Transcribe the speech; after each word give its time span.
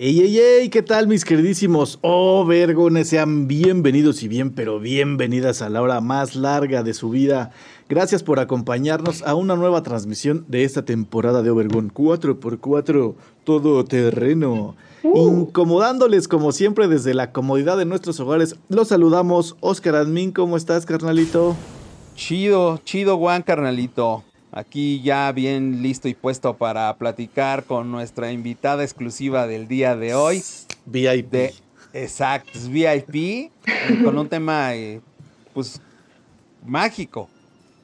Ey, 0.00 0.20
ey, 0.20 0.38
ey, 0.38 0.68
¿qué 0.68 0.80
tal 0.80 1.08
mis 1.08 1.24
queridísimos 1.24 1.98
Oh 2.02 2.46
Vergones? 2.46 3.08
Sean 3.08 3.48
bienvenidos 3.48 4.22
y 4.22 4.28
bien, 4.28 4.52
pero 4.52 4.78
bienvenidas 4.78 5.60
a 5.60 5.68
la 5.68 5.82
hora 5.82 6.00
más 6.00 6.36
larga 6.36 6.84
de 6.84 6.94
su 6.94 7.10
vida. 7.10 7.50
Gracias 7.88 8.22
por 8.22 8.38
acompañarnos 8.38 9.22
a 9.22 9.34
una 9.34 9.56
nueva 9.56 9.82
transmisión 9.82 10.44
de 10.46 10.62
esta 10.62 10.84
temporada 10.84 11.42
de 11.42 11.50
Overgon 11.50 11.92
4x4 11.92 13.14
Todo 13.42 13.84
Terreno. 13.86 14.76
Incomodándoles 15.02 16.28
como 16.28 16.52
siempre 16.52 16.86
desde 16.86 17.12
la 17.12 17.32
comodidad 17.32 17.76
de 17.76 17.84
nuestros 17.84 18.20
hogares. 18.20 18.54
Los 18.68 18.86
saludamos. 18.86 19.56
Oscar 19.58 19.96
Admin, 19.96 20.30
¿cómo 20.30 20.56
estás, 20.56 20.86
carnalito? 20.86 21.56
Chido, 22.14 22.78
chido, 22.84 23.18
Juan, 23.18 23.42
carnalito. 23.42 24.22
Aquí 24.50 25.02
ya 25.02 25.30
bien 25.32 25.82
listo 25.82 26.08
y 26.08 26.14
puesto 26.14 26.56
para 26.56 26.96
platicar 26.96 27.64
con 27.64 27.90
nuestra 27.90 28.32
invitada 28.32 28.82
exclusiva 28.82 29.46
del 29.46 29.68
día 29.68 29.94
de 29.94 30.14
hoy. 30.14 30.42
VIP. 30.86 31.30
De, 31.30 31.54
exacto, 31.92 32.50
es 32.54 32.68
VIP, 32.68 33.52
con 34.02 34.16
un 34.16 34.28
tema 34.28 34.74
eh, 34.74 35.00
pues 35.52 35.80
mágico. 36.64 37.28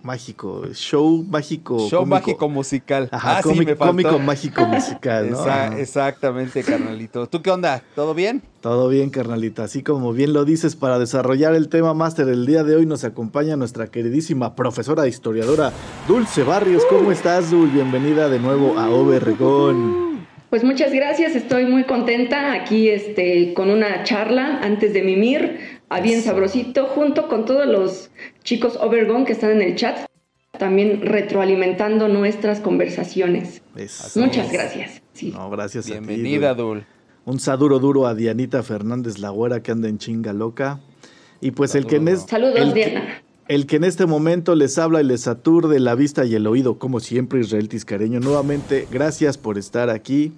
Mágico, 0.04 0.66
show 0.74 1.24
mágico. 1.30 1.78
Show 1.88 2.00
cómico. 2.00 2.06
mágico 2.14 2.48
musical. 2.50 3.08
Ajá, 3.10 3.38
Ah, 3.38 3.42
sí, 3.42 3.48
cómico, 3.48 3.64
me 3.70 3.74
faltó. 3.76 3.86
cómico 3.92 4.18
mágico 4.18 4.66
musical, 4.66 5.30
¿no? 5.30 5.40
Esa- 5.40 5.78
exactamente, 5.80 6.62
carnalito. 6.62 7.26
¿Tú 7.26 7.40
qué 7.40 7.50
onda? 7.50 7.82
¿Todo 7.94 8.12
bien? 8.12 8.42
Todo 8.60 8.90
bien, 8.90 9.08
carnalita. 9.08 9.64
Así 9.64 9.82
como 9.82 10.12
bien 10.12 10.34
lo 10.34 10.44
dices, 10.44 10.76
para 10.76 10.98
desarrollar 10.98 11.54
el 11.54 11.70
tema 11.70 11.94
máster 11.94 12.26
del 12.26 12.44
día 12.44 12.64
de 12.64 12.76
hoy 12.76 12.84
nos 12.84 13.02
acompaña 13.04 13.56
nuestra 13.56 13.86
queridísima 13.86 14.54
profesora 14.54 15.08
historiadora 15.08 15.72
Dulce 16.06 16.42
Barrios. 16.42 16.84
¿Cómo 16.90 17.10
estás, 17.10 17.50
Dul? 17.50 17.70
Bienvenida 17.70 18.28
de 18.28 18.38
nuevo 18.40 18.78
a 18.78 18.90
Overgón. 18.90 20.04
Pues 20.50 20.62
muchas 20.62 20.92
gracias, 20.92 21.34
estoy 21.34 21.64
muy 21.66 21.82
contenta 21.82 22.52
aquí 22.52 22.88
este, 22.88 23.54
con 23.54 23.70
una 23.70 24.04
charla 24.04 24.60
antes 24.62 24.92
de 24.94 25.02
mimir, 25.02 25.73
a 25.94 26.00
bien 26.00 26.22
sabrosito, 26.22 26.86
junto 26.86 27.28
con 27.28 27.44
todos 27.44 27.66
los 27.66 28.10
chicos 28.42 28.76
Overgone 28.80 29.24
que 29.24 29.32
están 29.32 29.50
en 29.52 29.62
el 29.62 29.76
chat, 29.76 30.06
también 30.58 31.00
retroalimentando 31.02 32.08
nuestras 32.08 32.60
conversaciones. 32.60 33.62
Es- 33.76 34.16
Muchas 34.16 34.50
gracias. 34.52 35.02
Sí. 35.12 35.30
No, 35.32 35.50
gracias 35.50 35.86
a 35.86 35.88
ti, 35.88 35.92
Bienvenida, 35.92 36.54
Dul. 36.54 36.78
Dul. 36.78 36.86
Un 37.26 37.40
saduro 37.40 37.78
duro 37.78 38.06
a 38.06 38.14
Dianita 38.14 38.62
Fernández 38.62 39.18
La 39.18 39.30
Güera 39.30 39.62
que 39.62 39.72
anda 39.72 39.88
en 39.88 39.98
chinga 39.98 40.32
loca. 40.32 40.80
Y 41.40 41.52
pues 41.52 41.74
el 41.74 41.86
que, 41.86 41.96
en 41.96 42.08
es- 42.08 42.22
Saludos, 42.28 42.54
el 42.56 42.72
que- 42.74 42.84
Diana. 42.90 43.22
El 43.46 43.66
que 43.66 43.76
en 43.76 43.84
este 43.84 44.06
momento 44.06 44.54
les 44.54 44.78
habla 44.78 45.02
y 45.02 45.04
les 45.04 45.28
aturde 45.28 45.78
la 45.78 45.94
vista 45.94 46.24
y 46.24 46.34
el 46.34 46.46
oído, 46.46 46.78
como 46.78 46.98
siempre, 47.00 47.40
Israel 47.40 47.68
Tiscareño. 47.68 48.18
Nuevamente, 48.20 48.88
gracias 48.90 49.36
por 49.36 49.58
estar 49.58 49.90
aquí. 49.90 50.32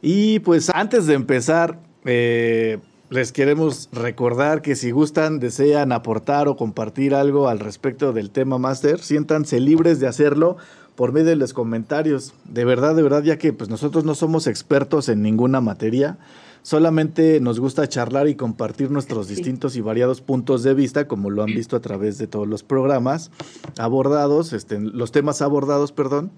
Y 0.00 0.38
pues 0.40 0.70
antes 0.70 1.06
de 1.06 1.12
empezar, 1.14 1.78
eh, 2.06 2.78
les 3.12 3.30
queremos 3.30 3.90
recordar 3.92 4.62
que 4.62 4.74
si 4.74 4.90
gustan, 4.90 5.38
desean 5.38 5.92
aportar 5.92 6.48
o 6.48 6.56
compartir 6.56 7.14
algo 7.14 7.48
al 7.48 7.58
respecto 7.60 8.14
del 8.14 8.30
tema 8.30 8.56
máster, 8.56 9.00
siéntanse 9.00 9.60
libres 9.60 10.00
de 10.00 10.06
hacerlo 10.06 10.56
por 10.96 11.12
medio 11.12 11.26
de 11.28 11.36
los 11.36 11.52
comentarios. 11.52 12.32
De 12.46 12.64
verdad, 12.64 12.94
de 12.96 13.02
verdad, 13.02 13.22
ya 13.22 13.36
que 13.36 13.52
pues 13.52 13.68
nosotros 13.68 14.04
no 14.04 14.14
somos 14.14 14.46
expertos 14.46 15.10
en 15.10 15.20
ninguna 15.20 15.60
materia, 15.60 16.16
solamente 16.62 17.38
nos 17.40 17.60
gusta 17.60 17.86
charlar 17.86 18.28
y 18.28 18.34
compartir 18.34 18.90
nuestros 18.90 19.26
Sí. 19.26 19.34
distintos 19.34 19.76
y 19.76 19.82
variados 19.82 20.22
puntos 20.22 20.62
de 20.62 20.72
vista, 20.72 21.06
como 21.06 21.28
lo 21.28 21.42
han 21.42 21.54
visto 21.54 21.76
a 21.76 21.80
través 21.80 22.16
de 22.16 22.28
todos 22.28 22.48
los 22.48 22.62
programas 22.62 23.30
abordados, 23.78 24.54
este, 24.54 24.80
los 24.80 25.12
temas 25.12 25.42
abordados, 25.42 25.92
perdón. 25.92 26.30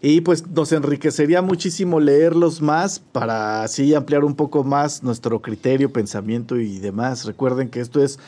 Y 0.00 0.20
pues 0.20 0.46
nos 0.46 0.70
enriquecería 0.72 1.42
muchísimo 1.42 1.98
leerlos 1.98 2.62
más 2.62 3.00
para 3.00 3.62
así 3.64 3.94
ampliar 3.94 4.24
un 4.24 4.36
poco 4.36 4.62
más 4.62 5.02
nuestro 5.02 5.42
criterio, 5.42 5.92
pensamiento 5.92 6.56
y 6.56 6.78
demás. 6.78 7.24
Recuerden 7.24 7.68
que 7.68 7.80
esto 7.80 8.02
es 8.02 8.18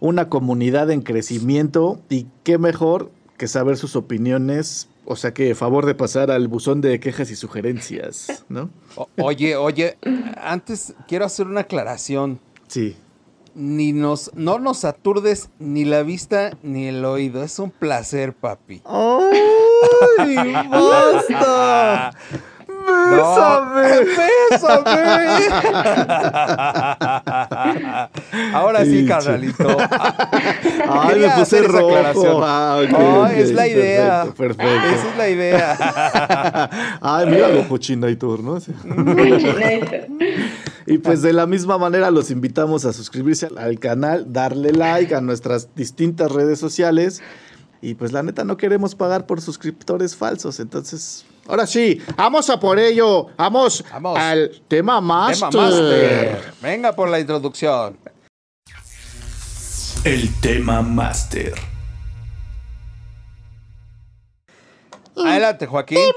una 0.00 0.28
comunidad 0.28 0.90
en 0.90 1.00
crecimiento 1.02 2.00
y 2.10 2.26
qué 2.42 2.58
mejor 2.58 3.10
que 3.38 3.46
saber 3.46 3.76
sus 3.76 3.94
opiniones. 3.94 4.88
O 5.04 5.14
sea 5.16 5.32
que 5.34 5.54
favor 5.54 5.86
de 5.86 5.94
pasar 5.94 6.30
al 6.32 6.48
buzón 6.48 6.80
de 6.80 6.98
quejas 7.00 7.30
y 7.30 7.36
sugerencias, 7.36 8.44
¿no? 8.48 8.70
O- 8.96 9.08
oye, 9.22 9.54
oye, 9.56 9.98
antes 10.36 10.94
quiero 11.06 11.24
hacer 11.24 11.46
una 11.46 11.60
aclaración. 11.60 12.40
Sí. 12.66 12.96
Ni 13.54 13.92
nos, 13.92 14.32
no 14.34 14.58
nos 14.58 14.84
aturdes 14.84 15.50
ni 15.60 15.84
la 15.84 16.02
vista 16.02 16.56
ni 16.62 16.86
el 16.86 17.04
oído. 17.04 17.42
Es 17.44 17.58
un 17.58 17.70
placer, 17.70 18.32
papi. 18.32 18.80
¡Ay, 20.18 20.36
basta! 20.70 22.12
¡Bésame! 23.10 23.88
¡Bésame! 24.50 24.82
Ahora 28.52 28.84
sí, 28.84 29.06
carnalito. 29.06 29.68
Ay, 30.88 31.20
me 31.20 31.30
puse 31.30 31.62
rojo. 31.62 32.42
Ah, 32.44 32.80
ok, 32.82 32.92
Oh, 32.98 33.22
ok, 33.24 33.30
es 33.32 33.52
la 33.52 33.66
idea. 33.68 34.24
Perfecto, 34.36 34.56
perfecto. 34.64 34.88
Esa 34.88 35.10
es 35.10 35.16
la 35.16 35.28
idea. 35.28 36.98
Ay, 37.00 37.26
mira 37.26 37.48
lo 37.48 37.68
cochinator, 37.68 38.40
¿no? 38.40 38.60
Sí. 38.60 38.72
Y 40.86 40.98
pues 40.98 41.22
de 41.22 41.32
la 41.32 41.46
misma 41.46 41.78
manera 41.78 42.10
los 42.10 42.30
invitamos 42.30 42.84
a 42.84 42.92
suscribirse 42.92 43.48
al 43.56 43.78
canal, 43.78 44.32
darle 44.32 44.72
like 44.72 45.14
a 45.14 45.20
nuestras 45.20 45.74
distintas 45.74 46.30
redes 46.32 46.58
sociales. 46.58 47.22
Y 47.82 47.94
pues 47.94 48.12
la 48.12 48.22
neta 48.22 48.44
no 48.44 48.56
queremos 48.56 48.94
pagar 48.94 49.26
por 49.26 49.40
suscriptores 49.40 50.14
falsos. 50.14 50.60
Entonces, 50.60 51.24
ahora 51.48 51.66
sí, 51.66 52.00
vamos 52.16 52.48
a 52.48 52.60
por 52.60 52.78
ello. 52.78 53.26
Vamos, 53.36 53.84
Vamos. 53.92 54.16
al 54.16 54.62
tema 54.68 54.98
Tema 54.98 55.00
master. 55.00 55.52
Master. 55.52 56.54
Venga 56.62 56.94
por 56.94 57.08
la 57.08 57.18
introducción. 57.18 57.98
El 60.04 60.32
tema 60.40 60.80
máster. 60.80 61.54
Adelante, 65.16 65.66
Joaquín. 65.66 65.98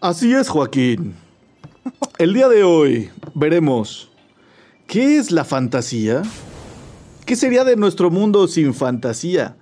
Así 0.00 0.32
es, 0.34 0.48
Joaquín. 0.48 1.14
El 2.18 2.32
día 2.34 2.48
de 2.48 2.64
hoy 2.64 3.10
veremos 3.34 4.10
qué 4.86 5.18
es 5.18 5.30
la 5.30 5.44
fantasía. 5.44 6.22
¿Qué 7.26 7.36
sería 7.36 7.64
de 7.64 7.76
nuestro 7.76 8.10
mundo 8.10 8.46
sin 8.48 8.74
fantasía? 8.74 9.56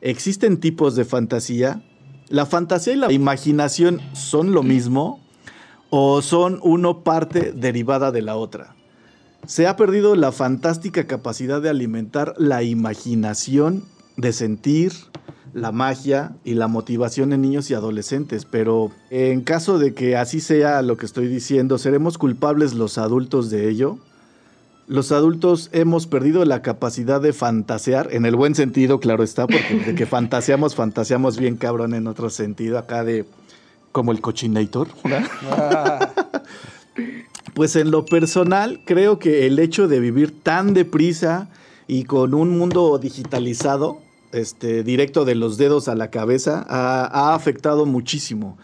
¿Existen 0.00 0.58
tipos 0.58 0.96
de 0.96 1.04
fantasía? 1.04 1.80
¿La 2.28 2.44
fantasía 2.44 2.94
y 2.94 2.96
la 2.96 3.12
imaginación 3.12 4.00
son 4.14 4.52
lo 4.52 4.64
mismo? 4.64 5.20
¿O 5.90 6.22
son 6.22 6.58
uno 6.64 7.04
parte 7.04 7.52
derivada 7.52 8.10
de 8.10 8.22
la 8.22 8.34
otra? 8.34 8.74
Se 9.46 9.68
ha 9.68 9.76
perdido 9.76 10.16
la 10.16 10.32
fantástica 10.32 11.06
capacidad 11.06 11.62
de 11.62 11.70
alimentar 11.70 12.34
la 12.36 12.64
imaginación, 12.64 13.84
de 14.16 14.32
sentir, 14.32 14.92
la 15.52 15.70
magia 15.70 16.34
y 16.42 16.54
la 16.54 16.66
motivación 16.66 17.32
en 17.32 17.42
niños 17.42 17.70
y 17.70 17.74
adolescentes, 17.74 18.44
pero 18.44 18.90
en 19.10 19.42
caso 19.42 19.78
de 19.78 19.94
que 19.94 20.16
así 20.16 20.40
sea 20.40 20.82
lo 20.82 20.96
que 20.96 21.06
estoy 21.06 21.28
diciendo, 21.28 21.78
¿seremos 21.78 22.18
culpables 22.18 22.74
los 22.74 22.98
adultos 22.98 23.50
de 23.50 23.68
ello? 23.70 24.00
Los 24.86 25.12
adultos 25.12 25.70
hemos 25.72 26.06
perdido 26.06 26.44
la 26.44 26.60
capacidad 26.60 27.20
de 27.20 27.32
fantasear, 27.32 28.08
en 28.12 28.26
el 28.26 28.36
buen 28.36 28.54
sentido, 28.54 29.00
claro 29.00 29.22
está, 29.22 29.46
porque 29.46 29.82
de 29.86 29.94
que 29.94 30.04
fantaseamos, 30.04 30.74
fantaseamos 30.74 31.38
bien 31.38 31.56
cabrón 31.56 31.94
en 31.94 32.06
otro 32.06 32.28
sentido, 32.28 32.78
acá 32.78 33.02
de 33.02 33.24
como 33.92 34.12
el 34.12 34.20
cochinator. 34.20 34.88
Pues 37.54 37.76
en 37.76 37.92
lo 37.92 38.04
personal, 38.04 38.80
creo 38.84 39.20
que 39.20 39.46
el 39.46 39.60
hecho 39.60 39.86
de 39.86 40.00
vivir 40.00 40.42
tan 40.42 40.74
deprisa 40.74 41.48
y 41.86 42.02
con 42.02 42.34
un 42.34 42.58
mundo 42.58 42.98
digitalizado, 42.98 44.00
este, 44.32 44.82
directo 44.82 45.24
de 45.24 45.36
los 45.36 45.56
dedos 45.56 45.86
a 45.86 45.94
la 45.94 46.10
cabeza, 46.10 46.66
ha, 46.68 47.04
ha 47.06 47.34
afectado 47.36 47.86
muchísimo. 47.86 48.58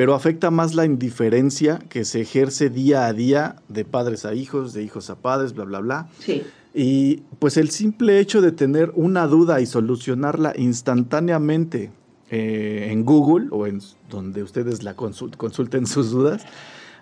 Pero 0.00 0.14
afecta 0.14 0.50
más 0.50 0.74
la 0.74 0.86
indiferencia 0.86 1.78
que 1.90 2.06
se 2.06 2.22
ejerce 2.22 2.70
día 2.70 3.04
a 3.04 3.12
día 3.12 3.56
de 3.68 3.84
padres 3.84 4.24
a 4.24 4.32
hijos, 4.32 4.72
de 4.72 4.82
hijos 4.82 5.10
a 5.10 5.16
padres, 5.16 5.52
bla, 5.52 5.64
bla, 5.66 5.80
bla. 5.80 6.08
Sí. 6.20 6.42
Y 6.72 7.16
pues 7.38 7.58
el 7.58 7.68
simple 7.68 8.18
hecho 8.18 8.40
de 8.40 8.50
tener 8.50 8.92
una 8.94 9.26
duda 9.26 9.60
y 9.60 9.66
solucionarla 9.66 10.54
instantáneamente 10.56 11.90
eh, 12.30 12.88
en 12.90 13.04
Google 13.04 13.48
o 13.50 13.66
en 13.66 13.82
donde 14.08 14.42
ustedes 14.42 14.82
la 14.84 14.96
consult- 14.96 15.36
consulten 15.36 15.86
sus 15.86 16.10
dudas, 16.12 16.46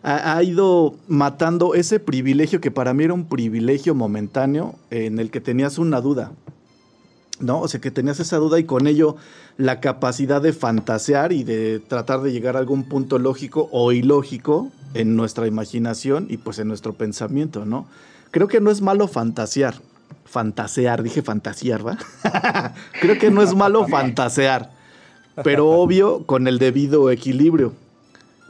ha, 0.03 0.37
ha 0.37 0.43
ido 0.43 0.97
matando 1.07 1.77
ese 1.77 2.01
privilegio 2.01 2.61
que 2.61 2.73
para 2.73 2.95
mí 2.95 3.05
era 3.05 3.15
un 3.15 3.27
privilegio 3.29 3.95
momentáneo 3.95 4.75
en 4.91 5.21
el 5.21 5.31
que 5.31 5.41
tenías 5.41 5.79
una 5.79 6.01
duda. 6.01 6.33
¿no? 7.41 7.61
O 7.61 7.69
sea, 7.69 7.81
que 7.81 7.93
tenías 7.93 8.19
esa 8.19 8.39
duda 8.39 8.59
y 8.59 8.65
con 8.65 8.89
ello 8.89 9.15
la 9.59 9.81
capacidad 9.81 10.41
de 10.41 10.53
fantasear 10.53 11.33
y 11.33 11.43
de 11.43 11.81
tratar 11.81 12.23
de 12.23 12.31
llegar 12.31 12.55
a 12.57 12.61
algún 12.61 12.85
punto 12.85 13.19
lógico 13.19 13.69
o 13.73 13.91
ilógico 13.91 14.71
en 14.95 15.17
nuestra 15.17 15.49
imaginación 15.49 16.27
y 16.31 16.37
pues 16.37 16.61
en 16.61 16.69
nuestro 16.69 16.95
pensamiento, 16.95 17.67
¿no? 17.67 17.87
Creo 18.31 18.47
que 18.47 18.61
no 18.61 18.71
es 18.71 18.81
malo 18.81 19.09
fantasear. 19.09 19.75
Fantasear, 20.25 21.03
dije 21.03 21.23
fantasear, 21.23 21.85
¿va? 21.85 21.99
Creo 23.01 23.19
que 23.19 23.33
no 23.33 23.43
es 23.43 23.55
malo 23.55 23.87
fantasear, 23.89 24.71
pero 25.43 25.69
obvio 25.69 26.25
con 26.25 26.47
el 26.47 26.61
debido 26.61 27.11
equilibrio 27.11 27.73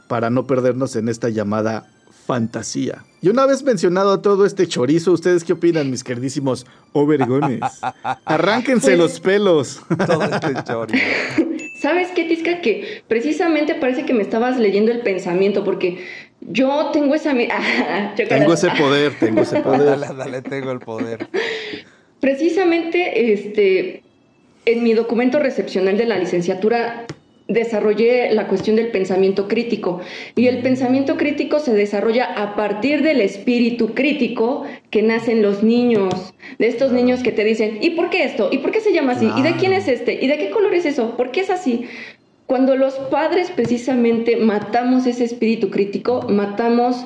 para 0.07 0.29
no 0.29 0.45
perdernos 0.45 0.95
en 0.95 1.09
esta 1.09 1.29
llamada 1.29 1.87
fantasía. 2.29 3.03
Y 3.23 3.29
una 3.29 3.47
vez 3.47 3.63
mencionado 3.63 4.19
todo 4.19 4.45
este 4.45 4.67
chorizo, 4.67 5.11
¿ustedes 5.11 5.43
qué 5.43 5.53
opinan, 5.53 5.89
mis 5.89 6.03
queridísimos 6.03 6.67
obergones? 6.93 7.59
Arránquense 8.25 8.89
Pues- 8.89 8.99
los 8.99 9.19
pelos. 9.19 9.81
Todo 10.05 10.25
este 10.25 10.63
chori. 10.63 11.01
¿Sabes 11.81 12.09
qué, 12.13 12.25
Tisca? 12.25 12.61
Que 12.61 13.01
precisamente 13.07 13.73
parece 13.73 14.05
que 14.05 14.13
me 14.13 14.21
estabas 14.21 14.59
leyendo 14.59 14.91
el 14.91 14.99
pensamiento, 14.99 15.63
porque 15.63 16.05
yo 16.41 16.91
tengo 16.93 17.15
esa... 17.15 17.33
tengo 18.29 18.53
ese 18.53 18.69
poder, 18.77 19.13
tengo 19.19 19.41
ese 19.41 19.61
poder. 19.61 19.99
Dale, 19.99 20.15
dale, 20.15 20.41
tengo 20.43 20.71
el 20.71 20.79
poder. 20.79 21.27
Precisamente, 22.19 23.33
este, 23.33 24.03
en 24.65 24.83
mi 24.83 24.93
documento 24.93 25.39
recepcional 25.39 25.97
de 25.97 26.05
la 26.05 26.19
licenciatura 26.19 27.07
desarrollé 27.49 28.31
la 28.31 28.47
cuestión 28.47 28.77
del 28.77 28.91
pensamiento 28.91 29.47
crítico 29.47 29.99
y 30.35 30.47
el 30.47 30.61
pensamiento 30.61 31.17
crítico 31.17 31.59
se 31.59 31.73
desarrolla 31.73 32.25
a 32.25 32.55
partir 32.55 33.01
del 33.01 33.19
espíritu 33.19 33.93
crítico 33.93 34.63
que 34.91 35.01
nace 35.01 35.33
en 35.33 35.41
los 35.41 35.63
niños, 35.63 36.33
de 36.59 36.67
estos 36.67 36.91
niños 36.91 37.21
que 37.23 37.31
te 37.31 37.43
dicen, 37.43 37.79
¿y 37.81 37.91
por 37.91 38.09
qué 38.09 38.23
esto? 38.23 38.49
¿Y 38.51 38.59
por 38.59 38.71
qué 38.71 38.79
se 38.79 38.93
llama 38.93 39.13
así? 39.13 39.29
¿Y 39.35 39.41
de 39.41 39.53
quién 39.53 39.73
es 39.73 39.87
este? 39.87 40.13
¿Y 40.23 40.27
de 40.27 40.37
qué 40.37 40.51
color 40.51 40.73
es 40.73 40.85
eso? 40.85 41.17
¿Por 41.17 41.31
qué 41.31 41.41
es 41.41 41.49
así? 41.49 41.85
Cuando 42.45 42.75
los 42.75 42.93
padres 42.95 43.51
precisamente 43.51 44.37
matamos 44.37 45.05
ese 45.07 45.23
espíritu 45.23 45.69
crítico, 45.69 46.23
matamos 46.29 47.05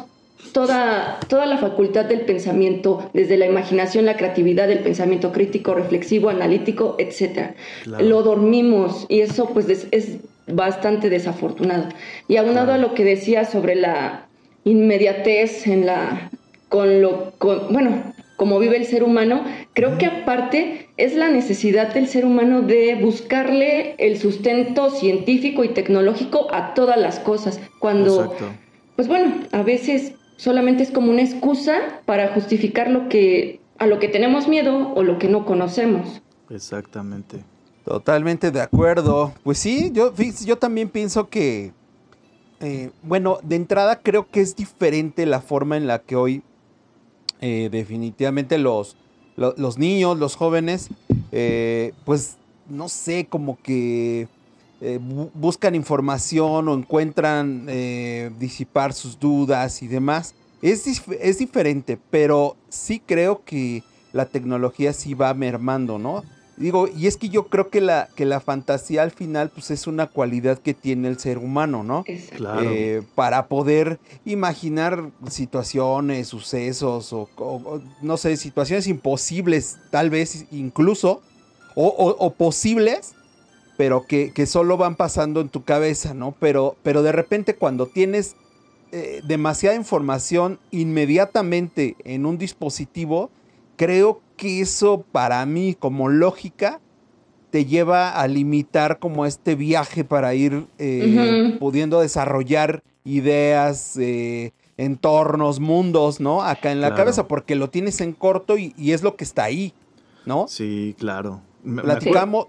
toda, 0.52 1.20
toda 1.30 1.46
la 1.46 1.58
facultad 1.58 2.06
del 2.06 2.22
pensamiento, 2.22 3.10
desde 3.14 3.38
la 3.38 3.46
imaginación, 3.46 4.06
la 4.06 4.18
creatividad, 4.18 4.70
el 4.70 4.80
pensamiento 4.80 5.32
crítico, 5.32 5.74
reflexivo, 5.74 6.30
analítico, 6.30 6.96
etc. 7.00 7.56
Claro. 7.84 8.06
Lo 8.06 8.24
dormimos 8.24 9.06
y 9.10 9.22
eso 9.22 9.50
pues 9.54 9.68
es 9.92 10.20
bastante 10.48 11.10
desafortunado. 11.10 11.90
Y 12.28 12.38
aunado 12.38 12.74
a 12.74 12.78
lo 12.78 12.94
que 12.94 13.04
decía 13.04 13.46
sobre 13.46 13.76
la 13.76 14.28
inmediatez 14.64 15.68
en 15.68 15.86
la 15.86 16.30
con 16.70 17.02
lo 17.02 17.34
con, 17.38 17.72
bueno, 17.72 18.14
como 18.36 18.60
vive 18.60 18.78
el 18.78 18.86
ser 18.86 19.04
humano, 19.04 19.44
creo 19.74 19.98
que 19.98 20.06
aparte 20.06 20.90
es 20.98 21.16
la 21.16 21.30
necesidad 21.30 21.94
del 21.94 22.08
ser 22.08 22.26
humano 22.26 22.62
de 22.62 22.96
buscarle 22.96 23.96
el 24.00 24.18
sustento 24.18 24.90
científico 24.90 25.64
y 25.64 25.70
tecnológico 25.70 26.48
a 26.52 26.74
todas 26.74 26.98
las 26.98 27.20
cosas. 27.20 27.60
Cuando 27.80 28.24
Exacto. 28.24 28.48
pues 28.96 29.08
bueno, 29.08 29.34
a 29.52 29.62
veces 29.62 30.14
solamente 30.38 30.84
es 30.84 30.92
como 30.92 31.12
una 31.12 31.22
excusa 31.22 32.02
para 32.06 32.30
justificar 32.34 32.90
lo 32.90 33.08
que 33.08 33.60
a 33.78 33.88
lo 33.88 34.00
que 34.00 34.08
tenemos 34.08 34.48
miedo 34.48 34.94
o 34.94 35.04
lo 35.04 35.20
que 35.20 35.28
no 35.28 35.46
conocemos. 35.46 36.22
Exactamente. 36.50 37.44
Totalmente 37.86 38.52
de 38.52 38.62
acuerdo. 38.62 39.34
Pues 39.44 39.58
sí, 39.58 39.92
yo, 39.94 40.14
también 40.58 40.90
pienso 40.90 41.30
que, 41.30 41.74
eh, 42.62 42.92
bueno, 43.02 43.40
de 43.44 43.56
entrada 43.58 44.00
creo 44.02 44.30
que 44.30 44.42
es 44.42 44.56
diferente 44.56 45.26
la 45.26 45.42
forma 45.42 45.76
en 45.78 45.88
la 45.88 46.00
que 46.00 46.16
hoy 46.16 46.44
eh, 47.42 47.68
definitivamente 47.72 48.58
los, 48.58 48.96
lo- 49.36 49.54
los 49.58 49.78
niños, 49.78 50.18
los 50.18 50.36
jóvenes, 50.36 50.90
eh, 51.32 51.94
pues 52.06 52.38
no 52.70 52.88
sé, 52.88 53.28
como 53.30 53.58
que 53.62 54.30
bu- 54.80 55.30
buscan 55.34 55.76
información 55.76 56.70
o 56.70 56.74
encuentran 56.74 57.66
disipar 58.40 58.94
sus 58.94 59.20
dudas 59.20 59.82
y 59.84 59.88
demás. 59.88 60.36
Es, 60.62 60.88
es 61.20 61.38
diferente, 61.40 62.00
pero 62.10 62.56
sí 62.70 63.02
creo 63.06 63.44
que 63.44 63.84
la 64.14 64.26
tecnología 64.28 64.94
sí 64.94 65.14
va 65.14 65.34
mermando, 65.34 66.00
¿no? 66.00 66.24
Digo, 66.56 66.88
y 66.88 67.08
es 67.08 67.18
que 67.18 67.30
yo 67.30 67.48
creo 67.48 67.70
que 67.70 67.82
la, 67.82 68.10
que 68.16 68.26
la 68.26 68.40
fantasía 68.40 69.02
al 69.02 69.10
final, 69.12 69.50
pues 69.50 69.72
es 69.72 69.88
una 69.88 70.08
cualidad 70.08 70.60
que 70.60 70.74
tiene 70.76 71.08
el 71.08 71.18
ser 71.20 71.40
humano, 71.40 71.84
¿no? 71.84 72.04
Claro. 72.36 72.70
Eh, 72.72 73.02
para 73.16 73.48
poder 73.48 74.00
imaginar 74.24 75.10
situaciones, 75.30 76.28
sucesos 76.28 77.12
o, 77.12 77.30
o- 77.38 77.62
o, 77.66 77.82
no 78.02 78.18
sé, 78.18 78.38
situaciones 78.38 78.88
imposibles, 78.88 79.78
tal 79.90 80.10
vez 80.10 80.46
incluso, 80.52 81.22
o, 81.76 81.88
o- 81.88 82.16
o 82.26 82.34
posibles, 82.34 83.14
pero 83.76 84.06
que, 84.06 84.32
que 84.32 84.46
solo 84.46 84.78
van 84.78 84.96
pasando 84.96 85.42
en 85.42 85.50
tu 85.50 85.64
cabeza, 85.64 86.14
¿no? 86.14 86.36
Pero, 86.40 86.76
pero 86.84 87.02
de 87.02 87.12
repente 87.12 87.56
cuando 87.56 87.88
tienes 87.88 88.36
eh, 88.92 89.22
demasiada 89.26 89.76
información 89.76 90.60
inmediatamente 90.70 91.96
en 92.06 92.26
un 92.26 92.38
dispositivo, 92.38 93.32
creo 93.76 94.22
que 94.36 94.62
eso 94.62 95.04
para 95.12 95.46
mí 95.46 95.76
como 95.78 96.10
lógica 96.10 96.80
te 97.50 97.66
lleva 97.66 98.10
a 98.20 98.28
limitar 98.28 98.98
como 99.00 99.26
este 99.26 99.56
viaje 99.56 100.04
para 100.04 100.34
ir 100.34 100.66
eh, 100.80 101.56
pudiendo 101.60 102.00
desarrollar 102.02 102.84
ideas, 103.04 103.96
eh, 103.98 104.54
entornos, 104.78 105.60
mundos, 105.60 106.20
¿no? 106.20 106.42
Acá 106.42 106.72
en 106.72 106.82
la 106.82 106.88
Claro. 106.90 107.04
cabeza, 107.04 107.28
porque 107.28 107.56
lo 107.56 107.70
tienes 107.70 108.02
en 108.02 108.14
corto 108.14 108.58
y, 108.58 108.74
y 108.78 108.92
es 108.92 109.04
lo 109.04 109.16
que 109.16 109.24
está 109.24 109.44
ahí, 109.44 109.74
¿no? 110.26 110.48
Sí, 110.48 110.96
claro. 110.98 111.42
Me- 111.64 111.76
me 111.76 111.82
acuerdo- 111.82 112.00
Platicamos, 112.00 112.48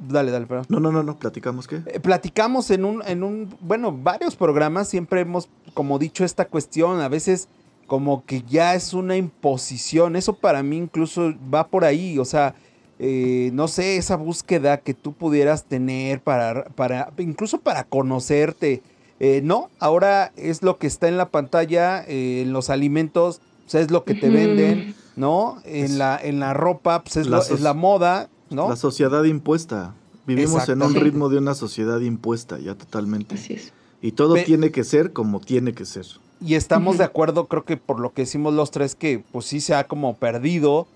dale, 0.00 0.30
dale, 0.30 0.46
perdón. 0.46 0.64
No, 0.70 0.80
no, 0.80 0.90
no, 0.90 1.02
no, 1.02 1.16
platicamos 1.16 1.68
qué. 1.68 1.82
Eh, 1.86 2.00
platicamos 2.00 2.70
en 2.70 2.84
un, 2.86 3.02
en 3.06 3.22
un, 3.22 3.54
bueno, 3.60 3.92
varios 3.92 4.36
programas 4.36 4.88
siempre 4.88 5.20
hemos 5.20 5.48
como 5.74 5.98
dicho 5.98 6.24
esta 6.24 6.46
cuestión, 6.46 7.00
a 7.02 7.08
veces 7.08 7.48
como 7.86 8.24
que 8.24 8.42
ya 8.42 8.74
es 8.74 8.92
una 8.94 9.16
imposición, 9.16 10.16
eso 10.16 10.34
para 10.34 10.62
mí 10.62 10.76
incluso 10.76 11.32
va 11.52 11.68
por 11.68 11.84
ahí, 11.84 12.18
o 12.18 12.24
sea, 12.24 12.54
eh, 12.98 13.50
no 13.52 13.68
sé, 13.68 13.96
esa 13.96 14.16
búsqueda 14.16 14.78
que 14.78 14.94
tú 14.94 15.12
pudieras 15.12 15.64
tener 15.64 16.20
para, 16.20 16.64
para 16.64 17.12
incluso 17.18 17.60
para 17.60 17.84
conocerte, 17.84 18.82
eh, 19.20 19.40
no, 19.44 19.70
ahora 19.78 20.32
es 20.36 20.62
lo 20.62 20.78
que 20.78 20.86
está 20.86 21.08
en 21.08 21.16
la 21.16 21.28
pantalla, 21.30 22.04
eh, 22.06 22.42
en 22.42 22.52
los 22.52 22.70
alimentos, 22.70 23.40
o 23.66 23.70
sea, 23.70 23.80
es 23.80 23.90
lo 23.90 24.04
que 24.04 24.14
te 24.14 24.30
venden, 24.30 24.94
¿no? 25.16 25.58
En 25.64 25.84
Es- 25.86 25.90
la, 25.92 26.18
en 26.22 26.40
la 26.40 26.54
ropa, 26.54 27.02
pues 27.02 27.16
es, 27.18 27.26
La 27.26 27.38
lo- 27.38 27.42
es 27.42 27.60
la 27.60 27.74
moda, 27.74 28.28
¿no? 28.50 28.68
La 28.68 28.76
sociedad 28.76 29.24
impuesta. 29.24 29.94
Vivimos 30.26 30.68
en 30.68 30.82
un 30.82 30.94
ritmo 30.94 31.28
de 31.28 31.38
una 31.38 31.54
sociedad 31.54 32.00
impuesta 32.00 32.58
ya 32.58 32.74
totalmente. 32.74 33.36
Así 33.36 33.54
es. 33.54 33.72
Y 34.02 34.12
todo 34.12 34.34
tiene 34.44 34.70
que 34.72 34.84
ser 34.84 35.12
como 35.12 35.40
tiene 35.40 35.72
que 35.72 35.84
ser. 35.84 36.04
Y 36.40 36.54
estamos 36.54 36.98
de 36.98 37.04
acuerdo, 37.04 37.46
creo 37.46 37.64
que 37.64 37.76
por 37.76 38.00
lo 38.00 38.12
que 38.12 38.22
decimos 38.22 38.52
los 38.52 38.70
tres, 38.70 38.94
que 38.94 39.22
pues 39.32 39.46
sí 39.46 39.60
se 39.60 39.74
ha 39.74 39.84
como 39.84 40.16
perdido. 40.16 40.86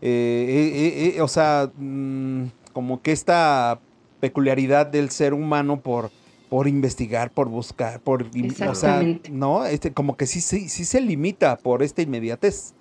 eh, 0.00 0.72
eh, 0.74 1.14
eh, 1.16 1.22
o 1.22 1.28
sea, 1.28 1.70
mm, 1.76 2.46
como 2.72 3.00
que 3.00 3.12
esta 3.12 3.78
peculiaridad 4.20 4.86
del 4.86 5.10
ser 5.10 5.34
humano 5.34 5.80
por, 5.80 6.10
por 6.48 6.66
investigar, 6.68 7.30
por 7.30 7.48
buscar, 7.48 8.00
por... 8.00 8.26
O 8.68 8.74
sea. 8.74 9.02
¿no? 9.30 9.64
Este, 9.64 9.92
como 9.92 10.16
que 10.16 10.26
sí, 10.26 10.40
sí, 10.40 10.68
sí 10.68 10.84
se 10.84 11.00
limita 11.00 11.56
por 11.56 11.82
esta 11.82 12.02
inmediatez. 12.02 12.74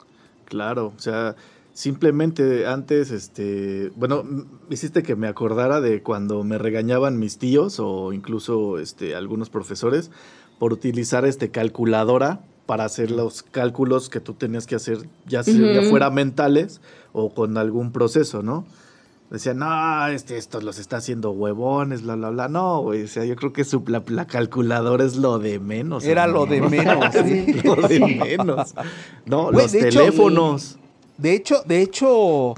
Claro, 0.46 0.94
o 0.96 1.00
sea, 1.00 1.36
simplemente 1.74 2.66
antes, 2.66 3.12
este, 3.12 3.92
bueno, 3.96 4.24
hiciste 4.70 5.04
que 5.04 5.16
me 5.16 5.28
acordara 5.28 5.82
de 5.82 6.02
cuando 6.02 6.44
me 6.44 6.58
regañaban 6.58 7.20
mis 7.20 7.38
tíos 7.38 7.80
o 7.80 8.14
incluso 8.14 8.80
este, 8.80 9.14
algunos 9.14 9.50
profesores 9.50 10.10
por 10.60 10.74
utilizar 10.74 11.26
este 11.26 11.50
calculadora 11.50 12.40
para 12.66 12.84
hacer 12.86 13.12
los 13.12 13.44
cálculos 13.44 14.10
que 14.10 14.20
tú 14.20 14.34
tenías 14.34 14.66
que 14.68 14.76
hacer, 14.76 15.00
ya, 15.26 15.44
sea- 15.44 15.82
ya 15.82 15.90
fuera 15.90 16.10
mentales 16.10 16.82
o 17.14 17.30
con 17.34 17.58
algún 17.58 17.92
proceso, 17.92 18.42
¿no? 18.44 18.66
Decían, 19.30 19.58
no, 19.58 20.08
este, 20.08 20.38
estos 20.38 20.64
los 20.64 20.80
está 20.80 20.98
haciendo 20.98 21.32
huevones, 21.32 22.02
bla, 22.02 22.16
bla, 22.16 22.30
bla. 22.30 22.48
No, 22.48 22.82
güey, 22.82 23.04
o 23.04 23.08
sea, 23.10 23.26
yo 23.26 23.36
creo 23.36 23.52
que 23.52 23.66
su, 23.66 23.84
la, 23.88 24.02
la 24.08 24.26
calculadora 24.26 25.04
es 25.04 25.18
lo 25.18 25.38
de 25.38 25.60
menos. 25.60 26.06
Era 26.06 26.28
lo 26.28 26.46
de 26.46 26.62
menos. 26.70 27.14
sí. 27.14 27.54
lo 27.64 27.76
de 27.88 28.00
menos. 28.00 28.74
No, 29.26 29.52
Güey, 29.52 29.64
los 29.64 29.72
de 29.74 29.80
hecho, 29.90 30.00
teléfonos. 30.00 30.78
De 31.18 31.34
hecho, 31.34 31.62
de 31.66 31.82
hecho, 31.82 32.54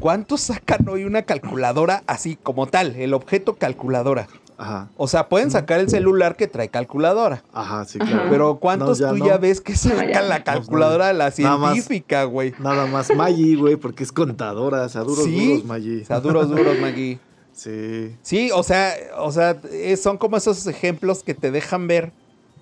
¿cuántos 0.00 0.40
sacan 0.40 0.88
hoy 0.88 1.04
una 1.04 1.22
calculadora 1.22 2.02
así 2.06 2.36
como 2.42 2.66
tal? 2.68 2.96
El 2.96 3.12
objeto 3.12 3.56
calculadora. 3.56 4.26
Ajá. 4.56 4.88
O 4.96 5.08
sea, 5.08 5.28
pueden 5.28 5.50
sacar 5.50 5.80
el 5.80 5.88
celular 5.90 6.36
que 6.36 6.46
trae 6.46 6.68
calculadora. 6.68 7.42
Ajá, 7.52 7.84
sí, 7.84 7.98
Ajá. 8.00 8.10
claro. 8.10 8.30
Pero 8.30 8.56
¿cuántos 8.60 9.00
No, 9.00 9.06
ya 9.06 9.12
tú 9.12 9.18
no. 9.18 9.26
ya 9.26 9.36
ves 9.38 9.60
que 9.60 9.74
sacan 9.76 10.28
la 10.28 10.44
calculadora 10.44 11.08
de 11.08 11.14
la 11.14 11.24
más. 11.24 11.34
científica, 11.34 12.24
güey? 12.24 12.54
Nada 12.60 12.86
más 12.86 13.14
Maggi, 13.14 13.56
güey, 13.56 13.76
porque 13.76 14.04
es 14.04 14.12
contadora. 14.12 14.82
O 14.82 14.88
sea, 14.88 15.02
duros, 15.02 15.24
Sí. 15.24 15.48
duros, 15.48 15.64
Maggi. 15.64 16.02
O 16.02 16.04
sea, 16.04 16.20
duros, 16.20 16.48
duros, 16.50 16.78
Maggie. 16.80 17.18
Sí. 17.52 18.14
Sí, 18.22 18.50
o 18.52 18.62
sea, 18.62 18.94
o 19.18 19.30
sea, 19.32 19.56
son 20.00 20.18
como 20.18 20.36
esos 20.36 20.66
ejemplos 20.66 21.22
que 21.22 21.34
te 21.34 21.50
dejan 21.50 21.86
ver, 21.86 22.12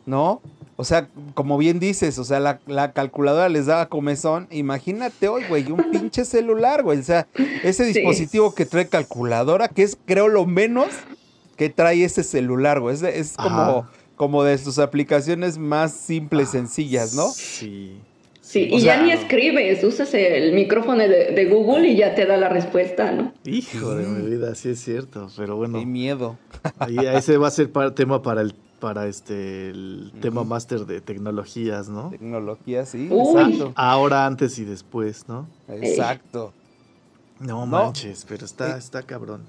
¿no? 0.06 0.40
O 0.76 0.84
sea, 0.84 1.06
como 1.34 1.58
bien 1.58 1.78
dices, 1.78 2.18
o 2.18 2.24
sea, 2.24 2.40
la, 2.40 2.58
la 2.66 2.92
calculadora 2.92 3.48
les 3.48 3.66
daba 3.66 3.86
comezón. 3.86 4.48
Imagínate 4.50 5.28
hoy, 5.28 5.44
güey, 5.48 5.70
un 5.70 5.90
pinche 5.90 6.24
celular, 6.24 6.82
güey. 6.82 6.98
O 6.98 7.02
sea, 7.02 7.26
ese 7.62 7.84
Sí. 7.86 7.92
dispositivo 7.92 8.54
que 8.54 8.66
trae 8.66 8.88
calculadora, 8.88 9.68
que 9.68 9.82
es, 9.82 9.96
creo, 10.06 10.28
lo 10.28 10.44
menos 10.46 10.88
que 11.56 11.68
trae 11.70 12.04
ese 12.04 12.22
celular, 12.22 12.80
güey. 12.80 12.94
Es, 12.94 13.02
es 13.02 13.36
como, 13.36 13.86
como 14.16 14.42
de 14.44 14.56
sus 14.58 14.78
aplicaciones 14.78 15.58
más 15.58 15.92
simples, 15.92 16.50
sencillas, 16.50 17.14
¿no? 17.14 17.28
Sí. 17.28 17.98
Sí, 18.40 18.68
O 18.72 18.76
y 18.76 18.80
sea, 18.80 18.96
ya 18.96 19.02
ni 19.04 19.12
escribes, 19.12 19.82
usas 19.84 20.12
el 20.14 20.52
micrófono 20.52 20.98
de, 20.98 21.32
de 21.32 21.44
Google 21.46 21.88
y 21.88 21.96
ya 21.96 22.14
te 22.14 22.26
da 22.26 22.36
la 22.36 22.48
respuesta, 22.48 23.12
¿no? 23.12 23.32
Hijo 23.44 23.94
de 23.94 24.04
mi 24.06 24.28
vida, 24.28 24.54
sí 24.56 24.70
es 24.70 24.80
cierto. 24.80 25.30
Pero 25.36 25.56
bueno, 25.56 25.78
Qué 25.78 25.86
miedo. 25.86 26.36
ahí, 26.78 26.96
ese 26.98 27.36
va 27.38 27.48
a 27.48 27.50
ser 27.52 27.70
para, 27.70 27.94
tema 27.94 28.20
para 28.20 28.40
el 28.42 28.54
para 28.80 29.06
este 29.06 29.70
el 29.70 30.12
tema 30.20 30.42
máster 30.42 30.86
de 30.86 31.00
tecnologías, 31.00 31.88
¿no? 31.88 32.10
Tecnología, 32.10 32.84
sí. 32.84 33.06
Uy. 33.12 33.40
Exacto. 33.40 33.72
Ahora, 33.76 34.26
antes 34.26 34.58
y 34.58 34.64
después, 34.64 35.28
¿no? 35.28 35.46
Exacto. 35.68 36.52
No, 37.38 37.60
No. 37.60 37.66
manches, 37.66 38.26
pero 38.28 38.44
está, 38.44 38.74
Eh, 38.74 38.78
está 38.78 39.02
cabrón. 39.02 39.42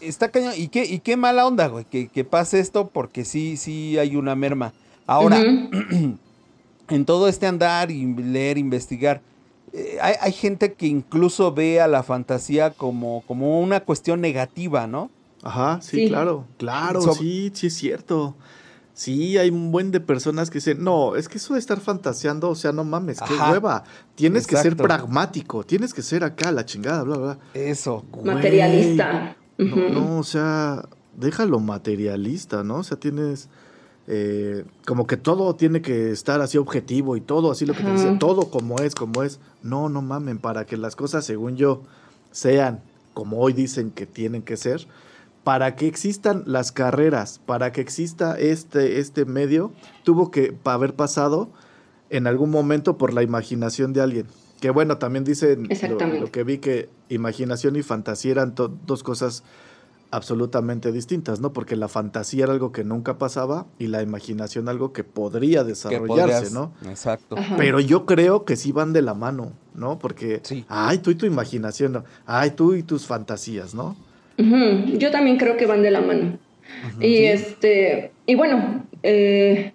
Está 0.00 0.30
cañón. 0.30 0.54
¿Y 0.56 0.68
qué, 0.68 0.84
y 0.84 1.00
qué 1.00 1.16
mala 1.16 1.46
onda, 1.46 1.66
güey, 1.68 1.84
que, 1.84 2.08
que 2.08 2.24
pase 2.24 2.60
esto 2.60 2.88
porque 2.88 3.24
sí, 3.24 3.56
sí 3.56 3.98
hay 3.98 4.16
una 4.16 4.34
merma. 4.36 4.72
Ahora, 5.06 5.40
en 6.88 7.04
todo 7.04 7.28
este 7.28 7.46
andar 7.46 7.90
y 7.90 8.04
leer, 8.14 8.58
investigar, 8.58 9.20
eh, 9.72 9.98
hay, 10.00 10.14
hay 10.20 10.32
gente 10.32 10.74
que 10.74 10.86
incluso 10.86 11.52
ve 11.52 11.80
a 11.80 11.88
la 11.88 12.02
fantasía 12.02 12.70
como, 12.70 13.22
como 13.26 13.60
una 13.60 13.80
cuestión 13.80 14.20
negativa, 14.20 14.86
¿no? 14.86 15.10
Ajá, 15.42 15.80
sí, 15.82 15.96
Sí. 16.04 16.08
claro. 16.08 16.46
Claro, 16.58 17.00
So- 17.00 17.14
sí, 17.14 17.50
sí 17.54 17.66
es 17.68 17.74
cierto. 17.74 18.36
Sí, 18.94 19.38
hay 19.38 19.48
un 19.48 19.72
buen 19.72 19.90
de 19.90 20.00
personas 20.00 20.50
que 20.50 20.58
dicen, 20.58 20.84
no, 20.84 21.16
es 21.16 21.26
que 21.28 21.38
eso 21.38 21.54
de 21.54 21.60
estar 21.60 21.80
fantaseando, 21.80 22.50
o 22.50 22.54
sea, 22.54 22.72
no 22.72 22.84
mames, 22.84 23.18
qué 23.20 23.32
Ajá. 23.34 23.50
hueva. 23.50 23.84
Tienes 24.14 24.46
que 24.46 24.56
ser 24.58 24.76
pragmático, 24.76 25.64
tienes 25.64 25.94
que 25.94 26.02
ser 26.02 26.22
acá, 26.24 26.52
la 26.52 26.66
chingada, 26.66 27.02
bla, 27.02 27.16
bla. 27.16 27.38
Eso. 27.54 28.04
Güey, 28.12 28.26
Materialista. 28.34 29.34
No, 29.64 29.88
no, 29.88 30.18
o 30.18 30.24
sea, 30.24 30.88
déjalo 31.16 31.60
materialista, 31.60 32.64
¿no? 32.64 32.76
O 32.76 32.82
sea, 32.82 32.98
tienes 32.98 33.48
eh, 34.08 34.64
como 34.86 35.06
que 35.06 35.16
todo 35.16 35.54
tiene 35.54 35.80
que 35.80 36.10
estar 36.10 36.40
así 36.40 36.58
objetivo 36.58 37.16
y 37.16 37.20
todo 37.20 37.52
así 37.52 37.66
lo 37.66 37.74
que 37.74 37.84
te 37.84 37.92
dice, 37.92 38.16
todo 38.18 38.50
como 38.50 38.78
es, 38.78 38.94
como 38.94 39.22
es. 39.22 39.38
No, 39.62 39.88
no 39.88 40.02
mamen, 40.02 40.38
para 40.38 40.66
que 40.66 40.76
las 40.76 40.96
cosas, 40.96 41.24
según 41.24 41.56
yo, 41.56 41.82
sean 42.30 42.80
como 43.14 43.38
hoy 43.38 43.52
dicen 43.52 43.90
que 43.90 44.06
tienen 44.06 44.42
que 44.42 44.56
ser, 44.56 44.86
para 45.44 45.76
que 45.76 45.86
existan 45.86 46.44
las 46.46 46.72
carreras, 46.72 47.40
para 47.44 47.72
que 47.72 47.80
exista 47.80 48.38
este, 48.38 48.98
este 48.98 49.24
medio, 49.24 49.72
tuvo 50.02 50.30
que 50.30 50.56
haber 50.64 50.94
pasado 50.94 51.50
en 52.10 52.26
algún 52.26 52.50
momento 52.50 52.96
por 52.96 53.12
la 53.12 53.22
imaginación 53.22 53.92
de 53.92 54.00
alguien. 54.00 54.26
Que 54.62 54.70
bueno, 54.70 54.96
también 54.96 55.24
dicen 55.24 55.68
lo, 56.20 56.30
que 56.30 56.44
vi 56.44 56.58
que 56.58 56.88
imaginación 57.08 57.74
y 57.74 57.82
fantasía 57.82 58.30
eran 58.30 58.54
dos 58.54 59.02
cosas 59.02 59.42
absolutamente 60.12 60.92
distintas, 60.92 61.40
¿no? 61.40 61.52
Porque 61.52 61.74
la 61.74 61.88
fantasía 61.88 62.44
era 62.44 62.52
algo 62.52 62.70
que 62.70 62.84
nunca 62.84 63.18
pasaba 63.18 63.66
y 63.80 63.88
la 63.88 64.02
imaginación 64.02 64.68
algo 64.68 64.92
que 64.92 65.02
podría 65.02 65.62
que 65.62 65.70
desarrollarse, 65.70 66.34
podrías- 66.46 66.52
¿no? 66.52 66.72
Exacto. 66.88 67.36
Ajá. 67.36 67.56
Pero 67.56 67.80
yo 67.80 68.06
creo 68.06 68.44
que 68.44 68.54
sí 68.54 68.70
van 68.70 68.92
de 68.92 69.02
la 69.02 69.14
mano, 69.14 69.50
¿no? 69.74 69.98
Porque, 69.98 70.38
Sí. 70.44 70.64
ay, 70.68 70.98
tú 70.98 71.10
y 71.10 71.16
tu 71.16 71.26
imaginación, 71.26 71.92
¿no? 71.94 72.04
ay, 72.26 72.52
tú 72.52 72.74
y 72.74 72.84
tus 72.84 73.04
fantasías, 73.06 73.74
¿no? 73.74 73.96
Yo 74.38 75.10
también 75.10 75.38
creo 75.38 75.56
que 75.56 75.66
van 75.66 75.82
de 75.82 75.90
la 75.90 76.02
mano. 76.02 76.38
Y 77.00 77.24
este, 77.24 78.12
y 78.26 78.36
bueno, 78.36 78.84
eh, 79.02 79.72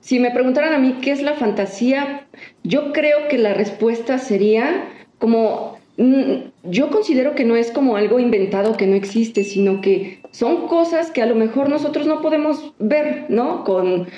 si 0.00 0.18
me 0.18 0.30
preguntaran 0.30 0.72
a 0.72 0.78
mí 0.78 0.96
qué 1.02 1.12
es 1.12 1.22
la 1.22 1.34
fantasía, 1.34 2.26
yo 2.64 2.92
creo 2.92 3.28
que 3.28 3.38
la 3.38 3.54
respuesta 3.54 4.18
sería 4.18 4.88
como, 5.18 5.78
mm, 5.98 6.34
yo 6.64 6.90
considero 6.90 7.34
que 7.34 7.44
no 7.44 7.56
es 7.56 7.70
como 7.70 7.96
algo 7.96 8.18
inventado 8.18 8.76
que 8.76 8.86
no 8.86 8.96
existe, 8.96 9.44
sino 9.44 9.80
que 9.80 10.20
son 10.30 10.68
cosas 10.68 11.10
que 11.10 11.22
a 11.22 11.26
lo 11.26 11.34
mejor 11.34 11.68
nosotros 11.68 12.06
no 12.06 12.22
podemos 12.22 12.72
ver, 12.78 13.26
¿no? 13.28 13.64
Con, 13.64 14.08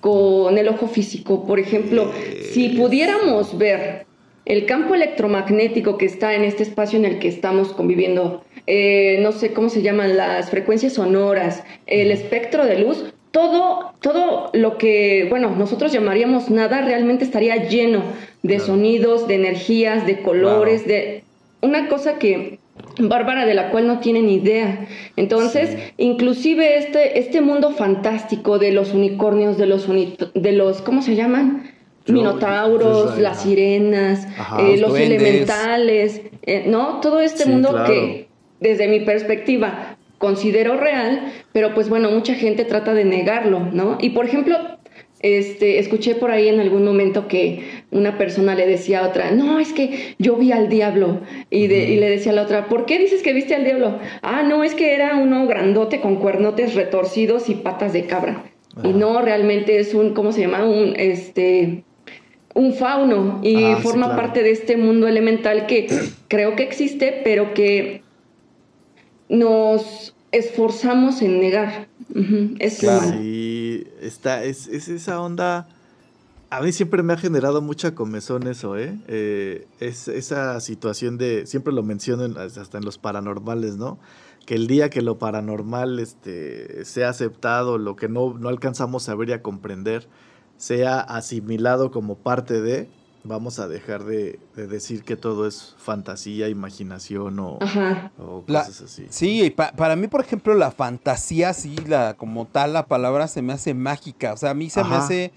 con 0.00 0.58
el 0.58 0.68
ojo 0.68 0.86
físico. 0.86 1.44
Por 1.44 1.58
ejemplo, 1.58 2.12
si 2.52 2.70
pudiéramos 2.70 3.58
ver 3.58 4.06
el 4.44 4.66
campo 4.66 4.94
electromagnético 4.94 5.98
que 5.98 6.06
está 6.06 6.34
en 6.34 6.44
este 6.44 6.62
espacio 6.64 6.98
en 6.98 7.04
el 7.04 7.18
que 7.18 7.28
estamos 7.28 7.72
conviviendo, 7.72 8.42
eh, 8.66 9.18
no 9.22 9.32
sé 9.32 9.52
cómo 9.52 9.68
se 9.68 9.82
llaman 9.82 10.16
las 10.16 10.50
frecuencias 10.50 10.94
sonoras, 10.94 11.64
el 11.86 12.10
espectro 12.10 12.64
de 12.64 12.78
luz, 12.78 13.12
todo, 13.32 13.94
todo 14.00 14.50
lo 14.52 14.78
que, 14.78 15.26
bueno, 15.30 15.50
nosotros 15.56 15.90
llamaríamos 15.92 16.50
nada, 16.50 16.82
realmente 16.82 17.24
estaría 17.24 17.68
lleno 17.68 18.02
de 18.42 18.56
Claro. 18.56 18.66
sonidos, 18.66 19.26
de 19.26 19.34
energías, 19.34 20.06
de 20.06 20.20
colores, 20.22 20.86
de 20.86 21.24
una 21.60 21.88
cosa 21.88 22.18
que 22.18 22.60
Bárbara 22.98 23.44
de 23.46 23.54
la 23.54 23.70
cual 23.70 23.86
no 23.86 24.00
tienen 24.00 24.28
idea. 24.30 24.86
Entonces, 25.16 25.70
Sí. 25.70 25.76
inclusive 25.98 26.76
este, 26.78 27.18
este 27.18 27.40
mundo 27.40 27.70
fantástico 27.70 28.58
de 28.58 28.72
los 28.72 28.92
unicornios, 28.94 29.58
de 29.58 29.66
los, 29.66 29.88
uni- 29.88 30.16
de 30.34 30.52
los 30.52 30.80
¿cómo 30.82 31.02
se 31.02 31.14
llaman? 31.14 31.70
Minotauros, 32.06 33.18
las 33.18 33.42
sirenas, 33.42 34.26
Ajá, 34.38 34.60
eh, 34.62 34.76
los 34.78 34.98
elementales, 34.98 36.22
eh, 36.42 36.64
¿no? 36.66 37.00
Todo 37.00 37.20
este 37.20 37.44
Sí, 37.44 37.50
mundo 37.50 37.70
claro. 37.70 37.86
que 37.92 38.28
desde 38.60 38.88
mi 38.88 39.00
perspectiva 39.00 39.91
considero 40.22 40.76
real, 40.76 41.32
pero 41.52 41.74
pues 41.74 41.88
bueno, 41.88 42.08
mucha 42.12 42.34
gente 42.34 42.64
trata 42.64 42.94
de 42.94 43.04
negarlo, 43.04 43.58
¿no? 43.72 43.98
Y 44.00 44.10
por 44.10 44.24
ejemplo, 44.24 44.56
este, 45.20 45.80
escuché 45.80 46.14
por 46.14 46.30
ahí 46.30 46.46
en 46.48 46.60
algún 46.60 46.84
momento 46.84 47.26
que 47.26 47.82
una 47.90 48.18
persona 48.18 48.54
le 48.54 48.64
decía 48.68 49.00
a 49.00 49.08
otra, 49.08 49.32
no, 49.32 49.58
es 49.58 49.72
que 49.72 50.14
yo 50.20 50.36
vi 50.36 50.52
al 50.52 50.68
diablo. 50.68 51.22
Y, 51.50 51.66
de- 51.66 51.90
y 51.90 51.96
le 51.96 52.08
decía 52.08 52.30
a 52.30 52.36
la 52.36 52.42
otra, 52.42 52.66
¿por 52.68 52.86
qué 52.86 53.00
dices 53.00 53.20
que 53.24 53.32
viste 53.32 53.56
al 53.56 53.64
diablo? 53.64 53.98
Ah, 54.22 54.44
no, 54.44 54.62
es 54.62 54.74
que 54.76 54.94
era 54.94 55.16
uno 55.16 55.44
grandote 55.48 56.00
con 56.00 56.16
cuernotes 56.16 56.76
retorcidos 56.76 57.48
y 57.48 57.56
patas 57.56 57.92
de 57.92 58.06
cabra. 58.06 58.44
Y 58.84 58.92
no, 58.92 59.20
realmente 59.22 59.76
es 59.80 59.92
un, 59.92 60.14
¿cómo 60.14 60.30
se 60.30 60.42
llama? 60.42 60.64
Un, 60.64 60.94
este, 60.96 61.82
un 62.54 62.74
fauno 62.74 63.40
y 63.42 63.56
Ah, 63.64 63.74
sí, 63.76 63.82
forma 63.82 64.06
claro. 64.06 64.22
parte 64.22 64.44
de 64.44 64.52
este 64.52 64.76
mundo 64.76 65.08
elemental 65.08 65.66
que 65.66 65.88
creo 66.28 66.54
que 66.54 66.62
existe, 66.62 67.20
pero 67.24 67.54
que 67.54 68.02
nos 69.28 70.11
esforzamos 70.32 71.22
en 71.22 71.40
negar. 71.40 71.88
Es 72.58 72.78
Claro. 72.78 73.08
Sí, 73.12 73.86
está, 74.00 74.42
es, 74.44 74.66
es 74.68 74.88
esa 74.88 75.20
onda. 75.20 75.68
A 76.50 76.60
mí 76.60 76.72
siempre 76.72 77.02
me 77.02 77.14
ha 77.14 77.16
generado 77.16 77.62
mucha 77.62 77.94
comezón 77.94 78.46
eso, 78.46 78.76
¿eh? 78.76 78.98
Eh, 79.08 79.66
es 79.80 80.08
esa 80.08 80.60
situación 80.60 81.16
de, 81.16 81.46
siempre 81.46 81.72
lo 81.72 81.82
menciono 81.82 82.24
en- 82.26 82.36
hasta 82.36 82.76
en 82.76 82.84
los 82.84 82.98
paranormales, 82.98 83.76
¿no? 83.76 83.98
Que 84.44 84.54
el 84.56 84.66
día 84.66 84.90
que 84.90 85.00
lo 85.00 85.18
paranormal 85.18 85.98
este, 85.98 86.84
sea 86.84 87.08
aceptado, 87.10 87.78
lo 87.78 87.96
que 87.96 88.08
no, 88.08 88.34
no 88.38 88.48
alcanzamos 88.50 89.08
a 89.08 89.14
ver 89.14 89.30
y 89.30 89.32
a 89.32 89.40
comprender, 89.42 90.08
sea 90.58 91.00
asimilado 91.00 91.90
como 91.90 92.16
parte 92.16 92.60
de, 92.60 92.88
vamos 93.24 93.58
a 93.58 93.68
dejar 93.68 94.04
de, 94.04 94.38
de 94.56 94.66
decir 94.66 95.04
que 95.04 95.16
todo 95.16 95.46
es 95.46 95.74
fantasía, 95.78 96.48
imaginación 96.48 97.38
o, 97.38 97.58
La- 98.46 98.64
cosas 98.64 98.80
así. 98.82 99.06
Sí, 99.10 99.44
y 99.44 99.50
pa- 99.50 99.72
para 99.72 99.94
mí, 99.96 100.08
por 100.08 100.20
ejemplo, 100.20 100.54
la 100.54 100.70
fantasía, 100.70 101.52
sí, 101.54 101.76
la, 101.86 102.14
como 102.14 102.46
tal, 102.46 102.72
la 102.72 102.86
palabra 102.86 103.28
se 103.28 103.42
me 103.42 103.52
hace 103.52 103.74
mágica. 103.74 104.32
O 104.32 104.36
sea, 104.36 104.50
a 104.50 104.54
mí 104.54 104.70
se 104.70 104.82
me 104.84 104.94
hace 104.96 105.32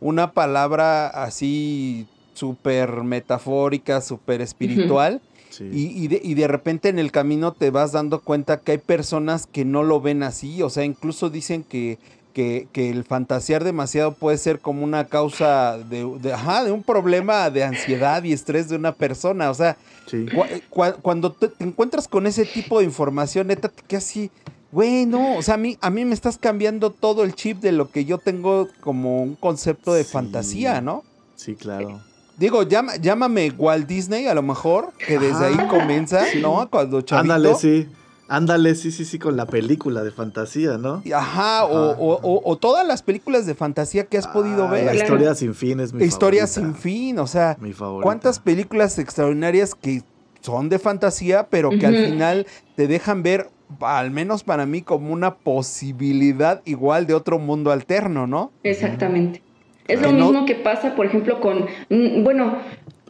una 0.00 0.32
palabra 0.32 1.08
así 1.08 2.06
súper 2.34 3.02
metafórica, 3.02 4.00
súper 4.00 4.40
espiritual. 4.40 5.20
Sí. 5.50 5.64
Y, 5.72 6.04
y 6.04 6.08
de, 6.08 6.20
y 6.22 6.34
de 6.34 6.46
repente 6.46 6.88
en 6.90 6.98
el 7.00 7.10
camino 7.10 7.52
te 7.52 7.70
vas 7.70 7.90
dando 7.92 8.20
cuenta 8.20 8.60
que 8.60 8.72
hay 8.72 8.78
personas 8.78 9.46
que 9.46 9.64
no 9.64 9.82
lo 9.82 10.00
ven 10.00 10.22
así. 10.22 10.62
O 10.62 10.70
sea, 10.70 10.84
incluso 10.84 11.28
dicen 11.28 11.64
que, 11.64 11.98
que, 12.32 12.68
que 12.72 12.90
el 12.90 13.04
fantasear 13.04 13.64
demasiado 13.64 14.12
puede 14.12 14.38
ser 14.38 14.60
como 14.60 14.84
una 14.84 15.06
causa 15.06 15.78
de, 15.78 16.04
de- 16.20 16.32
ajá, 16.32 16.64
de 16.64 16.72
un 16.72 16.82
problema 16.82 17.50
de 17.50 17.64
ansiedad 17.64 18.22
y 18.24 18.32
estrés 18.32 18.68
de 18.68 18.76
una 18.76 18.92
persona. 18.92 19.50
O 19.50 19.54
sea, 19.54 19.76
sí. 20.06 20.26
Cu- 20.34 20.44
cua- 20.70 20.96
cuando 21.02 21.32
te, 21.32 21.48
te 21.48 21.64
encuentras 21.64 22.08
con 22.08 22.26
ese 22.26 22.44
tipo 22.44 22.78
de 22.78 22.84
información, 22.84 23.48
neta, 23.48 23.68
te 23.68 23.82
quedas 23.82 24.04
así, 24.04 24.30
güey, 24.72 25.06
no, 25.06 25.36
o 25.36 25.42
sea, 25.42 25.54
a 25.54 25.58
mí, 25.58 25.76
a 25.80 25.90
mí 25.90 26.04
me 26.04 26.14
estás 26.14 26.38
cambiando 26.38 26.90
todo 26.90 27.24
el 27.24 27.34
chip 27.34 27.60
de 27.60 27.72
lo 27.72 27.90
que 27.90 28.04
yo 28.04 28.18
tengo 28.18 28.68
como 28.80 29.22
un 29.22 29.34
concepto 29.34 29.92
de 29.94 30.04
Sí. 30.04 30.12
fantasía, 30.12 30.80
¿no? 30.80 31.02
Sí, 31.36 31.54
claro. 31.56 32.00
Digo, 32.38 32.62
llama- 32.62 32.96
llámame 32.96 33.50
Walt 33.58 33.86
Disney 33.86 34.26
a 34.26 34.34
lo 34.34 34.42
mejor, 34.42 34.92
que 35.06 35.18
desde 35.18 35.44
ahí 35.46 35.56
comienza, 35.68 36.24
Sí. 36.26 36.40
¿no? 36.40 36.68
Cuando 36.70 37.02
chavito. 37.02 37.34
Ándale, 37.34 37.54
sí. 37.56 37.86
Ándale, 38.32 38.76
sí, 38.76 38.92
sí, 38.92 39.04
sí, 39.04 39.18
con 39.18 39.36
la 39.36 39.44
película 39.46 40.04
de 40.04 40.12
fantasía, 40.12 40.78
¿no? 40.78 41.02
Ajá, 41.12 41.64
O, 41.64 41.90
o, 41.98 42.40
o, 42.44 42.56
todas 42.56 42.86
las 42.86 43.02
películas 43.02 43.44
de 43.44 43.56
fantasía 43.56 44.04
que 44.04 44.18
has 44.18 44.28
podido 44.28 44.68
Ah, 44.68 44.70
ver. 44.70 44.84
La 44.84 44.94
historia 44.94 45.34
sin 45.34 45.52
fin 45.52 45.80
es 45.80 45.92
mi 45.92 46.04
Historia 46.04 46.46
favorita. 46.46 46.72
sin 46.72 46.80
fin, 46.80 47.18
o 47.18 47.26
sea, 47.26 47.56
Mi 47.60 47.72
cuántas 47.72 48.38
películas 48.38 49.00
extraordinarias 49.00 49.74
que 49.74 50.04
son 50.42 50.68
de 50.68 50.78
fantasía, 50.78 51.48
pero 51.50 51.70
que 51.70 51.86
al 51.86 51.96
final 51.96 52.46
te 52.76 52.86
dejan 52.86 53.24
ver, 53.24 53.50
al 53.80 54.12
menos 54.12 54.44
para 54.44 54.64
mí, 54.64 54.82
como 54.82 55.12
una 55.12 55.34
posibilidad 55.34 56.62
igual 56.64 57.08
de 57.08 57.14
otro 57.14 57.40
mundo 57.40 57.72
alterno, 57.72 58.28
¿no? 58.28 58.52
Exactamente. 58.62 59.42
Es 59.88 60.00
lo 60.00 60.12
mismo 60.12 60.46
que 60.46 60.54
pasa, 60.54 60.94
por 60.94 61.04
ejemplo, 61.04 61.40
con, 61.40 61.64
mm, 61.88 62.22
bueno, 62.22 62.58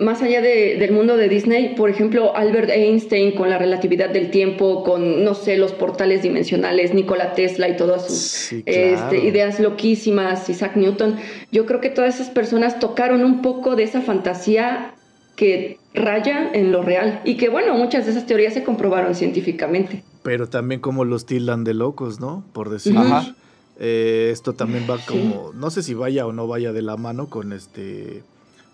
más 0.00 0.22
allá 0.22 0.40
de- 0.40 0.76
del 0.78 0.92
mundo 0.92 1.16
de 1.16 1.28
Disney, 1.28 1.74
por 1.76 1.90
ejemplo, 1.90 2.34
Albert 2.36 2.70
Einstein 2.70 3.32
con 3.36 3.50
la 3.50 3.58
relatividad 3.58 4.10
del 4.10 4.30
tiempo, 4.30 4.82
con, 4.82 5.22
no 5.24 5.34
sé, 5.34 5.56
los 5.58 5.72
portales 5.72 6.22
dimensionales, 6.22 6.92
Nikola 6.94 7.34
Tesla 7.34 7.68
y 7.68 7.76
todas 7.76 8.06
sus 8.06 8.16
Sí, 8.18 8.62
claro. 8.62 8.80
este, 9.12 9.26
ideas 9.28 9.60
loquísimas, 9.60 10.48
Isaac 10.48 10.76
Newton. 10.76 11.16
Yo 11.52 11.66
creo 11.66 11.80
que 11.80 11.90
todas 11.90 12.14
esas 12.16 12.30
personas 12.30 12.80
tocaron 12.80 13.22
un 13.24 13.42
poco 13.42 13.76
de 13.76 13.82
esa 13.84 14.00
fantasía 14.00 14.94
que 15.36 15.78
raya 15.94 16.50
en 16.52 16.72
lo 16.72 16.82
real 16.82 17.20
y 17.24 17.36
que, 17.36 17.48
bueno, 17.48 17.74
muchas 17.74 18.04
de 18.06 18.12
esas 18.12 18.26
teorías 18.26 18.54
se 18.54 18.62
comprobaron 18.64 19.14
científicamente. 19.14 20.02
Pero 20.22 20.48
también 20.48 20.80
como 20.80 21.04
los 21.04 21.24
tildan 21.26 21.64
de 21.64 21.74
locos, 21.74 22.20
¿no? 22.20 22.44
Por 22.52 22.68
decir. 22.70 22.96
Ajá. 22.96 23.34
eh, 23.82 24.28
esto 24.30 24.52
también 24.52 24.84
va 24.88 24.98
como, 25.06 25.52
no 25.54 25.70
sé 25.70 25.82
si 25.82 25.94
vaya 25.94 26.26
o 26.26 26.32
no 26.34 26.46
vaya 26.46 26.72
de 26.74 26.82
la 26.82 26.98
mano 26.98 27.30
con 27.30 27.54
este 27.54 28.22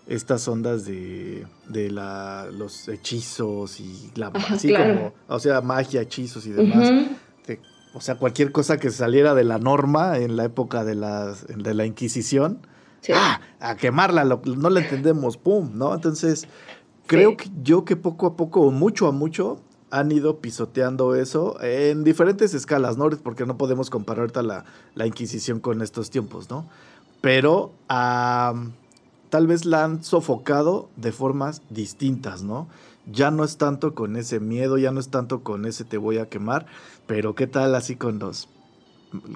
estas 0.07 0.47
ondas 0.47 0.85
de, 0.85 1.45
de 1.67 1.91
la, 1.91 2.47
los 2.51 2.87
hechizos 2.87 3.79
y 3.79 4.11
la 4.15 4.31
Ajá, 4.33 4.55
así 4.55 4.69
claro. 4.69 4.93
como, 4.95 5.13
o 5.27 5.39
sea, 5.39 5.61
magia, 5.61 6.01
hechizos 6.01 6.45
y 6.47 6.51
demás. 6.51 6.89
De- 7.45 7.59
o 7.93 8.01
sea, 8.01 8.15
cualquier 8.15 8.51
cosa 8.51 8.77
que 8.77 8.89
saliera 8.91 9.33
de 9.33 9.43
la 9.43 9.57
norma 9.59 10.17
en 10.17 10.35
la 10.37 10.45
época 10.45 10.83
de, 10.83 10.95
las, 10.95 11.45
de 11.47 11.73
la 11.73 11.85
Inquisición, 11.85 12.59
Sí. 13.01 13.11
¡ah! 13.15 13.39
a 13.59 13.75
quemarla, 13.75 14.23
lo- 14.25 14.41
no 14.45 14.69
la 14.69 14.79
entendemos, 14.81 15.37
¡pum! 15.37 15.71
¿no? 15.75 15.93
Entonces, 15.93 16.47
creo 17.05 17.31
Sí. 17.31 17.35
que 17.37 17.49
yo 17.63 17.85
que 17.85 17.95
poco 17.95 18.27
a 18.27 18.35
poco, 18.35 18.61
o 18.61 18.71
mucho 18.71 19.07
a 19.07 19.11
mucho, 19.11 19.61
han 19.91 20.11
ido 20.11 20.39
pisoteando 20.41 21.15
eso 21.15 21.57
en 21.61 22.03
diferentes 22.03 22.53
escalas, 22.53 22.97
¿no? 22.97 23.09
Porque 23.09 23.45
no 23.45 23.57
podemos 23.57 23.89
comparar 23.89 24.21
ahorita 24.21 24.41
la, 24.43 24.65
la 24.95 25.07
Inquisición 25.07 25.59
con 25.59 25.81
estos 25.81 26.09
tiempos, 26.09 26.49
¿no? 26.49 26.67
Pero 27.21 27.71
tal 29.37 29.45
vez 29.45 29.65
la 29.65 29.83
han 29.83 30.03
sofocado 30.03 30.89
de 30.95 31.11
formas 31.11 31.61
distintas, 31.69 32.41
¿no? 32.41 32.67
Ya 33.05 33.29
no 33.29 33.43
es 33.43 33.57
tanto 33.57 33.93
con 33.93 34.15
ese 34.15 34.39
miedo, 34.39 34.79
ya 34.79 34.89
no 34.89 34.99
es 34.99 35.09
tanto 35.09 35.43
con 35.43 35.67
ese 35.67 35.85
te 35.85 35.99
voy 35.99 36.17
a 36.17 36.27
quemar, 36.27 36.65
pero 37.05 37.35
¿qué 37.35 37.45
tal 37.45 37.75
así 37.75 37.95
con 37.95 38.17
los, 38.17 38.49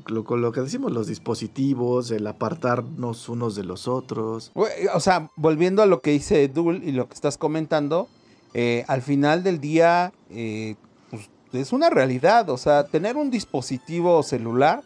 lo, 0.08 0.24
lo 0.38 0.52
que 0.52 0.62
decimos, 0.62 0.92
los 0.92 1.06
dispositivos, 1.06 2.10
el 2.10 2.26
apartarnos 2.26 3.30
unos 3.30 3.54
de 3.54 3.64
los 3.64 3.88
otros? 3.88 4.52
O 4.56 5.00
sea, 5.00 5.30
volviendo 5.36 5.84
a 5.84 5.86
lo 5.86 6.02
que 6.02 6.10
dice 6.10 6.48
Dul 6.48 6.82
y 6.84 6.94
lo 6.94 7.08
que 7.08 7.14
estás 7.14 7.38
comentando, 7.38 8.08
eh, 8.56 8.84
al 8.88 9.04
final 9.04 9.44
del 9.44 9.62
día 9.62 10.14
eh, 10.32 10.78
pues, 11.12 11.30
es 11.54 11.74
una 11.74 11.92
realidad. 11.92 12.50
O 12.50 12.58
sea, 12.58 12.88
tener 12.88 13.18
un 13.18 13.30
dispositivo 13.30 14.24
celular, 14.24 14.82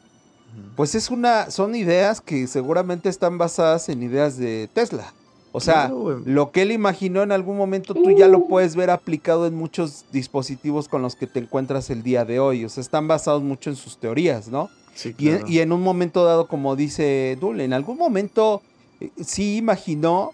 pues 0.75 0.95
es 0.95 1.09
una, 1.09 1.49
son 1.51 1.75
ideas 1.75 2.21
que 2.21 2.47
seguramente 2.47 3.09
están 3.09 3.37
basadas 3.37 3.89
en 3.89 4.03
ideas 4.03 4.37
de 4.37 4.69
Tesla. 4.73 5.13
O 5.51 5.61
sea, 5.61 5.87
Claro, 5.87 6.21
lo 6.25 6.51
que 6.51 6.63
él 6.63 6.71
imaginó 6.73 7.23
en 7.23 7.31
algún 7.31 7.55
momento 7.55 7.93
tú 7.93 8.11
ya 8.11 8.27
lo 8.27 8.47
puedes 8.47 8.75
ver 8.75 8.89
aplicado 8.89 9.47
en 9.47 9.55
muchos 9.55 10.03
dispositivos 10.11 10.89
con 10.89 11.01
los 11.01 11.15
que 11.15 11.27
te 11.27 11.39
encuentras 11.39 11.89
el 11.89 12.03
día 12.03 12.25
de 12.25 12.39
hoy. 12.41 12.65
O 12.65 12.69
sea, 12.69 12.81
están 12.81 13.07
basados 13.07 13.41
mucho 13.41 13.69
en 13.69 13.77
sus 13.77 13.97
teorías, 13.97 14.49
¿no? 14.49 14.69
Sí, 14.95 15.15
Y, 15.17 15.29
en- 15.29 15.35
claro. 15.37 15.51
y 15.51 15.59
en 15.59 15.71
un 15.71 15.81
momento 15.81 16.25
dado, 16.25 16.47
como 16.47 16.75
dice 16.75 17.37
Dul, 17.39 17.61
en 17.61 17.71
algún 17.71 17.97
momento 17.97 18.61
eh, 18.99 19.11
sí 19.23 19.55
imaginó, 19.55 20.31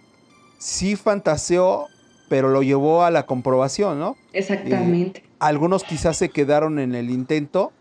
sí 0.57 0.95
fantaseó, 0.95 1.85
pero 2.27 2.49
lo 2.49 2.63
llevó 2.63 3.03
a 3.03 3.11
la 3.11 3.25
comprobación, 3.27 3.99
¿no? 3.99 4.15
Exactamente. 4.33 5.23
Algunos 5.39 5.83
quizás 5.83 6.17
se 6.17 6.29
quedaron 6.29 6.79
en 6.79 6.95
el 6.95 7.09
intento, 7.11 7.71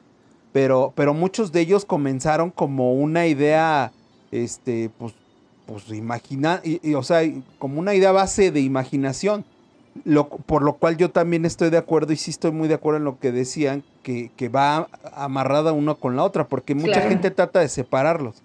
pero, 0.53 0.93
pero 0.97 1.15
muchos 1.15 1.53
de 1.53 1.61
ellos 1.61 1.85
comenzaron 1.85 2.51
como 2.51 2.95
una 2.95 3.27
idea, 3.27 3.93
este, 4.31 4.91
pues, 4.99 5.15
pues 5.67 5.89
imagina, 5.91 6.61
y- 6.65 6.81
y, 6.89 6.95
o 6.95 7.03
sea, 7.03 7.21
como 7.59 7.79
una 7.81 7.95
idea 7.95 8.13
base 8.13 8.51
de 8.51 8.61
imaginación. 8.61 9.45
Lo, 10.05 10.29
por 10.29 10.63
lo 10.63 10.75
cual 10.75 10.97
yo 10.97 11.11
también 11.11 11.45
estoy 11.45 11.69
de 11.71 11.77
acuerdo 11.77 12.13
y 12.13 12.17
sí 12.17 12.31
estoy 12.31 12.53
muy 12.53 12.69
de 12.69 12.75
acuerdo 12.75 12.99
en 12.99 13.05
lo 13.05 13.19
que 13.19 13.33
decían, 13.33 13.83
que, 14.05 14.31
que 14.37 14.49
va 14.49 14.89
amarrada 15.15 15.73
uno 15.73 15.97
con 15.97 16.15
la 16.17 16.23
otra, 16.23 16.47
porque 16.47 16.75
mucha 16.77 16.93
Claro. 16.95 17.09
gente 17.09 17.31
trata 17.33 17.59
de 17.61 17.69
separarlos. 17.69 18.37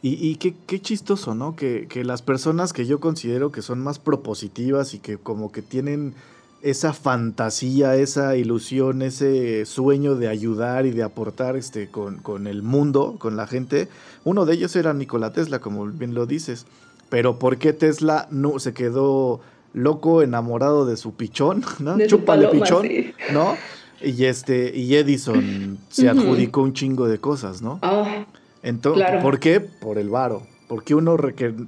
Y, 0.00 0.14
y 0.26 0.36
qué, 0.36 0.54
qué 0.66 0.80
chistoso, 0.80 1.34
¿no? 1.34 1.54
Que, 1.56 1.86
que 1.88 2.04
las 2.04 2.22
personas 2.22 2.72
que 2.72 2.86
yo 2.86 3.00
considero 3.00 3.52
que 3.52 3.60
son 3.62 3.80
más 3.80 3.98
propositivas 3.98 4.94
y 4.94 4.98
que 4.98 5.16
como 5.18 5.52
que 5.52 5.62
tienen 5.62 6.14
esa 6.62 6.92
fantasía, 6.92 7.96
esa 7.96 8.36
ilusión, 8.36 9.02
ese 9.02 9.66
sueño 9.66 10.14
de 10.14 10.28
ayudar 10.28 10.86
y 10.86 10.90
de 10.92 11.02
aportar 11.02 11.56
este, 11.56 11.88
con, 11.88 12.18
con 12.18 12.46
el 12.46 12.62
mundo, 12.62 13.16
con 13.18 13.36
la 13.36 13.46
gente. 13.46 13.88
Uno 14.24 14.46
de 14.46 14.54
ellos 14.54 14.74
era 14.76 14.94
Nikola 14.94 15.32
Tesla, 15.32 15.58
como 15.58 15.86
bien 15.86 16.14
lo 16.14 16.26
dices. 16.26 16.66
Pero 17.08 17.38
¿por 17.38 17.58
qué 17.58 17.72
Tesla 17.72 18.28
no 18.30 18.58
se 18.58 18.72
quedó 18.72 19.40
loco, 19.74 20.22
enamorado 20.22 20.86
de 20.86 20.96
su 20.96 21.14
pichón? 21.14 21.64
¿no? 21.80 21.96
De 21.96 22.06
Chúpale 22.06 22.46
paloma, 22.46 22.64
pichón, 22.64 22.82
sí. 22.86 23.12
¿no? 23.32 23.56
Y 24.00 24.24
este, 24.24 24.76
y 24.76 24.94
Edison 24.96 25.78
se 25.88 26.08
adjudicó 26.08 26.62
un 26.62 26.72
chingo 26.72 27.06
de 27.08 27.18
cosas, 27.18 27.62
¿no? 27.62 27.78
Ah, 27.82 28.24
Entonces, 28.62 29.04
Claro. 29.04 29.22
¿por 29.22 29.38
qué? 29.38 29.60
Por 29.60 29.98
el 29.98 30.08
varo. 30.08 30.42
Porque 30.66 30.94
uno 30.94 31.16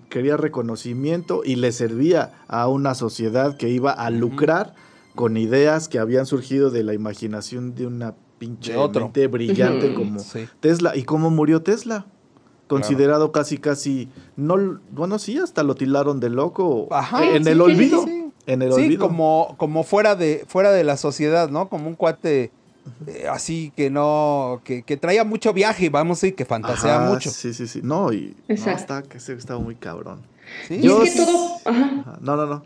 quería 0.09 0.37
reconocimiento 0.37 1.43
y 1.45 1.57
le 1.57 1.71
servía 1.73 2.33
a 2.49 2.69
una 2.69 2.95
sociedad 2.95 3.57
que 3.57 3.69
iba 3.69 3.93
a 3.93 4.09
lucrar 4.11 4.75
con 5.15 5.37
ideas 5.37 5.89
que 5.89 5.99
habían 5.99 6.27
surgido 6.27 6.71
de 6.71 6.83
la 6.83 6.95
imaginación 6.95 7.75
de 7.75 7.87
una 7.87 8.15
pinche 8.39 8.73
De 8.73 8.79
otro. 8.79 9.03
mente 9.05 9.27
brillante 9.29 9.95
como 9.95 10.21
Sí. 10.21 10.47
Tesla. 10.61 10.97
¿Y 10.97 11.05
cómo 11.05 11.31
murió 11.31 11.63
Tesla? 11.63 12.07
Considerado 12.67 13.31
casi, 13.31 13.59
casi, 13.59 14.09
no, 14.37 14.81
bueno, 14.91 15.19
sí, 15.19 15.39
hasta 15.39 15.63
lo 15.63 15.75
tilaron 15.75 16.19
de 16.19 16.31
loco. 16.31 16.89
Ajá, 16.91 17.23
en 17.25 17.45
sí, 17.45 17.51
el 17.51 17.61
olvido. 17.61 18.01
sí, 18.05 18.11
sí. 18.11 18.21
En 18.47 18.63
el 18.63 18.73
Sí, 18.73 18.85
olvido. 18.87 19.07
como, 19.07 19.55
como 19.59 19.85
fuera 19.85 20.17
de, 20.17 20.45
fuera 20.49 20.71
de 20.73 20.83
la 20.85 20.97
sociedad, 20.97 21.49
¿no? 21.51 21.69
Como 21.69 21.89
un 21.89 21.95
cuate 21.95 22.51
eh, 23.07 23.27
así 23.31 23.73
que 23.77 23.89
no, 23.91 24.61
que, 24.65 24.83
que 24.83 24.97
traía 24.99 25.25
mucho 25.25 25.53
viaje, 25.55 25.89
vamos 25.91 26.19
a 26.19 26.21
decir, 26.23 26.35
que 26.37 26.45
fantasea 26.45 26.97
Ajá, 26.97 27.11
mucho. 27.11 27.31
Sí, 27.31 27.55
sí, 27.55 27.67
sí. 27.67 27.81
No, 27.83 28.13
y 28.13 28.35
no, 28.49 28.55
está, 28.55 29.03
que 29.03 29.17
estaba 29.19 29.61
muy 29.61 29.75
cabrón. 29.77 30.21
Sí, 30.69 30.75
y 30.77 30.83
Yo 30.83 31.03
es 31.03 31.13
que 31.15 31.19
sí- 31.21 31.25
todo, 31.25 31.57
ajá, 31.65 32.01
Ajá. 32.01 32.19
No, 32.21 32.37
no, 32.37 32.47
no. 32.47 32.65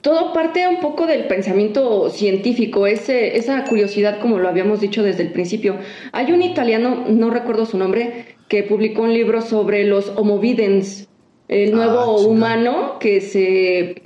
Todo 0.00 0.32
parte 0.32 0.66
un 0.66 0.80
poco 0.80 1.06
del 1.06 1.26
pensamiento 1.26 2.08
científico, 2.10 2.86
ese, 2.86 3.36
esa 3.36 3.64
curiosidad 3.64 4.20
como 4.20 4.38
lo 4.38 4.48
habíamos 4.48 4.80
dicho 4.80 5.02
desde 5.02 5.22
el 5.22 5.32
principio. 5.32 5.76
Hay 6.12 6.32
un 6.32 6.42
italiano, 6.42 7.04
no 7.08 7.30
recuerdo 7.30 7.66
su 7.66 7.76
nombre, 7.76 8.36
que 8.48 8.62
publicó 8.62 9.02
un 9.02 9.12
libro 9.12 9.42
sobre 9.42 9.84
los 9.84 10.08
homovidens, 10.16 11.08
el 11.48 11.72
Ah, 11.72 11.76
nuevo 11.76 12.20
humano 12.20 12.98
que 12.98 13.20
se 13.20 14.02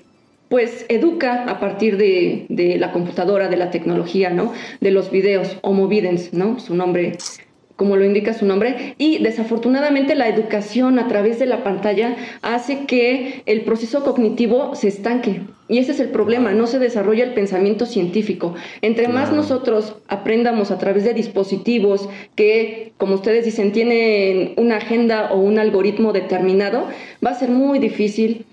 pues 0.48 0.86
educa 0.88 1.44
a 1.44 1.58
partir 1.58 1.96
de, 1.96 2.46
de 2.48 2.78
la 2.78 2.92
computadora, 2.92 3.48
de 3.48 3.56
la 3.56 3.70
tecnología, 3.70 4.30
¿no? 4.30 4.52
De 4.80 4.90
los 4.90 5.10
videos, 5.10 5.56
homovidens, 5.62 6.32
¿no? 6.32 6.60
Su 6.60 6.74
nombre 6.74 7.16
como 7.76 7.96
lo 7.96 8.04
indica 8.04 8.34
su 8.34 8.46
nombre, 8.46 8.94
y 8.98 9.22
desafortunadamente 9.22 10.14
la 10.14 10.28
educación 10.28 10.98
a 10.98 11.08
través 11.08 11.38
de 11.38 11.46
la 11.46 11.64
pantalla 11.64 12.16
hace 12.42 12.86
que 12.86 13.42
el 13.46 13.62
proceso 13.62 14.04
cognitivo 14.04 14.74
se 14.74 14.88
estanque. 14.88 15.40
Y 15.66 15.78
ese 15.78 15.92
es 15.92 16.00
el 16.00 16.10
problema, 16.10 16.52
no 16.52 16.66
se 16.66 16.78
desarrolla 16.78 17.24
el 17.24 17.32
pensamiento 17.32 17.86
científico. 17.86 18.54
Entre 18.82 19.08
más 19.08 19.32
nosotros 19.32 19.96
aprendamos 20.08 20.70
a 20.70 20.78
través 20.78 21.04
de 21.04 21.14
dispositivos 21.14 22.08
que, 22.34 22.92
como 22.98 23.14
ustedes 23.14 23.46
dicen, 23.46 23.72
tienen 23.72 24.52
una 24.56 24.76
agenda 24.76 25.32
o 25.32 25.40
un 25.40 25.58
algoritmo 25.58 26.12
determinado, 26.12 26.88
va 27.24 27.30
a 27.30 27.34
ser 27.38 27.48
muy 27.48 27.78
difícil 27.78 28.44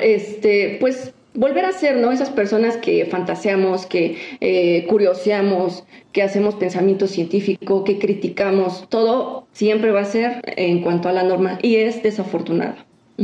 este, 0.00 0.76
pues 0.80 1.12
volver 1.34 1.64
a 1.64 1.72
ser, 1.72 1.96
¿no? 1.96 2.12
Esas 2.12 2.30
personas 2.30 2.76
que 2.76 3.06
fantaseamos, 3.06 3.86
que 3.86 4.16
eh, 4.40 4.86
curioseamos, 4.88 5.84
que 6.12 6.22
hacemos 6.22 6.54
pensamiento 6.56 7.06
científico, 7.06 7.84
que 7.84 7.98
criticamos, 7.98 8.86
todo 8.88 9.46
siempre 9.52 9.90
va 9.92 10.00
a 10.00 10.04
ser 10.04 10.42
en 10.56 10.82
cuanto 10.82 11.08
a 11.08 11.12
la 11.12 11.22
norma 11.22 11.58
y 11.62 11.76
es 11.76 12.02
desafortunado. 12.02 12.74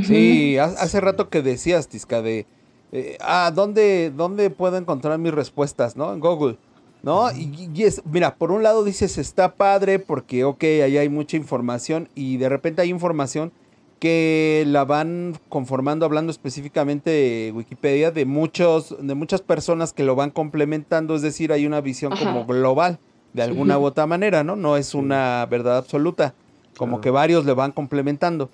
Sí, 0.04 0.56
ha- 0.58 0.64
hace 0.64 1.00
rato 1.00 1.28
que 1.28 1.42
decías, 1.42 1.88
Tisca, 1.88 2.22
de, 2.22 2.46
eh, 2.92 3.16
ah, 3.20 3.52
¿dónde, 3.54 4.10
¿dónde 4.16 4.50
puedo 4.50 4.76
encontrar 4.76 5.18
mis 5.18 5.32
respuestas, 5.34 5.96
no? 5.96 6.12
En 6.12 6.20
Google, 6.20 6.56
¿no? 7.02 7.30
Y, 7.32 7.68
y 7.74 7.82
es, 7.84 8.02
mira, 8.10 8.36
por 8.36 8.52
un 8.52 8.62
lado 8.62 8.84
dices, 8.84 9.18
está 9.18 9.54
padre 9.54 9.98
porque, 9.98 10.44
ok, 10.44 10.62
ahí 10.62 10.96
hay 10.98 11.08
mucha 11.08 11.36
información 11.36 12.08
y 12.14 12.36
de 12.38 12.48
repente 12.48 12.82
hay 12.82 12.90
información 12.90 13.52
que 13.98 14.64
la 14.66 14.84
van 14.84 15.34
conformando, 15.48 16.06
hablando 16.06 16.30
específicamente 16.30 17.10
de 17.10 17.52
Wikipedia, 17.54 18.10
de 18.10 18.24
muchos, 18.24 18.96
de 19.00 19.14
muchas 19.14 19.40
personas 19.42 19.92
que 19.92 20.04
lo 20.04 20.14
van 20.14 20.30
complementando, 20.30 21.14
es 21.14 21.22
decir, 21.22 21.52
hay 21.52 21.66
una 21.66 21.80
visión 21.80 22.12
Ajá. 22.12 22.24
como 22.24 22.46
global, 22.46 22.98
de 23.32 23.42
alguna 23.42 23.78
u 23.78 23.84
otra 23.84 24.06
manera, 24.06 24.44
¿no? 24.44 24.56
No 24.56 24.76
es 24.76 24.94
una 24.94 25.46
verdad 25.50 25.76
absoluta, 25.78 26.34
como 26.76 26.92
Claro. 26.92 27.00
que 27.02 27.10
varios 27.10 27.44
le 27.44 27.52
van 27.54 27.72
complementando. 27.72 28.50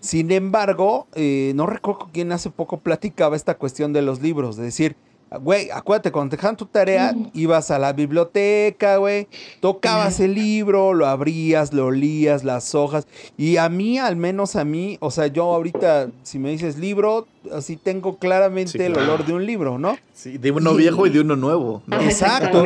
Sin 0.00 0.30
embargo, 0.32 1.06
eh, 1.14 1.52
no 1.54 1.66
recuerdo 1.66 2.08
quién 2.12 2.32
hace 2.32 2.50
poco 2.50 2.78
platicaba 2.78 3.36
esta 3.36 3.54
cuestión 3.56 3.92
de 3.92 4.02
los 4.02 4.22
libros, 4.22 4.56
de 4.56 4.64
decir, 4.64 4.96
güey, 5.40 5.70
acuérdate, 5.70 6.10
cuando 6.10 6.30
te 6.30 6.36
dejaban 6.36 6.56
tu 6.56 6.66
tarea, 6.66 7.14
ibas 7.34 7.70
a 7.70 7.78
la 7.78 7.92
biblioteca, 7.92 8.96
güey, 8.96 9.26
tocabas 9.60 10.20
el 10.20 10.34
libro, 10.34 10.94
lo 10.94 11.06
abrías, 11.06 11.72
lo 11.72 11.86
olías, 11.86 12.44
las 12.44 12.74
hojas, 12.74 13.06
y 13.36 13.56
a 13.58 13.68
mí, 13.68 13.98
al 13.98 14.16
menos 14.16 14.56
a 14.56 14.64
mí, 14.64 14.96
o 15.00 15.10
sea, 15.10 15.26
yo 15.26 15.44
ahorita, 15.44 16.08
si 16.22 16.38
me 16.38 16.50
dices 16.50 16.78
libro, 16.78 17.26
así 17.52 17.76
tengo 17.76 18.16
claramente 18.18 18.72
Sí, 18.72 18.82
el 18.82 18.96
olor 18.96 19.26
de 19.26 19.32
un 19.34 19.44
libro, 19.44 19.78
¿no? 19.78 19.96
Sí, 20.14 20.38
de 20.38 20.50
uno 20.50 20.72
Y- 20.74 20.76
viejo 20.78 21.06
y 21.06 21.10
de 21.10 21.20
uno 21.20 21.36
nuevo. 21.36 21.82
Exacto. 22.00 22.64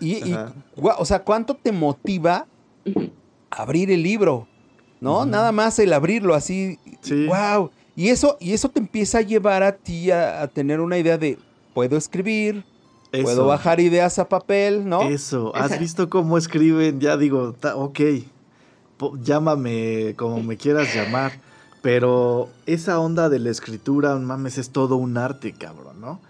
Y, 0.00 0.34
o 0.76 1.04
sea, 1.04 1.20
¿cuánto 1.22 1.54
te 1.54 1.72
motiva 1.72 2.46
abrir 3.50 3.90
el 3.90 4.02
libro? 4.02 4.46
¿No? 5.00 5.26
Nada 5.26 5.52
más 5.52 5.78
el 5.78 5.92
abrirlo 5.92 6.34
así. 6.34 6.78
Sí. 7.02 7.26
Wow. 7.26 7.70
Y 7.94 8.08
eso, 8.08 8.36
y 8.40 8.54
eso 8.54 8.70
te 8.70 8.80
empieza 8.80 9.18
a 9.18 9.20
llevar 9.20 9.62
a 9.62 9.72
ti 9.76 10.10
a, 10.10 10.42
a 10.42 10.48
tener 10.48 10.80
una 10.80 10.96
idea 10.98 11.18
de 11.18 11.38
puedo 11.74 11.96
escribir, 11.96 12.64
puedo 13.22 13.46
bajar 13.46 13.80
ideas 13.80 14.18
a 14.18 14.28
papel, 14.28 14.88
¿no? 14.88 15.02
Eso, 15.02 15.54
¿has 15.54 15.78
visto 15.80 16.08
cómo 16.08 16.38
escriben? 16.38 17.00
Ya 17.00 17.16
digo, 17.16 17.54
ok, 17.74 18.00
llámame 19.20 20.14
como 20.16 20.42
me 20.42 20.56
quieras 20.56 20.94
llamar, 20.94 21.32
pero 21.82 22.48
esa 22.64 22.98
onda 22.98 23.28
de 23.28 23.40
la 23.40 23.50
escritura, 23.50 24.16
mames, 24.16 24.56
es 24.56 24.70
todo 24.70 24.96
un 24.96 25.18
arte, 25.18 25.52
cabrón, 25.52 26.00
¿no? 26.00 26.20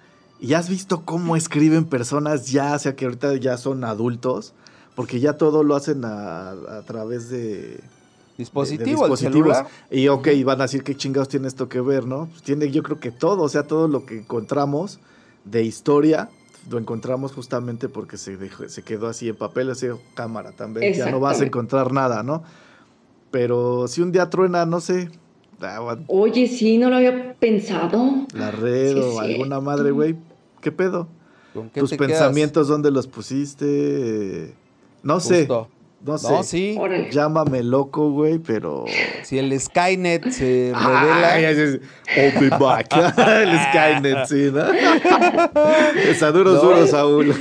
Y 0.40 0.54
has 0.54 0.68
visto 0.68 1.04
cómo 1.04 1.36
escriben 1.36 1.84
personas 1.84 2.50
ya, 2.50 2.74
o 2.74 2.78
sea, 2.78 2.96
que 2.96 3.04
ahorita 3.04 3.36
ya 3.36 3.56
son 3.56 3.84
adultos, 3.84 4.52
porque 4.96 5.20
ya 5.20 5.34
todo 5.34 5.62
lo 5.62 5.76
hacen 5.76 6.04
a, 6.04 6.50
a 6.50 6.82
través 6.86 7.30
de, 7.30 7.80
dispositivo, 8.36 9.06
de 9.06 9.12
el 9.12 9.18
celular. 9.18 9.66
Y 9.90 10.08
ok, 10.08 10.28
van 10.44 10.60
a 10.60 10.64
decir 10.64 10.82
qué 10.82 10.96
chingados 10.96 11.28
tiene 11.28 11.48
esto 11.48 11.68
que 11.68 11.80
ver, 11.80 12.06
¿no? 12.06 12.26
Pues 12.26 12.42
tiene 12.42 12.70
yo 12.70 12.82
creo 12.82 12.98
que 12.98 13.10
todo, 13.10 13.42
o 13.42 13.48
sea, 13.48 13.64
todo 13.64 13.88
lo 13.88 14.04
que 14.06 14.18
encontramos 14.18 14.98
de 15.44 15.62
historia, 15.62 16.30
lo 16.70 16.78
encontramos 16.78 17.32
justamente 17.32 17.88
porque 17.88 18.16
se, 18.16 18.36
dejó- 18.38 18.68
se 18.68 18.82
quedó 18.82 19.08
así 19.08 19.28
en 19.28 19.36
papel, 19.36 19.70
así 19.70 19.86
cámara 20.14 20.52
también. 20.52 20.92
Ya 20.94 21.10
no 21.10 21.20
vas 21.20 21.40
a 21.40 21.44
encontrar 21.44 21.92
nada, 21.92 22.22
¿no? 22.22 22.42
Pero 23.30 23.88
si 23.88 24.00
un 24.00 24.12
día 24.12 24.30
truena, 24.30 24.64
no 24.64 24.80
sé, 24.80 25.10
ah, 25.60 25.96
Oye, 26.06 26.46
sí, 26.46 26.78
no 26.78 26.88
lo 26.90 26.96
había 26.96 27.34
pensado. 27.34 28.26
la 28.32 28.50
red 28.50 28.94
Sí, 28.94 29.00
o 29.00 29.20
alguna 29.20 29.60
madre, 29.60 29.90
güey, 29.90 30.16
¿qué 30.60 30.70
pedo? 30.72 31.08
¿Con 31.52 31.70
qué 31.70 31.80
Tus 31.80 31.90
quedas? 31.90 31.98
pensamientos, 31.98 32.68
¿dónde 32.68 32.90
los 32.90 33.06
pusiste? 33.06 34.54
No 35.02 35.20
sé. 35.20 35.48
No 36.04 36.18
sé. 36.18 36.28
No, 36.30 36.42
sí. 36.42 36.76
Órale. 36.78 37.10
Llámame 37.10 37.62
loco, 37.62 38.10
güey, 38.10 38.38
pero... 38.38 38.84
Si 39.22 39.38
el 39.38 39.58
Skynet 39.58 40.30
se 40.30 40.72
Ay, 40.76 40.86
revela. 40.86 41.38
ese 41.50 41.64
es- 41.64 41.80
I'll 42.34 42.40
be 42.40 42.48
back. 42.56 42.88
el 43.18 43.58
Skynet, 43.70 44.26
sí, 44.26 44.50
¿no? 44.52 44.64
Está 46.10 46.30
duro, 46.30 46.52
No. 46.52 46.60
duro, 46.60 46.86
Saúl. 46.86 47.34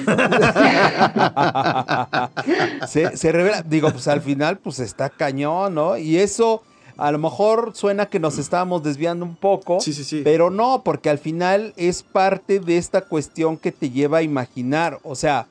se, 2.87 3.17
se 3.17 3.31
revela, 3.31 3.61
digo, 3.63 3.91
pues 3.91 4.07
al 4.07 4.21
final, 4.21 4.57
pues 4.57 4.79
está 4.79 5.09
cañón, 5.09 5.75
¿no? 5.75 5.97
Y 5.97 6.17
eso 6.17 6.63
a 6.97 7.11
lo 7.11 7.17
mejor 7.17 7.71
suena 7.73 8.05
que 8.05 8.19
nos 8.19 8.37
estábamos 8.37 8.83
desviando 8.83 9.25
un 9.25 9.35
poco, 9.35 9.79
Sí, 9.81 9.93
sí, 9.93 10.03
sí. 10.03 10.21
pero 10.23 10.49
no, 10.51 10.83
porque 10.83 11.09
al 11.09 11.17
final 11.17 11.73
es 11.75 12.03
parte 12.03 12.59
de 12.59 12.77
esta 12.77 13.01
cuestión 13.01 13.57
que 13.57 13.71
te 13.71 13.89
lleva 13.89 14.19
a 14.19 14.21
imaginar. 14.21 14.99
O 15.03 15.15
sea, 15.15 15.47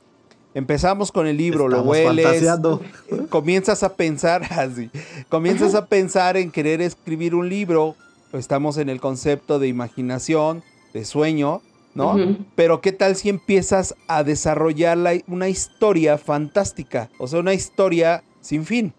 empezamos 0.55 1.13
con 1.13 1.27
el 1.27 1.37
libro, 1.37 1.69
lo 1.69 1.83
hueles, 1.83 2.25
fantaseando. 2.25 2.81
eh, 3.09 3.27
comienzas 3.29 3.83
a 3.83 3.95
pensar 3.95 4.43
así, 4.51 4.91
comienzas 5.29 5.75
a 5.75 5.87
pensar 5.87 6.37
en 6.37 6.51
querer 6.51 6.81
escribir 6.81 7.35
un 7.35 7.49
libro, 7.49 7.97
estamos 8.33 8.77
en 8.79 8.89
el 8.89 9.01
concepto 9.01 9.59
de 9.59 9.69
imaginación, 9.69 10.63
de 10.93 11.05
sueño, 11.05 11.63
¿no? 11.95 12.19
Pero 12.55 12.81
qué 12.81 12.93
tal 12.93 13.17
si 13.17 13.29
empiezas 13.29 13.95
a 14.09 14.25
desarrollar 14.25 14.97
la- 14.99 15.21
una 15.27 15.49
historia 15.49 16.19
fantástica, 16.19 17.11
o 17.19 17.27
sea, 17.27 17.41
una 17.41 17.55
historia 17.55 18.25
sin 18.41 18.65
fin, 18.65 18.95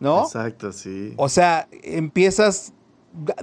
¿no? 0.00 0.24
Exacto, 0.24 0.72
sí. 0.72 1.14
O 1.16 1.28
sea, 1.28 1.68
empiezas, 1.82 2.72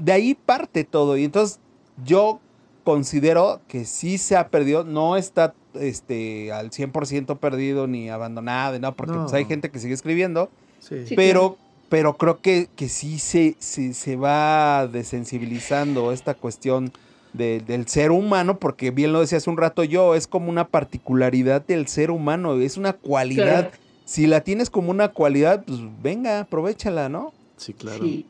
de 0.02 0.12
ahí 0.12 0.34
parte 0.36 0.84
todo. 0.84 1.18
Y 1.18 1.24
entonces 1.26 1.60
yo 2.04 2.40
considero 2.84 3.62
que 3.68 3.86
sí 3.86 4.18
se 4.18 4.36
ha 4.36 4.50
perdido, 4.50 4.84
no 4.84 5.16
está 5.16 5.54
este, 5.76 6.52
al 6.52 6.72
100% 6.72 7.38
perdido 7.38 7.88
ni 7.88 8.10
abandonado, 8.10 8.80
¿no? 8.80 8.96
Porque 8.96 9.14
No. 9.14 9.22
pues, 9.24 9.34
hay 9.34 9.46
gente 9.46 9.70
que 9.70 9.80
sigue 9.80 9.94
escribiendo, 9.94 10.50
Sí. 10.80 11.06
Sí. 11.08 11.16
pero, 11.16 11.58
pero 11.90 12.16
creo 12.18 12.40
que, 12.42 12.68
que 12.76 12.88
sí 12.90 13.20
se, 13.20 13.56
se, 13.60 13.94
se 13.94 14.16
va 14.16 14.88
desensibilizando 14.88 16.12
esta 16.12 16.34
cuestión 16.34 16.92
de- 17.34 17.60
del 17.60 17.88
ser 17.88 18.12
humano, 18.12 18.58
porque 18.58 18.90
bien 18.92 19.14
lo 19.14 19.20
decía 19.22 19.38
hace 19.38 19.50
un 19.50 19.58
rato 19.58 19.84
yo, 19.84 20.16
es 20.16 20.28
como 20.28 20.50
una 20.50 20.68
particularidad 20.68 21.64
del 21.66 21.88
ser 21.88 22.10
humano, 22.12 22.60
es 22.60 22.78
una 22.78 22.94
cualidad. 22.94 23.70
Claro. 23.70 23.78
Si 24.06 24.26
la 24.26 24.42
tienes 24.42 24.70
como 24.72 24.90
una 24.90 25.10
cualidad, 25.10 25.64
pues 25.66 25.80
venga, 26.02 26.40
aprovechala, 26.40 27.10
¿no? 27.10 27.32
Sí, 27.58 27.74
claro. 27.74 28.04
Sí. 28.04 28.26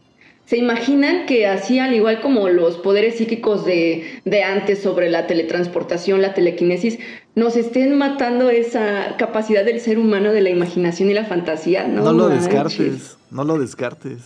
¿Se 0.46 0.58
imaginan 0.58 1.28
que 1.28 1.46
así, 1.46 1.78
al 1.80 1.94
igual 1.94 2.22
como 2.22 2.50
los 2.50 2.78
poderes 2.78 3.18
psíquicos 3.18 3.66
de, 3.66 4.04
de 4.26 4.44
antes 4.44 4.82
sobre 4.82 5.10
la 5.10 5.28
teletransportación, 5.28 6.22
la 6.24 6.34
telequinesis, 6.34 6.98
nos 7.40 7.56
estén 7.56 7.98
matando 7.98 8.50
esa 8.50 9.16
capacidad 9.18 9.66
del 9.66 9.80
ser 9.82 9.98
humano 9.98 10.32
de 10.32 10.42
la 10.42 10.50
imaginación 10.50 11.10
y 11.10 11.14
la 11.14 11.26
fantasía? 11.26 11.88
No, 11.88 12.04
No, 12.04 12.12
lo 12.14 12.30
manches. 12.30 12.44
descartes, 12.46 13.18
no 13.32 13.44
lo 13.44 13.58
descartes. 13.58 14.20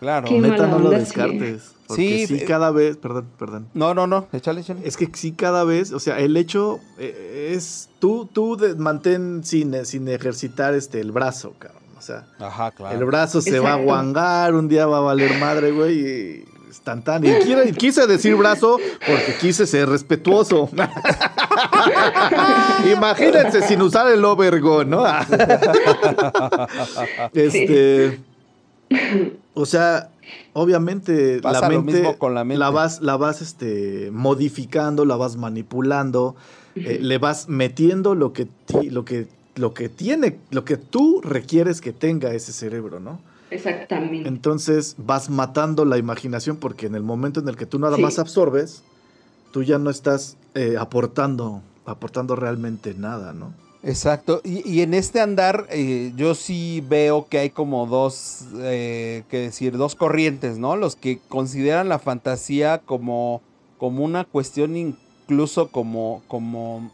Claro. 0.00 0.28
Qué 0.28 0.38
Neta, 0.40 0.66
no 0.66 0.78
lo 0.78 0.90
descartes. 0.90 1.70
Porque 1.86 2.02
Sí, 2.02 2.26
sí, 2.26 2.36
eh, 2.42 2.44
cada 2.46 2.70
vez, 2.70 2.96
perdón, 2.96 3.26
perdón. 3.38 3.68
No, 3.74 3.94
no, 3.94 4.06
no, 4.06 4.26
échale, 4.32 4.62
échale. 4.62 4.80
Es 4.84 4.96
que 4.96 5.08
sí, 5.14 5.32
cada 5.32 5.64
vez, 5.64 5.92
o 5.92 6.00
sea, 6.00 6.18
el 6.18 6.36
hecho 6.36 6.80
eh, 6.98 7.52
es, 7.54 7.88
tú, 8.00 8.26
tú 8.30 8.56
de- 8.56 8.74
mantén 8.74 9.42
sin, 9.44 9.84
sin 9.84 10.08
ejercitar 10.08 10.74
este, 10.74 11.00
el 11.00 11.12
brazo, 11.12 11.54
cabrón. 11.58 11.82
O 11.98 12.02
sea, 12.02 12.26
Ajá, 12.38 12.70
claro. 12.72 12.98
el 12.98 13.04
brazo 13.06 13.40
se 13.40 13.60
va 13.60 13.74
a 13.74 13.76
guangar, 13.76 14.54
un 14.54 14.68
día 14.68 14.86
va 14.86 14.98
a 14.98 15.00
valer 15.00 15.38
madre, 15.38 15.70
güey, 15.72 16.00
y 16.00 16.44
Y 17.26 17.32
quiero- 17.44 17.64
y 17.66 17.72
quise 17.72 18.06
decir 18.06 18.36
brazo 18.36 18.78
porque 19.06 19.34
quise 19.40 19.66
ser 19.66 19.88
respetuoso. 19.88 20.68
Imagínense 22.92 23.62
sin 23.66 23.80
usar 23.82 24.10
el 24.12 24.24
overgo, 24.24 24.84
¿no? 24.84 25.04
este. 27.32 28.20
O 29.54 29.66
sea, 29.66 30.10
obviamente 30.52 31.40
Pasa 31.40 31.60
la 31.62 31.68
lo 31.68 31.82
mente, 31.82 32.00
mismo 32.00 32.18
con 32.18 32.34
la 32.34 32.44
mente. 32.44 32.58
la 32.58 32.70
vas, 32.70 33.00
la 33.00 33.16
vas 33.16 33.42
este, 33.42 34.10
modificando, 34.12 35.04
la 35.04 35.16
vas 35.16 35.36
manipulando, 35.36 36.36
eh, 36.74 36.98
le 37.00 37.18
vas 37.18 37.48
metiendo 37.48 38.14
lo 38.14 38.32
que, 38.32 38.46
ti- 38.46 38.90
lo 38.90 39.04
que, 39.04 39.26
lo 39.56 39.74
que 39.74 39.88
tiene, 39.88 40.38
lo 40.50 40.64
que 40.64 40.76
tú 40.76 41.20
requieres 41.24 41.80
que 41.80 41.92
tenga 41.92 42.32
ese 42.34 42.52
cerebro, 42.52 43.00
¿no? 43.00 43.20
Exactamente. 43.54 44.28
Entonces 44.28 44.96
vas 44.98 45.30
matando 45.30 45.84
la 45.84 45.98
imaginación 45.98 46.56
porque 46.56 46.86
en 46.86 46.94
el 46.94 47.02
momento 47.02 47.40
en 47.40 47.48
el 47.48 47.56
que 47.56 47.66
tú 47.66 47.78
nada 47.78 47.96
Sí. 47.96 48.02
más 48.02 48.18
absorbes, 48.18 48.82
tú 49.52 49.62
ya 49.62 49.78
no 49.78 49.90
estás 49.90 50.36
eh, 50.54 50.76
aportando, 50.78 51.62
aportando 51.86 52.36
realmente 52.36 52.94
nada, 52.94 53.32
¿no? 53.32 53.52
Exacto. 53.82 54.40
Y, 54.44 54.68
y 54.68 54.80
en 54.80 54.94
este 54.94 55.20
andar, 55.20 55.66
eh, 55.70 56.12
yo 56.16 56.34
sí 56.34 56.82
veo 56.88 57.26
que 57.28 57.38
hay 57.38 57.50
como 57.50 57.86
dos, 57.86 58.46
eh, 58.58 59.24
que 59.28 59.38
decir, 59.40 59.76
dos 59.76 59.94
corrientes, 59.94 60.58
¿no? 60.58 60.74
Los 60.76 60.96
que 60.96 61.18
consideran 61.28 61.88
la 61.90 61.98
fantasía 61.98 62.78
como, 62.78 63.42
como 63.78 64.02
una 64.04 64.24
cuestión 64.24 64.74
incluso 65.24 65.68
como, 65.68 66.22
como, 66.28 66.90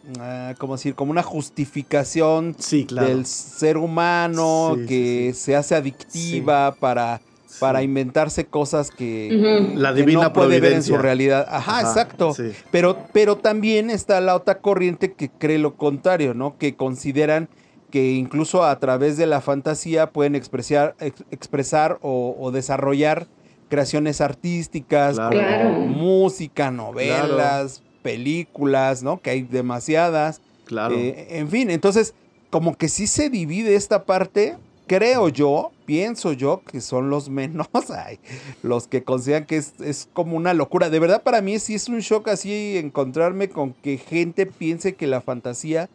¿cómo 0.59 0.75
decir? 0.77 0.95
Como 0.95 1.11
una 1.11 1.23
justificación 1.23 2.55
Sí, 2.59 2.85
claro. 2.87 3.09
del 3.09 3.27
ser 3.27 3.77
humano 3.77 4.75
Sí, 4.77 4.87
que 4.87 5.31
sí. 5.35 5.41
se 5.41 5.57
hace 5.57 5.75
adictiva 5.75 6.75
para, 6.79 7.21
para 7.59 7.81
Sí. 7.81 7.87
inventarse 7.87 8.47
cosas 8.47 8.91
que. 8.91 9.73
La 9.75 9.93
que 9.93 10.01
divina 10.01 10.23
no 10.25 10.33
puede 10.33 10.61
ver 10.61 10.75
en 10.75 10.83
su 10.83 10.97
realidad. 10.97 11.47
Ajá, 11.49 11.79
Ajá, 11.81 11.89
exacto. 11.89 12.33
sí. 12.35 12.53
Pero, 12.71 12.99
pero 13.13 13.37
también 13.37 13.91
está 13.91 14.21
la 14.21 14.37
otra 14.37 14.59
corriente 14.59 15.13
que 15.13 15.29
cree 15.29 15.59
lo 15.59 15.75
contrario, 15.75 16.33
¿no? 16.35 16.57
Que 16.57 16.77
consideran 16.77 17.49
que 17.91 18.13
incluso 18.13 18.63
a 18.65 18.79
través 18.79 19.17
de 19.17 19.27
la 19.27 19.41
fantasía 19.41 20.11
pueden 20.13 20.37
expresar, 20.37 20.95
ex- 21.01 21.25
expresar 21.33 21.99
o, 22.03 22.37
o 22.39 22.53
desarrollar 22.53 23.27
creaciones 23.69 24.21
artísticas, 24.21 25.17
Claro. 25.17 25.31
como 25.37 25.43
Claro. 25.49 25.71
música, 25.81 26.71
novelas, 26.71 27.83
películas, 28.03 29.03
¿no? 29.03 29.21
Que 29.21 29.31
hay 29.31 29.43
demasiadas. 29.43 30.41
Claro. 30.65 30.95
Eh, 30.95 31.27
en 31.31 31.49
fin, 31.49 31.71
entonces, 31.71 32.15
como 32.51 32.77
que 32.77 32.89
sí 32.89 33.07
se 33.07 33.31
divide 33.31 33.75
esta 33.75 34.05
parte 34.05 34.57
creo 34.91 35.29
yo, 35.29 35.71
pienso 35.87 36.33
yo, 36.33 36.63
que 36.69 36.81
son 36.81 37.11
los 37.11 37.29
menos, 37.29 37.69
ay, 37.97 38.19
los 38.65 38.89
que 38.89 39.05
consideran 39.05 39.47
que 39.47 39.57
es, 39.57 39.75
es, 39.79 40.09
como 40.13 40.37
una 40.37 40.53
locura. 40.53 40.91
De 40.91 40.99
verdad, 40.99 41.23
para 41.23 41.41
mí 41.41 41.61
sí 41.61 41.77
es 41.77 41.89
un 41.89 42.01
shock 42.01 42.27
así 42.27 42.77
encontrarme 42.77 43.49
con 43.51 43.73
que 43.73 43.99
gente 43.99 44.47
piense 44.47 44.97
que 44.97 45.07
la 45.07 45.21
fantasía 45.21 45.89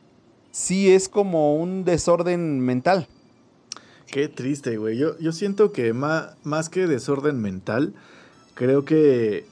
sí 0.52 0.94
es 0.94 1.10
como 1.10 1.58
un 1.58 1.84
desorden 1.84 2.62
mental. 2.62 3.10
Qué 4.08 4.30
triste, 4.30 4.78
güey. 4.78 4.98
Yo, 4.98 5.20
yo 5.20 5.34
siento 5.34 5.74
que 5.74 5.92
más, 5.92 6.38
más 6.46 6.70
que 6.70 6.88
desorden 6.88 7.42
mental, 7.42 7.94
creo 8.54 8.86
que 8.86 9.46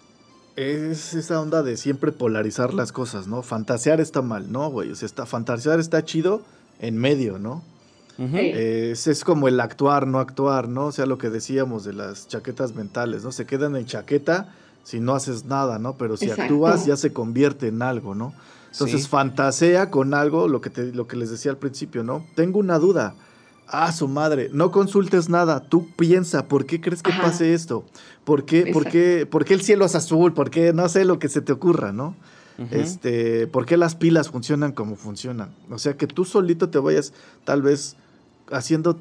es 0.55 1.13
esa 1.13 1.41
onda 1.41 1.63
de 1.63 1.77
siempre 1.77 2.11
polarizar 2.11 2.73
las 2.73 2.91
cosas, 2.91 3.27
¿no? 3.27 3.41
Fantasear 3.41 3.99
está 3.99 4.21
mal, 4.21 4.51
¿no, 4.51 4.69
güey? 4.69 4.91
O 4.91 4.95
sea, 4.95 5.05
está, 5.05 5.25
fantasear 5.25 5.79
está 5.79 6.03
chido 6.05 6.41
en 6.79 6.97
medio, 6.97 7.39
¿no? 7.39 7.63
es, 8.19 9.07
es, 9.07 9.23
como 9.23 9.47
el 9.47 9.59
actuar, 9.59 10.05
no 10.05 10.19
actuar, 10.19 10.69
¿no? 10.69 10.85
O 10.85 10.91
sea, 10.91 11.07
lo 11.07 11.17
que 11.17 11.31
decíamos 11.31 11.83
de 11.83 11.93
las 11.93 12.27
chaquetas 12.27 12.75
mentales, 12.75 13.23
¿no? 13.23 13.31
Se 13.31 13.47
quedan 13.47 13.75
en 13.75 13.87
chaqueta 13.87 14.53
si 14.83 14.99
no 14.99 15.15
haces 15.15 15.45
nada, 15.45 15.79
¿no? 15.79 15.97
Pero 15.97 16.15
si 16.15 16.29
actúas 16.29 16.85
ya 16.85 16.95
se 16.95 17.11
convierte 17.11 17.69
en 17.69 17.81
algo, 17.81 18.13
¿no? 18.13 18.33
Entonces 18.71 19.07
fantasea 19.07 19.89
con 19.89 20.13
algo, 20.13 20.47
lo 20.47 20.61
que, 20.61 20.69
te, 20.69 20.93
lo 20.93 21.07
que 21.07 21.15
les 21.15 21.29
decía 21.29 21.51
al 21.51 21.57
principio, 21.57 22.03
¿no? 22.03 22.25
Tengo 22.35 22.59
una 22.59 22.79
duda. 22.79 23.15
Ah, 23.75 23.91
su 23.91 24.07
madre, 24.07 24.51
no 24.53 24.71
consultes 24.71 25.29
nada, 25.29 25.61
tú 25.61 25.87
piensa, 25.95 26.47
¿por 26.47 26.67
qué 26.67 26.79
crees 26.79 27.01
que 27.01 27.11
pase 27.11 27.55
esto? 27.55 27.83
¿Por 28.23 28.45
qué, 28.45 28.67
por, 28.71 28.87
qué, 28.87 29.25
¿Por 29.25 29.45
qué 29.45 29.55
el 29.55 29.61
cielo 29.63 29.83
es 29.85 29.95
azul? 29.95 30.31
¿Por 30.31 30.51
qué 30.51 30.73
no 30.73 30.87
sé 30.89 31.05
lo 31.05 31.17
que 31.17 31.27
se 31.27 31.41
te 31.41 31.51
ocurra, 31.51 31.91
no? 31.91 32.15
este, 32.69 33.47
¿Por 33.47 33.65
qué 33.65 33.77
las 33.77 33.95
pilas 33.95 34.29
funcionan 34.29 34.73
como 34.73 34.95
funcionan? 34.95 35.55
O 35.71 35.79
sea, 35.79 35.97
que 35.97 36.05
tú 36.05 36.23
solito 36.23 36.69
te 36.69 36.77
vayas 36.77 37.13
tal 37.45 37.63
vez 37.63 37.95
haciendo 38.51 38.99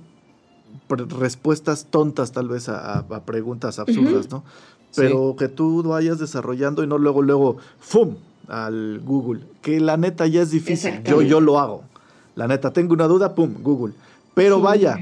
respuestas 0.88 1.88
tontas 1.90 2.32
tal 2.32 2.48
vez 2.48 2.70
a, 2.70 3.04
preguntas 3.26 3.78
absurdas, 3.78 4.30
¿no? 4.30 4.42
Pero 4.96 5.37
que 5.38 5.48
tú 5.48 5.82
vayas 5.82 6.18
desarrollando 6.18 6.82
y 6.82 6.87
no 6.87 6.96
luego, 6.96 7.20
luego, 7.20 7.58
¡fum! 7.78 8.16
al 8.48 9.00
Google. 9.04 9.42
Que 9.61 9.80
la 9.80 9.98
neta 9.98 10.26
ya 10.26 10.40
es 10.40 10.50
difícil. 10.50 11.02
Yo, 11.04 11.20
yo 11.20 11.42
lo 11.42 11.58
hago. 11.58 11.85
La 12.35 12.48
neta, 12.48 12.72
tengo 12.72 12.94
una 12.94 13.06
duda, 13.06 13.35
¡pum! 13.35 13.54
Google. 13.62 13.94
Pero 14.35 14.61
vaya, 14.61 14.99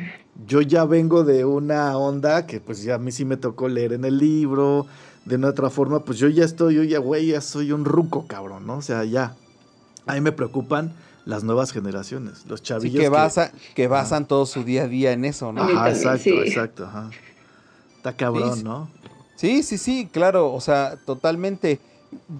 yo 0.46 0.60
ya 0.60 0.84
vengo 0.84 1.24
de 1.24 1.44
una 1.44 1.96
onda 1.96 2.46
que 2.46 2.60
pues 2.60 2.82
ya 2.82 2.96
a 2.96 2.98
mí 2.98 3.12
sí 3.12 3.24
me 3.24 3.36
tocó 3.36 3.68
leer 3.68 3.92
en 3.92 4.04
el 4.04 4.18
libro, 4.18 4.86
de 5.24 5.36
una 5.36 5.48
otra 5.48 5.70
forma, 5.70 6.04
pues 6.04 6.18
yo 6.18 6.28
ya 6.28 6.44
estoy, 6.44 6.74
yo 6.74 6.82
ya, 6.82 6.98
güey, 6.98 7.26
ya 7.26 7.40
soy 7.40 7.72
un 7.72 7.84
ruco, 7.84 8.26
cabrón, 8.26 8.66
¿no? 8.66 8.78
O 8.78 8.82
sea, 8.82 9.04
ya. 9.04 9.36
A 10.06 10.14
mí 10.14 10.20
me 10.20 10.32
preocupan 10.32 10.94
las 11.24 11.44
nuevas 11.44 11.72
generaciones, 11.72 12.46
los 12.46 12.62
chavillos. 12.62 12.94
que, 12.94 13.50
que, 13.74 13.86
basan 13.86 14.26
todo 14.26 14.46
su 14.46 14.64
día 14.64 14.84
a 14.84 14.88
día 14.88 15.12
en 15.12 15.24
eso, 15.24 15.52
¿no? 15.52 15.62
Ajá, 15.62 15.90
exacto, 15.90 16.42
exacto, 16.42 16.86
ajá. 16.86 17.10
Está 17.96 18.16
cabrón, 18.16 18.64
¿no? 18.64 18.90
Sí, 19.36 19.62
sí, 19.62 19.78
sí, 19.78 20.08
claro, 20.10 20.52
o 20.52 20.60
sea, 20.60 20.96
totalmente 21.04 21.80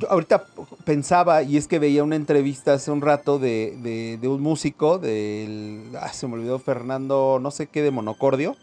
ahorita 0.09 0.45
pensaba, 0.85 1.43
y 1.43 1.57
es 1.57 1.67
que 1.67 1.79
veía 1.79 2.05
una 2.05 2.17
entrevista 2.17 2.75
hace 2.75 2.91
un 2.91 3.01
rato 3.01 3.39
de, 3.39 4.19
un 4.23 4.41
músico, 4.41 4.99
del, 4.99 5.83
ah, 6.01 6.13
se 6.13 6.27
me 6.27 6.35
olvidó 6.35 6.59
Fernando, 6.59 7.39
no 7.41 7.51
sé 7.51 7.67
qué, 7.67 7.83
de 7.83 7.91
Monocordio. 7.91 8.57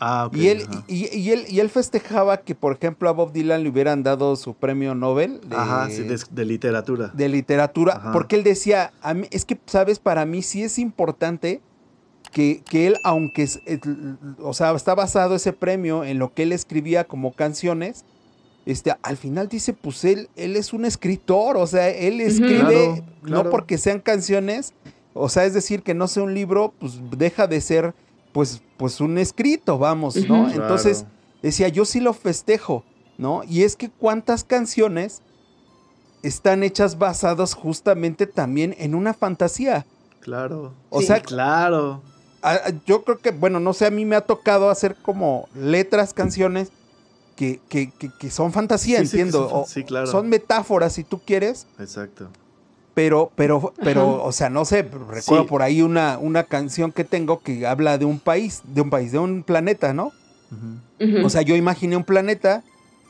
Ah, 0.00 0.28
y, 0.32 0.48
él, 0.48 0.66
y, 0.88 1.30
él, 1.30 1.44
y 1.48 1.60
él 1.60 1.70
festejaba 1.70 2.38
que, 2.38 2.54
por 2.54 2.74
ejemplo, 2.74 3.08
a 3.08 3.12
Bob 3.12 3.32
Dylan 3.32 3.62
le 3.62 3.68
hubieran 3.70 4.02
dado 4.02 4.34
su 4.36 4.54
premio 4.54 4.94
Nobel. 4.94 5.40
De, 5.46 5.56
Ajá, 5.56 5.88
sí, 5.88 6.02
de, 6.02 6.44
literatura. 6.44 7.10
De 7.14 7.28
literatura, 7.28 8.10
porque 8.12 8.36
él 8.36 8.42
decía, 8.42 8.92
a 9.02 9.14
mí, 9.14 9.28
es 9.30 9.44
que, 9.44 9.58
¿sabes? 9.66 10.00
Para 10.00 10.26
mí 10.26 10.42
sí 10.42 10.62
es 10.64 10.78
importante 10.78 11.62
que, 12.32 12.62
que 12.68 12.88
él, 12.88 12.98
aunque, 13.04 13.48
o 14.40 14.52
sea, 14.52 14.72
está 14.72 14.94
basado 14.94 15.36
ese 15.36 15.52
premio 15.52 16.04
en 16.04 16.18
lo 16.18 16.34
que 16.34 16.42
él 16.42 16.52
escribía 16.52 17.04
como 17.04 17.32
canciones, 17.32 18.04
este, 18.66 18.94
al 19.02 19.16
final 19.16 19.48
dice, 19.48 19.74
pues 19.74 20.04
él, 20.04 20.28
él 20.36 20.56
es 20.56 20.72
un 20.72 20.84
escritor, 20.84 21.56
o 21.56 21.66
sea, 21.66 21.90
él 21.90 22.20
escribe, 22.20 23.02
no 23.22 23.50
porque 23.50 23.76
sean 23.76 24.00
canciones, 24.00 24.72
o 25.12 25.28
sea, 25.28 25.44
es 25.44 25.52
decir, 25.52 25.82
que 25.82 25.94
no 25.94 26.08
sea 26.08 26.22
un 26.22 26.34
libro, 26.34 26.72
pues 26.78 26.94
deja 27.10 27.46
de 27.46 27.60
ser, 27.60 27.94
pues, 28.32 28.62
pues 28.78 29.00
un 29.00 29.18
escrito, 29.18 29.78
vamos, 29.78 30.16
¿no? 30.28 30.50
Entonces, 30.50 31.04
decía, 31.42 31.68
yo 31.68 31.84
sí 31.84 32.00
lo 32.00 32.14
festejo, 32.14 32.84
¿no? 33.18 33.42
Y 33.46 33.64
es 33.64 33.76
que 33.76 33.90
cuántas 33.90 34.44
canciones 34.44 35.20
están 36.22 36.62
hechas 36.62 36.96
basadas 36.96 37.52
justamente 37.52 38.26
también 38.26 38.74
en 38.78 38.94
una 38.94 39.12
fantasía. 39.12 39.84
Claro. 40.20 40.72
O 40.88 41.02
sea, 41.02 41.20
claro. 41.20 42.00
yo 42.86 43.04
creo 43.04 43.18
que, 43.18 43.30
bueno, 43.30 43.60
no 43.60 43.74
sé, 43.74 43.84
a 43.84 43.90
mí 43.90 44.06
me 44.06 44.16
ha 44.16 44.22
tocado 44.22 44.70
hacer 44.70 44.96
como 44.96 45.48
letras, 45.54 46.14
canciones 46.14 46.72
que, 47.36 47.60
que, 47.68 47.90
que, 47.90 48.30
son 48.30 48.52
fantasía, 48.52 48.98
entiendo. 48.98 49.64
Sí, 49.66 49.84
claro. 49.84 50.06
Son 50.06 50.28
metáforas, 50.28 50.92
si 50.92 51.04
tú 51.04 51.20
quieres. 51.24 51.66
Exacto. 51.78 52.28
Pero, 52.94 53.32
pero, 53.34 53.74
pero, 53.82 54.22
o 54.22 54.30
sea, 54.30 54.50
no 54.50 54.64
sé, 54.64 54.82
recuerdo 54.82 55.46
por 55.46 55.62
ahí 55.62 55.82
una, 55.82 56.16
una 56.18 56.44
canción 56.44 56.92
que 56.92 57.02
tengo 57.02 57.40
que 57.40 57.66
habla 57.66 57.98
de 57.98 58.04
un 58.04 58.20
país, 58.20 58.62
de 58.64 58.82
un 58.82 58.90
país, 58.90 59.10
de 59.10 59.18
un 59.18 59.42
planeta, 59.42 59.92
¿no? 59.92 60.12
O 61.24 61.28
sea, 61.28 61.42
yo 61.42 61.56
imaginé 61.56 61.96
un 61.96 62.04
planeta 62.04 62.62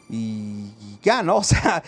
y, 0.08 0.70
ya, 1.02 1.22
¿no? 1.22 1.36
O 1.44 1.44
sea, 1.44 1.82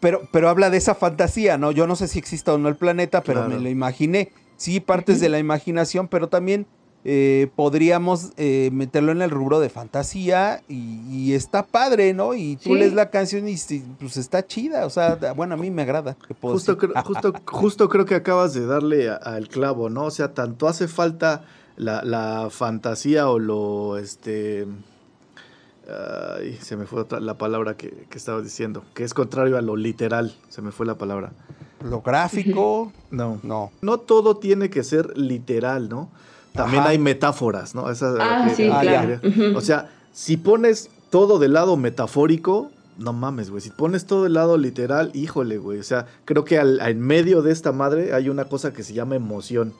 pero, 0.00 0.28
pero 0.30 0.48
habla 0.48 0.70
de 0.70 0.76
esa 0.76 0.94
fantasía, 0.94 1.56
¿no? 1.56 1.72
Yo 1.72 1.86
no 1.86 1.96
sé 1.96 2.08
si 2.08 2.18
existe 2.18 2.50
o 2.50 2.58
no 2.58 2.68
el 2.68 2.76
planeta, 2.76 3.22
pero 3.22 3.48
me 3.48 3.58
lo 3.58 3.68
imaginé. 3.68 4.30
Sí, 4.56 4.80
partes 4.80 5.20
de 5.20 5.28
la 5.28 5.38
imaginación, 5.38 6.08
pero 6.08 6.28
también 6.28 6.66
eh, 7.04 7.48
podríamos 7.54 8.32
eh, 8.36 8.70
meterlo 8.72 9.12
en 9.12 9.22
el 9.22 9.30
rubro 9.30 9.60
de 9.60 9.70
fantasía 9.70 10.62
y, 10.68 11.32
está 11.32 11.64
padre, 11.64 12.12
¿no? 12.12 12.34
Y 12.34 12.56
tú 12.56 12.74
lees 12.74 12.92
la 12.92 13.10
canción 13.10 13.48
y 13.48 13.56
pues 14.00 14.16
está 14.16 14.46
chida, 14.46 14.84
o 14.84 14.90
sea, 14.90 15.18
bueno, 15.36 15.54
a 15.54 15.56
mí 15.56 15.70
me 15.70 15.82
agrada. 15.82 16.16
justo, 16.40 16.76
justo, 17.04 17.32
justo 17.46 17.88
creo 17.88 18.04
que 18.04 18.14
acabas 18.14 18.54
de 18.54 18.66
darle 18.66 19.10
al 19.10 19.48
clavo, 19.48 19.90
¿no? 19.90 20.04
O 20.04 20.10
sea, 20.10 20.34
tanto 20.34 20.66
hace 20.66 20.88
falta 20.88 21.44
la, 21.76 22.48
fantasía 22.50 23.28
o 23.28 23.38
lo, 23.38 23.98
este... 23.98 24.66
Ay, 26.36 26.58
se 26.60 26.76
me 26.76 26.84
fue 26.84 27.06
la 27.20 27.38
palabra 27.38 27.78
que, 27.78 28.06
que 28.10 28.18
estaba 28.18 28.42
diciendo, 28.42 28.84
que 28.92 29.04
es 29.04 29.14
contrario 29.14 29.56
a 29.56 29.62
lo 29.62 29.74
literal, 29.74 30.36
se 30.50 30.60
me 30.60 30.70
fue 30.70 30.84
la 30.84 30.98
palabra. 30.98 31.32
Lo 31.84 32.02
gráfico. 32.02 32.92
No. 33.10 33.40
No. 33.42 33.72
No 33.80 34.00
todo 34.00 34.36
tiene 34.36 34.68
que 34.68 34.84
ser 34.84 35.16
literal, 35.16 35.88
¿no? 35.88 36.10
También 36.52 36.82
hay 36.86 36.98
metáforas, 36.98 37.74
¿no? 37.74 37.86
ah, 37.86 38.50
sí, 38.54 38.68
claro. 38.68 39.20
O 39.54 39.60
sea, 39.60 39.90
si 40.12 40.36
pones 40.36 40.90
todo 41.10 41.38
del 41.38 41.52
lado 41.52 41.76
metafórico, 41.76 42.70
no 42.98 43.12
mames, 43.12 43.50
güey. 43.50 43.62
Si 43.62 43.70
pones 43.70 44.06
todo 44.06 44.24
del 44.24 44.34
lado 44.34 44.58
literal, 44.58 45.10
híjole, 45.14 45.58
güey. 45.58 45.78
O 45.78 45.84
sea, 45.84 46.06
creo 46.24 46.44
que 46.44 46.58
al, 46.58 46.80
en 46.80 47.00
medio 47.00 47.42
de 47.42 47.52
esta 47.52 47.72
madre 47.72 48.12
hay 48.12 48.28
una 48.28 48.46
cosa 48.46 48.72
que 48.72 48.82
se 48.82 48.92
llama 48.92 49.16
emoción, 49.16 49.72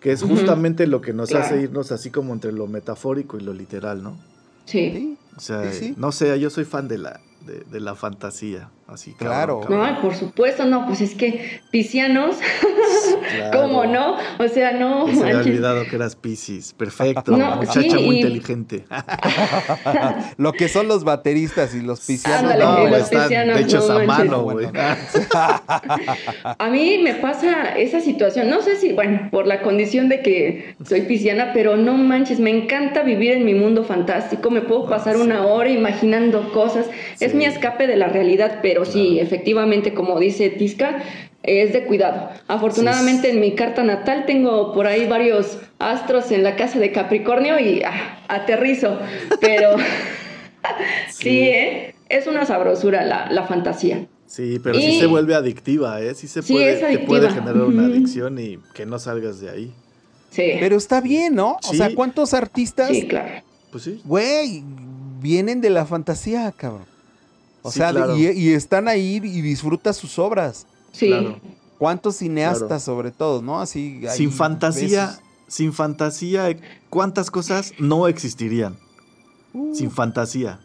que 0.00 0.12
es 0.12 0.22
justamente 0.22 0.86
lo 0.86 1.00
que 1.00 1.12
nos 1.12 1.34
hace 1.34 1.60
irnos 1.60 1.92
así 1.92 2.10
como 2.10 2.32
entre 2.32 2.52
lo 2.52 2.66
metafórico 2.66 3.36
y 3.36 3.40
lo 3.40 3.52
literal, 3.52 4.02
¿no? 4.02 4.16
Sí. 4.64 5.16
O 5.36 5.40
sea, 5.40 5.70
no 5.96 6.12
sé, 6.12 6.38
yo 6.40 6.48
soy 6.48 6.64
fan 6.64 6.88
de 6.88 6.98
la, 6.98 7.20
de, 7.46 7.80
la 7.80 7.94
fantasía, 7.94 8.70
así. 8.88 9.12
Claro. 9.12 9.62
No, 9.68 10.00
por 10.00 10.14
supuesto, 10.14 10.64
no, 10.64 10.86
pues 10.86 11.00
es 11.00 11.14
que 11.14 11.60
piscianos, 11.70 12.36
¿cómo 13.52 13.86
no? 13.86 14.16
O 14.38 14.48
sea, 14.48 14.72
no. 14.72 15.06
Se 15.06 15.24
me 15.24 15.32
ha 15.32 15.38
olvidado 15.38 15.84
que 15.88 15.96
eras 15.96 16.16
Piscis, 16.16 16.72
perfecto, 16.72 17.32
muchacha 17.32 17.96
muy 17.96 18.16
inteligente. 18.16 18.84
Lo 20.38 20.52
que 20.52 20.68
son 20.68 20.88
los 20.88 21.04
bateristas 21.04 21.74
y 21.74 21.80
los 21.80 22.00
piscianos. 22.00 22.56
no, 22.58 22.96
están 22.96 23.50
hechos 23.58 23.88
a 23.90 24.00
mano, 24.00 24.42
güey. 24.42 24.66
a 24.74 26.68
mí 26.70 26.98
me 27.02 27.14
pasa 27.14 27.76
esa 27.76 28.00
situación, 28.00 28.50
no 28.50 28.62
sé 28.62 28.76
si, 28.76 28.92
bueno, 28.92 29.28
por 29.30 29.46
la 29.46 29.62
condición 29.62 30.08
de 30.08 30.22
que 30.22 30.76
soy 30.84 31.02
pisciana, 31.02 31.52
pero 31.52 31.76
no 31.76 31.94
manches, 31.94 32.40
me 32.40 32.50
encanta 32.50 33.02
vivir 33.02 33.32
en 33.32 33.44
mi 33.44 33.54
mundo 33.54 33.84
fantástico, 33.84 34.50
me 34.50 34.62
puedo 34.62 34.88
pasar 34.88 35.16
una 35.16 35.46
hora 35.46 35.70
imaginando 35.70 36.52
cosas. 36.52 36.86
Es 37.20 37.34
mi 37.36 37.44
escape 37.44 37.86
de 37.86 37.96
la 37.96 38.08
realidad, 38.08 38.60
pero 38.62 38.84
sí, 38.84 39.18
efectivamente, 39.20 39.94
como 39.94 40.18
dice 40.18 40.50
Tisca, 40.50 41.02
es 41.46 41.72
de 41.72 41.84
cuidado. 41.84 42.28
Afortunadamente 42.48 43.30
en 43.30 43.40
mi 43.40 43.54
carta 43.54 43.82
natal 43.84 44.24
tengo 44.26 44.72
por 44.72 44.86
ahí 44.86 45.06
varios 45.06 45.58
astros 45.78 46.30
en 46.32 46.42
la 46.42 46.56
casa 46.56 46.78
de 46.78 46.92
Capricornio 46.92 47.58
y 47.58 47.82
ah, 47.82 48.24
aterrizo, 48.28 48.98
pero 49.40 49.76
sí, 51.10 51.40
¿eh? 51.40 51.94
es 52.08 52.26
una 52.26 52.44
sabrosura 52.44 53.04
la, 53.04 53.46
fantasía. 53.46 54.06
Sí, 54.26 54.58
pero 54.62 54.78
sí 54.78 54.98
se 54.98 55.06
vuelve 55.06 55.34
adictiva, 55.34 56.00
¿eh? 56.00 56.14
Sí 56.14 56.26
se 56.26 56.42
puede, 56.42 56.98
puede 57.00 57.30
generar 57.30 57.62
una 57.62 57.86
adicción 57.86 58.38
y 58.38 58.58
que 58.74 58.84
no 58.84 58.98
salgas 58.98 59.40
de 59.40 59.50
ahí. 59.50 59.72
Sí. 60.30 60.52
Pero 60.58 60.76
está 60.76 61.00
bien, 61.00 61.36
¿no? 61.36 61.58
O 61.68 61.74
sea, 61.74 61.94
¿cuántos 61.94 62.34
artistas? 62.34 62.90
Sí, 62.90 63.06
claro. 63.06 63.42
Pues 63.70 63.84
sí. 63.84 64.00
Güey, 64.04 64.64
vienen 65.20 65.60
de 65.60 65.70
la 65.70 65.86
fantasía, 65.86 66.52
cabrón. 66.52 66.95
O 67.66 67.72
sea, 67.72 67.92
y, 68.16 68.52
están 68.52 68.88
ahí 68.88 69.16
y 69.22 69.40
disfruta 69.40 69.92
sus 69.92 70.18
obras. 70.18 70.66
Sí. 70.92 71.12
¿Cuántos 71.78 72.16
cineastas, 72.16 72.82
sobre 72.82 73.10
todo, 73.10 73.42
no? 73.42 73.60
Así. 73.60 74.02
Sin 74.08 74.32
fantasía 74.32 75.18
sin 75.48 75.72
fantasía, 75.72 76.56
¿cuántas 76.90 77.30
cosas 77.30 77.72
no 77.78 78.08
existirían? 78.08 78.76
Sin 79.72 79.90
fantasía. 79.90 80.60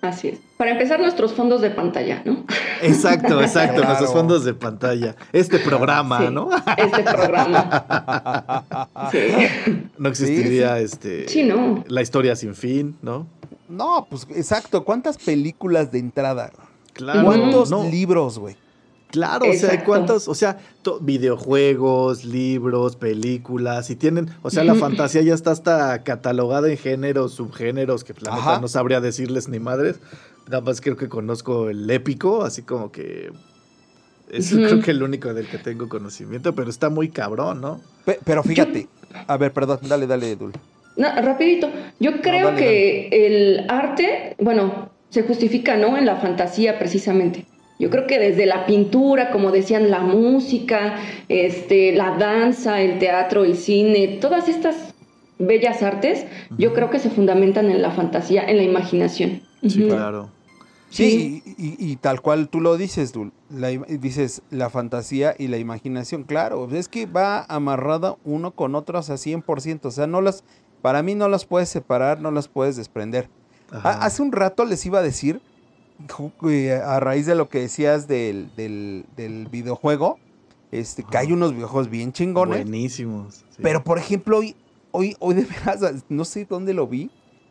Así 0.00 0.28
es. 0.28 0.38
Para 0.56 0.72
empezar, 0.72 1.00
nuestros 1.00 1.32
fondos 1.32 1.60
de 1.60 1.70
pantalla, 1.70 2.22
¿no? 2.24 2.44
Exacto, 2.82 3.40
exacto, 3.42 3.76
Claro. 3.76 3.88
nuestros 3.88 4.12
fondos 4.12 4.44
de 4.44 4.54
pantalla. 4.54 5.16
Este 5.32 5.58
programa, 5.58 6.18
Sí, 6.20 6.32
¿no? 6.32 6.50
Este 6.76 7.02
programa. 7.02 8.64
Sí. 9.10 9.88
No 9.98 10.08
existiría 10.08 10.78
este 10.78 11.28
Sí, 11.28 11.42
no. 11.44 11.82
la 11.88 12.02
historia 12.02 12.36
sin 12.36 12.54
fin, 12.54 12.96
¿no? 13.02 13.26
No, 13.68 14.06
pues 14.08 14.26
exacto. 14.34 14.84
¿Cuántas 14.84 15.18
películas 15.18 15.92
de 15.92 15.98
entrada? 15.98 16.52
Claro. 16.92 17.24
¿Cuántos 17.24 17.70
no, 17.70 17.84
libros, 17.88 18.38
güey? 18.38 18.56
Claro, 19.10 19.46
o 19.48 19.54
sea, 19.54 19.82
cuántos, 19.84 20.28
o 20.28 20.34
sea, 20.34 20.58
to- 20.82 21.00
videojuegos, 21.00 22.26
libros, 22.26 22.96
películas, 22.96 23.88
y 23.88 23.96
tienen, 23.96 24.28
o 24.42 24.50
sea, 24.50 24.64
la 24.64 24.74
fantasía 24.74 25.22
ya 25.22 25.32
está 25.32 25.50
hasta 25.50 26.02
catalogada 26.02 26.68
en 26.70 26.76
géneros, 26.76 27.32
subgéneros, 27.32 28.04
que 28.04 28.12
la 28.20 28.34
neta 28.36 28.60
no 28.60 28.68
sabría 28.68 29.00
decirles 29.00 29.48
ni 29.48 29.60
madres. 29.60 29.98
Nada 30.46 30.60
más 30.60 30.82
creo 30.82 30.96
que 30.98 31.08
conozco 31.08 31.70
el 31.70 31.88
épico, 31.90 32.42
así 32.42 32.60
como 32.62 32.92
que 32.92 33.32
es 34.30 34.50
creo 34.50 34.80
que 34.82 34.90
el 34.90 35.02
único 35.02 35.32
del 35.32 35.48
que 35.48 35.56
tengo 35.56 35.88
conocimiento, 35.88 36.54
pero 36.54 36.68
está 36.68 36.90
muy 36.90 37.08
cabrón, 37.08 37.62
¿no? 37.62 37.80
Pe- 38.04 38.18
pero 38.24 38.42
fíjate. 38.42 38.88
A 39.26 39.38
ver, 39.38 39.54
perdón, 39.54 39.78
dale, 39.88 40.06
dale, 40.06 40.36
Dul. 40.36 40.52
No, 40.98 41.08
rapidito. 41.22 41.70
Yo 42.00 42.20
creo 42.20 42.54
que 42.56 43.08
el 43.10 43.64
arte, 43.70 44.34
bueno, 44.38 44.90
se 45.08 45.22
justifica, 45.22 45.76
¿no? 45.76 45.96
En 45.96 46.04
la 46.04 46.16
fantasía 46.16 46.78
precisamente. 46.78 47.46
Yo 47.78 47.88
creo 47.90 48.06
que 48.08 48.18
desde 48.18 48.44
la 48.44 48.66
pintura, 48.66 49.30
como 49.30 49.52
decían, 49.52 49.90
la 49.90 50.00
música, 50.00 50.96
este, 51.28 51.92
la 51.92 52.16
danza, 52.18 52.80
el 52.82 52.98
teatro, 52.98 53.44
el 53.44 53.56
cine, 53.56 54.18
todas 54.20 54.48
estas 54.48 54.92
bellas 55.38 55.82
artes, 55.84 56.26
yo 56.58 56.74
creo 56.74 56.90
que 56.90 56.98
se 56.98 57.08
fundamentan 57.10 57.70
en 57.70 57.80
la 57.80 57.92
fantasía, 57.92 58.42
en 58.42 58.56
la 58.56 58.64
imaginación. 58.64 59.42
Sí, 59.66 59.84
claro. 59.86 60.30
Sí, 60.90 61.42
y, 61.46 61.62
y- 61.62 61.76
y 61.92 61.96
tal 61.96 62.20
cual 62.22 62.48
tú 62.48 62.60
lo 62.60 62.76
dices, 62.76 63.12
Dul. 63.12 63.30
La 63.50 63.68
dices 63.68 64.42
la 64.50 64.70
fantasía 64.70 65.34
y 65.38 65.46
la 65.48 65.58
imaginación. 65.58 66.24
Claro, 66.24 66.66
es 66.72 66.88
que 66.88 67.06
va 67.06 67.44
amarrada 67.44 68.16
uno 68.24 68.52
con 68.52 68.74
otro 68.74 68.98
a 68.98 69.02
100%. 69.02 69.88
O 69.88 69.90
sea, 69.90 70.06
no 70.06 70.20
las, 70.22 70.44
para 70.82 71.02
mí 71.02 71.14
no 71.14 71.28
las 71.28 71.44
puedes 71.44 71.68
separar, 71.68 72.20
no 72.20 72.30
las 72.30 72.48
puedes 72.48 72.76
desprender. 72.76 73.28
Ajá. 73.70 73.90
Hace 74.04 74.22
un 74.22 74.32
rato 74.32 74.64
les 74.64 74.84
iba 74.86 74.98
a 74.98 75.02
decir, 75.02 75.40
eh, 76.48 76.72
a 76.84 77.00
raíz 77.00 77.26
de 77.26 77.34
lo 77.34 77.48
que 77.48 77.60
decías 77.60 78.06
del, 78.08 78.50
del- 78.56 79.04
del 79.16 79.46
videojuego, 79.48 80.18
este, 80.70 81.02
que 81.02 81.18
hay 81.18 81.32
unos 81.32 81.52
videojuegos 81.54 81.90
bien 81.90 82.12
chingones. 82.12 82.62
Buenísimos. 82.62 83.36
sí. 83.50 83.60
Pero 83.62 83.82
por 83.84 83.98
ejemplo, 83.98 84.38
hoy, 84.38 84.54
hoy, 84.92 85.16
hoy 85.18 85.34
de 85.34 85.44
veras, 85.44 85.80
no 86.08 86.24
sé 86.24 86.46
dónde 86.48 86.74
lo 86.74 86.86
vi, 86.86 87.10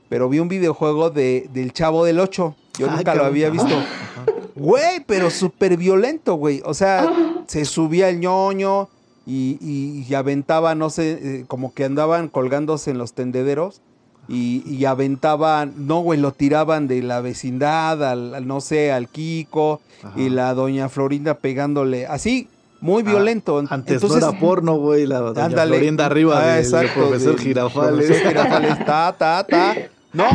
pero 0.09 0.29
vi 0.29 0.39
un 0.39 0.47
videojuego 0.47 1.09
de, 1.09 1.49
del 1.53 1.73
Chavo 1.73 2.05
del 2.05 2.19
8. 2.19 2.55
Yo 2.79 2.89
nunca 2.89 3.13
lo 3.15 3.25
había 3.25 3.49
visto. 3.49 3.67
Ajá. 3.75 4.25
Güey, 4.55 5.03
pero 5.05 5.29
súper 5.29 5.77
violento, 5.77 6.35
güey. 6.35 6.61
O 6.65 6.73
sea, 6.73 7.07
se 7.47 7.65
subía 7.65 8.09
el 8.09 8.19
ñoño 8.19 8.87
y, 9.27 9.57
y- 9.61 10.05
y 10.09 10.13
aventaba, 10.15 10.73
no 10.73 10.89
sé, 10.89 11.19
eh, 11.21 11.45
como 11.47 11.73
que 11.73 11.83
andaban 11.85 12.29
colgándose 12.29 12.89
en 12.91 12.97
los 12.97 13.13
tendederos. 13.13 13.81
Y, 14.29 14.61
y 14.69 14.83
aventaban, 14.85 15.73
no, 15.77 15.99
güey, 16.01 16.19
lo 16.19 16.33
tiraban 16.33 16.87
de 16.89 17.01
la 17.01 17.21
vecindad 17.21 18.03
al, 18.03 18.33
al, 18.35 18.45
no 18.47 18.59
sé, 18.59 18.91
al 18.91 19.07
Kiko. 19.07 19.79
Ajá. 20.03 20.19
Y 20.19 20.29
la 20.29 20.53
doña 20.53 20.89
Florinda 20.89 21.35
pegándole, 21.35 22.05
así, 22.07 22.49
muy 22.81 23.03
Ah, 23.05 23.09
violento. 23.11 23.57
Antes 23.69 23.95
Entonces, 23.95 24.21
no 24.21 24.29
era 24.29 24.37
porno, 24.39 24.75
güey, 24.75 25.05
la 25.07 25.19
doña 25.19 25.45
Ándale. 25.45 25.77
Florinda 25.77 26.05
arriba 26.07 26.39
Ah, 26.41 26.47
del 26.55 26.65
exacto, 26.65 26.93
profesor 27.07 27.35
del 27.35 27.39
Girafales. 27.45 28.05
profesor 28.07 28.27
Girafales, 28.31 28.85
ta, 28.85 29.15
ta, 29.17 29.45
ta. 29.49 29.75
No, 30.13 30.25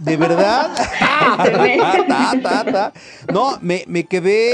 de 0.00 0.16
verdad. 0.16 0.70
ta, 0.98 2.06
ta, 2.08 2.34
ta, 2.42 2.64
ta. 2.72 2.92
No, 3.32 3.58
me, 3.62 3.84
me 3.86 4.04
quedé, 4.04 4.52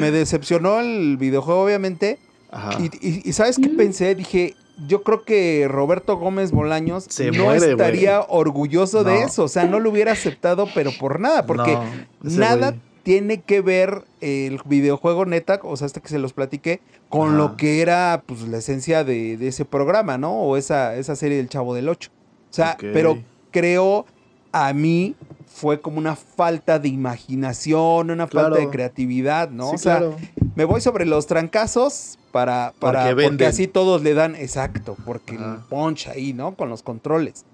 me 0.00 0.10
decepcionó 0.10 0.80
el 0.80 1.16
videojuego, 1.16 1.62
obviamente. 1.62 2.18
Ajá. 2.56 2.78
Y, 2.80 2.86
y- 3.06 3.22
y 3.24 3.32
¿sabes 3.32 3.56
qué 3.58 3.68
pensé? 3.68 4.14
Dije, 4.14 4.54
yo 4.86 5.02
creo 5.02 5.24
que 5.24 5.66
Roberto 5.68 6.16
Gómez 6.16 6.52
Bolaños 6.52 7.06
Se 7.08 7.30
no 7.30 7.44
muere, 7.44 7.70
estaría 7.72 8.20
orgulloso 8.28 9.04
de 9.04 9.22
eso. 9.22 9.44
O 9.44 9.48
sea, 9.48 9.64
no 9.64 9.80
lo 9.80 9.90
hubiera 9.90 10.12
aceptado, 10.12 10.66
pero 10.74 10.90
por 10.98 11.18
nada, 11.20 11.46
porque 11.46 11.72
No, 11.74 11.84
nada 12.22 12.74
tiene 13.02 13.40
que 13.40 13.60
ver 13.60 14.02
el 14.20 14.60
videojuego 14.64 15.24
neta, 15.26 15.60
o 15.62 15.76
sea, 15.76 15.86
hasta 15.86 16.00
que 16.00 16.08
se 16.08 16.18
los 16.18 16.32
platiqué, 16.32 16.80
con 17.08 17.28
Ajá. 17.28 17.36
lo 17.38 17.56
que 17.56 17.80
era 17.80 18.22
pues 18.26 18.42
la 18.48 18.58
esencia 18.58 19.04
de, 19.04 19.36
de 19.36 19.48
ese 19.48 19.64
programa, 19.64 20.18
¿no? 20.18 20.32
O 20.40 20.56
esa, 20.56 20.96
esa 20.96 21.14
serie 21.14 21.36
del 21.36 21.48
Chavo 21.48 21.74
del 21.74 21.88
Ocho. 21.88 22.10
O 22.50 22.52
sea, 22.56 22.76
pero 22.80 23.18
creo 23.52 24.06
a 24.52 24.72
mí 24.72 25.14
fue 25.58 25.80
como 25.80 25.96
una 25.96 26.16
falta 26.16 26.78
de 26.78 26.88
imaginación, 26.88 28.10
una 28.10 28.26
falta 28.26 28.58
de 28.58 28.68
creatividad, 28.68 29.48
¿no? 29.48 29.70
Sí, 29.70 29.76
o 29.76 29.78
sea, 29.78 29.96
claro. 29.98 30.16
me 30.54 30.66
voy 30.66 30.82
sobre 30.82 31.06
los 31.06 31.26
trancazos 31.26 32.18
para, 32.30 32.74
para 32.78 33.04
Porque 33.06 33.28
porque, 33.28 33.46
así 33.46 33.66
todos 33.66 34.02
le 34.02 34.12
dan, 34.12 34.34
exacto, 34.34 34.98
porque 35.06 35.36
el 35.36 35.56
punch 35.70 36.08
ahí, 36.08 36.34
¿no? 36.34 36.54
Con 36.56 36.68
los 36.68 36.82
controles. 36.82 37.46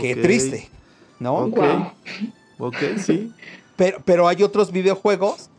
Qué 0.00 0.16
triste, 0.16 0.70
¿no? 1.20 1.34
Ok. 1.36 1.56
Guau. 1.56 1.92
Ok, 2.58 2.76
sí. 2.96 3.30
Pero, 3.76 3.98
pero 4.06 4.26
hay 4.26 4.42
otros 4.42 4.72
videojuegos 4.72 5.50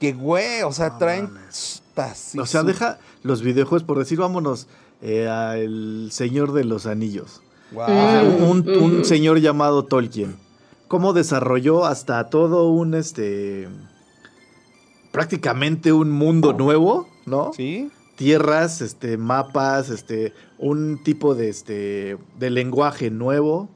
que, 0.00 0.12
güey, 0.12 0.62
o 0.62 0.72
sea, 0.72 0.98
traen... 0.98 1.26
o 1.26 2.46
sea, 2.46 2.60
su- 2.62 2.66
deja 2.66 2.98
los 3.22 3.42
videojuegos, 3.42 3.84
por 3.84 4.00
decir, 4.00 4.18
vámonos 4.18 4.66
eh, 5.02 5.28
a 5.28 5.56
El 5.56 6.08
Señor 6.10 6.52
de 6.52 6.64
los 6.64 6.86
Anillos. 6.86 7.42
Mm. 7.70 8.42
un, 8.42 8.68
un 8.68 8.94
Ujú. 8.96 9.04
señor 9.04 9.38
llamado 9.38 9.84
Tolkien. 9.84 10.36
¿Cómo 10.88 11.12
desarrolló 11.12 11.84
hasta 11.86 12.28
todo 12.30 12.68
un, 12.68 12.94
este, 12.94 13.68
prácticamente 15.12 15.92
un 15.92 16.10
mundo 16.10 16.52
nuevo, 16.52 17.08
¿no? 17.26 17.52
¿Sí? 17.54 17.90
Tierras, 18.16 18.80
este, 18.80 19.16
mapas, 19.16 19.90
este, 19.90 20.32
un 20.58 21.02
tipo 21.02 21.34
de, 21.34 21.48
este, 21.48 22.16
de 22.38 22.50
lenguaje 22.50 23.10
nuevo. 23.10 23.68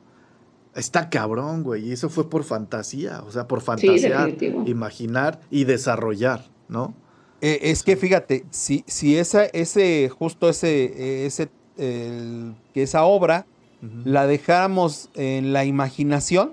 Está 0.75 1.11
cabrón, 1.11 1.65
güey. 1.65 1.89
Y 1.89 1.93
eso 1.93 2.09
fue 2.09 2.29
por 2.31 2.45
fantasía, 2.45 3.23
o 3.27 3.33
sea, 3.33 3.49
por 3.49 3.61
fantasear, 3.63 4.29
imaginar 4.69 5.41
y 5.51 5.65
desarrollar, 5.65 6.45
¿no? 6.69 6.95
Eh, 7.41 7.59
es 7.63 7.83
que 7.83 7.97
fíjate, 7.97 8.45
si, 8.51 8.85
si 8.87 9.17
esa, 9.17 9.45
ese, 9.47 10.09
justo 10.09 10.49
ese, 10.49 11.25
ese, 11.27 11.49
el- 11.77 12.55
que 12.75 12.83
esa 12.83 13.05
obra 13.05 13.47
la 14.05 14.27
dejáramos 14.27 15.09
en 15.15 15.53
la 15.53 15.65
imaginación, 15.65 16.53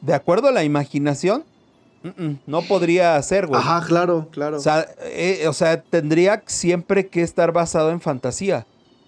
de 0.00 0.14
acuerdo 0.14 0.48
a 0.48 0.52
la 0.52 0.64
imaginación, 0.64 1.44
no 2.46 2.62
podría 2.62 3.20
ser, 3.22 3.46
güey. 3.46 3.60
Ajá, 3.60 3.84
claro, 3.86 4.28
claro. 4.30 4.56
O 4.56 4.60
sea, 4.60 4.86
eh, 5.02 5.44
o 5.46 5.52
sea, 5.52 5.82
tendría 5.82 6.42
siempre 6.46 7.08
que 7.08 7.20
estar 7.22 7.52
basado 7.52 7.90
en 7.90 8.00
fantasía, 8.00 8.66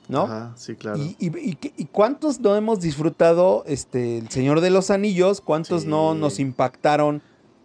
¿no? 0.09 0.25
Ajá, 0.25 0.53
sí, 0.57 0.75
claro. 0.75 0.99
Y, 0.99 1.17
y- 1.19 1.33
y 1.51 1.55
qué- 1.55 1.73
y 1.79 1.87
cuántos 1.87 2.39
no 2.41 2.55
hemos 2.55 2.81
disfrutado 2.81 3.65
este, 3.67 4.19
El 4.19 4.29
Señor 4.29 4.61
de 4.61 4.69
los 4.71 4.91
Anillos? 4.91 5.41
¿Cuántos 5.41 5.83
Sí. 5.83 5.89
no 5.89 6.15
nos 6.15 6.39
impactaron 6.39 7.23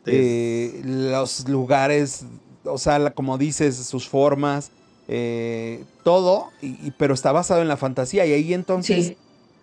eh, 0.09 0.81
los 0.85 1.49
lugares, 1.49 2.25
o 2.63 2.77
sea, 2.77 2.97
la- 2.97 3.11
como 3.11 3.37
dices, 3.37 3.75
sus 3.75 4.07
formas, 4.07 4.71
eh, 5.09 5.83
todo, 6.05 6.47
y, 6.61 6.67
y- 6.87 6.93
pero 6.97 7.13
está 7.13 7.33
basado 7.33 7.61
en 7.61 7.67
la 7.67 7.75
fantasía. 7.75 8.25
Y 8.25 8.31
ahí 8.31 8.53
entonces, 8.53 9.07
Sí. 9.07 9.17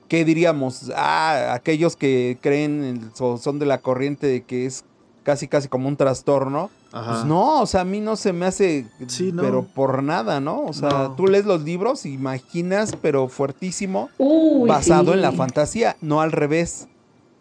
¿Qué 0.09 0.25
diríamos? 0.25 0.90
Ah, 0.97 1.53
aquellos 1.55 1.97
que 1.97 2.38
creen 2.40 2.85
en- 2.85 3.11
o 3.19 3.37
son 3.38 3.59
de 3.59 3.67
la 3.67 3.79
corriente 3.81 4.27
de 4.27 4.43
que 4.43 4.67
es 4.67 4.85
casi, 5.23 5.49
casi 5.49 5.69
como 5.69 5.88
un 5.88 5.97
trastorno. 5.97 6.71
Ajá. 6.93 7.12
Pues 7.12 7.25
no, 7.25 7.61
o 7.62 7.67
sea, 7.67 7.81
a 7.81 7.85
mí 7.85 8.01
no 8.01 8.14
se 8.14 8.33
me 8.33 8.47
hace, 8.47 8.87
Sí, 9.09 9.33
no. 9.33 9.43
pero 9.43 9.64
por 9.64 10.03
nada, 10.03 10.38
¿no? 10.40 10.62
O 10.64 10.73
sea, 10.73 10.88
No. 10.90 11.17
tú 11.17 11.27
lees 11.27 11.45
los 11.45 11.62
libros, 11.62 12.07
imaginas, 12.07 12.95
pero 13.03 13.27
fuertísimo, 13.29 14.11
Uy, 14.19 14.69
basado 14.69 15.07
sí. 15.07 15.12
en 15.14 15.23
la 15.23 15.33
fantasía, 15.33 15.97
no 16.01 16.21
al 16.21 16.31
revés. 16.31 16.87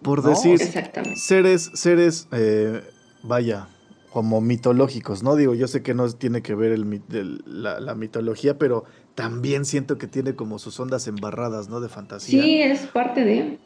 Por 0.02 0.23
No, 0.23 0.30
decir, 0.32 0.60
Exactamente. 0.62 1.19
seres, 1.19 1.69
seres, 1.76 2.28
eh, 2.32 2.82
vaya, 3.21 3.67
como 4.12 4.41
mitológicos, 4.41 5.21
¿no? 5.23 5.36
Digo, 5.36 5.54
yo 5.54 5.67
sé 5.67 5.82
que 5.84 5.93
no 5.93 6.10
tiene 6.12 6.41
que 6.41 6.56
ver 6.56 6.71
el, 6.71 6.86
mit- 6.86 7.13
el- 7.13 7.43
la, 7.45 7.80
la 7.80 7.95
mitología, 7.95 8.58
pero 8.58 8.86
también 9.15 9.65
siento 9.65 9.97
que 9.97 10.08
tiene 10.08 10.36
como 10.36 10.60
sus 10.60 10.80
ondas 10.80 11.08
embarradas, 11.08 11.69
¿no? 11.69 11.80
De 11.82 11.89
fantasía. 11.89 12.41
Sí, 12.43 12.62
es 12.62 12.82
parte 12.88 13.23
de. 13.23 13.60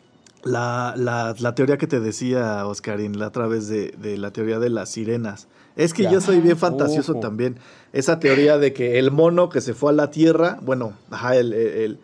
La, 0.44 0.94
la, 0.98 1.36
la 1.40 1.56
teoría 1.56 1.78
que 1.78 1.88
te 1.88 2.00
decía, 2.00 2.66
Oscarín, 2.68 3.18
la 3.20 3.28
otra 3.28 3.48
vez 3.48 3.68
de, 3.68 3.92
de 4.00 4.18
la 4.18 4.32
teoría 4.32 4.60
de 4.60 4.70
las 4.70 4.90
sirenas. 4.90 5.48
Es 5.76 5.94
que 5.94 6.04
Ya. 6.04 6.12
yo 6.12 6.22
soy 6.22 6.40
bien 6.42 6.58
fantasioso 6.58 7.14
Ojo. 7.14 7.22
también. 7.22 7.58
Esa 7.94 8.20
teoría 8.20 8.58
de 8.58 8.74
que 8.74 9.00
el 9.00 9.12
mono 9.12 9.50
que 9.50 9.62
se 9.62 9.74
fue 9.74 9.92
a 9.92 9.94
la 9.94 10.10
Tierra, 10.12 10.58
bueno, 10.62 10.94
ajá, 11.12 11.36
el, 11.36 11.54
el- 11.54 11.68
el- 11.68 12.00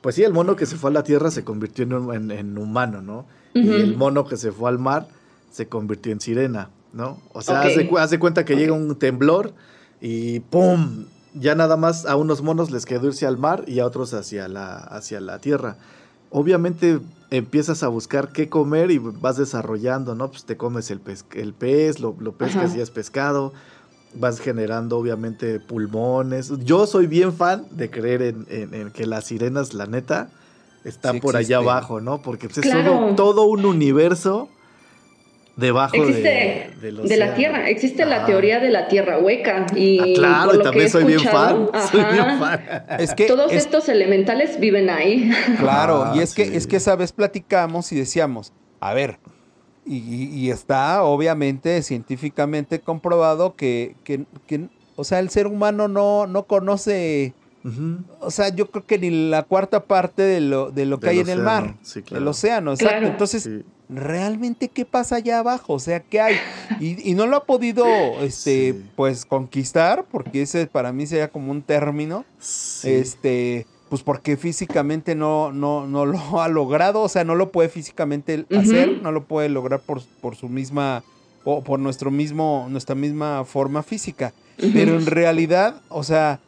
pues 0.00 0.14
sí, 0.16 0.22
el 0.22 0.32
mono 0.32 0.54
que 0.56 0.66
se 0.66 0.76
fue 0.76 0.90
a 0.90 0.92
la 0.92 1.02
Tierra 1.02 1.30
se 1.30 1.44
convirtió 1.44 1.84
en, 1.84 2.12
en- 2.12 2.30
en 2.30 2.58
humano, 2.58 3.00
¿no? 3.02 3.26
Y 3.54 3.68
el 3.70 3.96
mono 3.96 4.26
que 4.26 4.36
se 4.36 4.50
fue 4.52 4.68
al 4.68 4.78
mar 4.78 5.06
se 5.52 5.68
convirtió 5.68 6.12
en 6.12 6.20
sirena, 6.20 6.70
¿no? 6.92 7.18
O 7.32 7.40
sea, 7.40 7.60
Ok. 7.60 7.66
hace, 7.66 7.90
hace 7.98 8.18
cuenta 8.18 8.44
que 8.44 8.56
llega 8.56 8.72
un 8.72 8.96
temblor 8.98 9.52
y 10.00 10.40
¡pum! 10.40 11.04
Ya 11.34 11.54
nada 11.54 11.76
más 11.76 12.06
a 12.06 12.16
unos 12.16 12.42
monos 12.42 12.70
les 12.70 12.86
quedó 12.86 13.06
irse 13.08 13.26
al 13.26 13.38
mar 13.38 13.64
y 13.66 13.80
a 13.80 13.86
otros 13.86 14.14
hacia 14.14 14.48
la, 14.48 14.76
hacia 14.76 15.20
la 15.20 15.38
tierra. 15.40 15.76
Obviamente 16.30 17.00
empiezas 17.30 17.82
a 17.82 17.88
buscar 17.88 18.30
qué 18.32 18.48
comer 18.48 18.90
y 18.90 18.98
vas 18.98 19.36
desarrollando, 19.36 20.14
¿no? 20.14 20.30
Pues 20.30 20.44
te 20.44 20.56
comes 20.56 20.90
el 20.90 21.00
pez, 21.00 21.24
el 21.34 21.52
pez 21.54 22.00
lo, 22.00 22.16
lo 22.18 22.32
pescas 22.32 22.70
Ajá. 22.70 22.78
y 22.78 22.80
es 22.80 22.90
pescado, 22.90 23.52
vas 24.14 24.40
generando 24.40 24.98
obviamente 24.98 25.60
pulmones. 25.60 26.52
Yo 26.64 26.86
soy 26.86 27.06
bien 27.06 27.32
fan 27.32 27.66
de 27.70 27.90
creer 27.90 28.22
en, 28.22 28.46
en- 28.48 28.74
en 28.74 28.90
que 28.90 29.06
las 29.06 29.24
sirenas, 29.26 29.74
la 29.74 29.86
neta, 29.86 30.30
están 30.84 31.14
Sí 31.14 31.20
por 31.20 31.36
allá 31.36 31.58
abajo, 31.58 32.00
¿no? 32.00 32.20
Porque 32.22 32.48
pues, 32.48 32.58
es 32.66 32.70
todo, 32.72 33.14
todo 33.16 33.44
un 33.46 33.64
universo 33.64 34.48
debajo 35.56 35.94
Existe 35.96 36.22
de, 36.22 36.70
del 36.92 37.08
de 37.08 37.16
la. 37.16 37.34
Tierra, 37.34 37.68
existe 37.68 38.04
la 38.04 38.24
teoría 38.26 38.58
de 38.60 38.70
la 38.70 38.88
Tierra 38.88 39.18
hueca 39.18 39.66
y 39.76 39.98
Ah, 40.00 40.04
claro, 40.14 40.44
por 40.46 40.54
y 40.54 40.58
lo 40.58 40.64
también 40.64 40.90
soy 40.90 41.04
bien 41.04 41.20
fan. 41.20 41.68
Soy 41.90 42.02
bien 42.12 42.38
fan. 42.38 42.60
Es 42.98 43.14
que 43.14 43.26
todos 43.26 43.52
es- 43.52 43.64
estos 43.64 43.88
elementales 43.88 44.58
viven 44.58 44.90
ahí. 44.90 45.30
Claro, 45.58 46.04
Ah, 46.06 46.12
y 46.16 46.20
es 46.20 46.34
que, 46.34 46.42
es 46.42 46.66
que 46.66 46.76
esa 46.76 46.96
vez 46.96 47.12
platicamos 47.12 47.90
y 47.92 47.96
decíamos, 47.96 48.52
a 48.80 48.94
ver, 48.94 49.18
y, 49.86 49.96
y- 49.98 50.30
y 50.34 50.50
está 50.50 51.02
obviamente 51.04 51.82
científicamente 51.82 52.80
comprobado 52.80 53.54
que, 53.54 53.94
que- 54.04 54.24
que, 54.46 54.68
o 54.96 55.04
sea, 55.04 55.18
el 55.20 55.28
ser 55.30 55.46
humano 55.46 55.88
no, 55.88 56.26
no 56.26 56.44
conoce, 56.44 57.34
O 58.20 58.30
sea, 58.30 58.48
yo 58.50 58.70
creo 58.70 58.84
que 58.86 58.98
ni 58.98 59.10
la 59.30 59.42
cuarta 59.42 59.84
parte 59.84 60.22
de 60.22 60.40
lo, 60.40 60.70
de 60.70 60.84
lo 60.86 61.00
que 61.00 61.06
Del 61.08 61.16
hay 61.16 61.20
en 61.22 61.28
el 61.30 61.40
mar, 61.42 61.74
sí, 61.82 62.02
claro. 62.02 62.30
océano, 62.30 62.72
exacto. 62.72 62.92
Claro. 62.92 63.06
Entonces, 63.08 63.42
Sí. 63.44 63.62
realmente 63.88 64.68
qué 64.68 64.84
pasa 64.84 65.16
allá 65.16 65.38
abajo, 65.38 65.72
o 65.74 65.78
sea, 65.78 66.00
qué 66.00 66.20
hay. 66.20 66.36
Y, 66.80 67.10
y 67.10 67.14
no 67.14 67.26
lo 67.26 67.36
ha 67.38 67.44
podido, 67.44 67.86
este, 68.20 68.72
Sí. 68.72 68.84
pues, 68.96 69.24
conquistar, 69.24 70.04
porque 70.10 70.42
ese 70.42 70.66
para 70.66 70.92
mí 70.92 71.06
sería 71.06 71.28
como 71.28 71.50
un 71.52 71.62
término, 71.62 72.24
Sí. 72.38 72.90
este, 72.90 73.66
pues 73.88 74.02
porque 74.02 74.36
físicamente 74.36 75.14
no, 75.14 75.52
no, 75.52 75.86
no 75.86 76.04
lo 76.04 76.18
ha 76.42 76.48
logrado, 76.48 77.00
o 77.00 77.08
sea, 77.08 77.24
no 77.24 77.34
lo 77.34 77.50
puede 77.50 77.68
físicamente 77.70 78.44
hacer, 78.54 79.00
no 79.02 79.10
lo 79.12 79.24
puede 79.24 79.48
lograr 79.48 79.80
por, 79.80 80.02
por 80.20 80.36
su 80.36 80.48
misma, 80.50 81.02
o 81.44 81.62
por 81.62 81.78
nuestro 81.78 82.10
mismo, 82.10 82.66
nuestra 82.70 82.94
misma 82.94 83.44
forma 83.44 83.82
física. 83.82 84.32
Pero 84.56 84.96
en 84.98 85.06
realidad, 85.06 85.80
o 85.88 86.02
sea, 86.04 86.40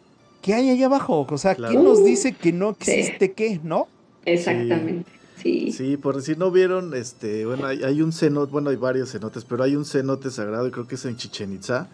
¿qué 0.46 0.54
hay 0.54 0.70
allá 0.70 0.86
abajo? 0.86 1.26
O 1.28 1.36
sea, 1.38 1.54
Claro. 1.56 1.72
¿quién 1.72 1.84
nos 1.84 1.98
Uh, 1.98 2.04
dice 2.04 2.32
que 2.32 2.52
no 2.52 2.74
sí. 2.80 2.90
existe 2.92 3.32
qué, 3.32 3.60
no? 3.62 3.88
Exactamente. 4.24 5.10
Sí. 5.42 5.70
Sí, 5.72 5.96
por 5.96 6.22
si 6.22 6.34
no 6.36 6.50
vieron, 6.50 6.94
este, 6.94 7.44
bueno, 7.44 7.66
hay, 7.66 7.82
hay 7.82 8.00
un 8.00 8.12
cenote, 8.12 8.52
bueno, 8.52 8.70
hay 8.70 8.76
varios 8.76 9.12
cenotes, 9.12 9.44
pero 9.44 9.64
hay 9.64 9.76
un 9.76 9.84
cenote 9.84 10.30
sagrado, 10.30 10.66
y 10.66 10.70
creo 10.70 10.86
que 10.88 10.94
es 10.94 11.04
en 11.04 11.16
Chichen 11.16 11.52
Itza, 11.52 11.88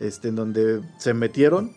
este, 0.00 0.28
en 0.28 0.36
donde 0.36 0.80
se 0.98 1.12
metieron. 1.12 1.72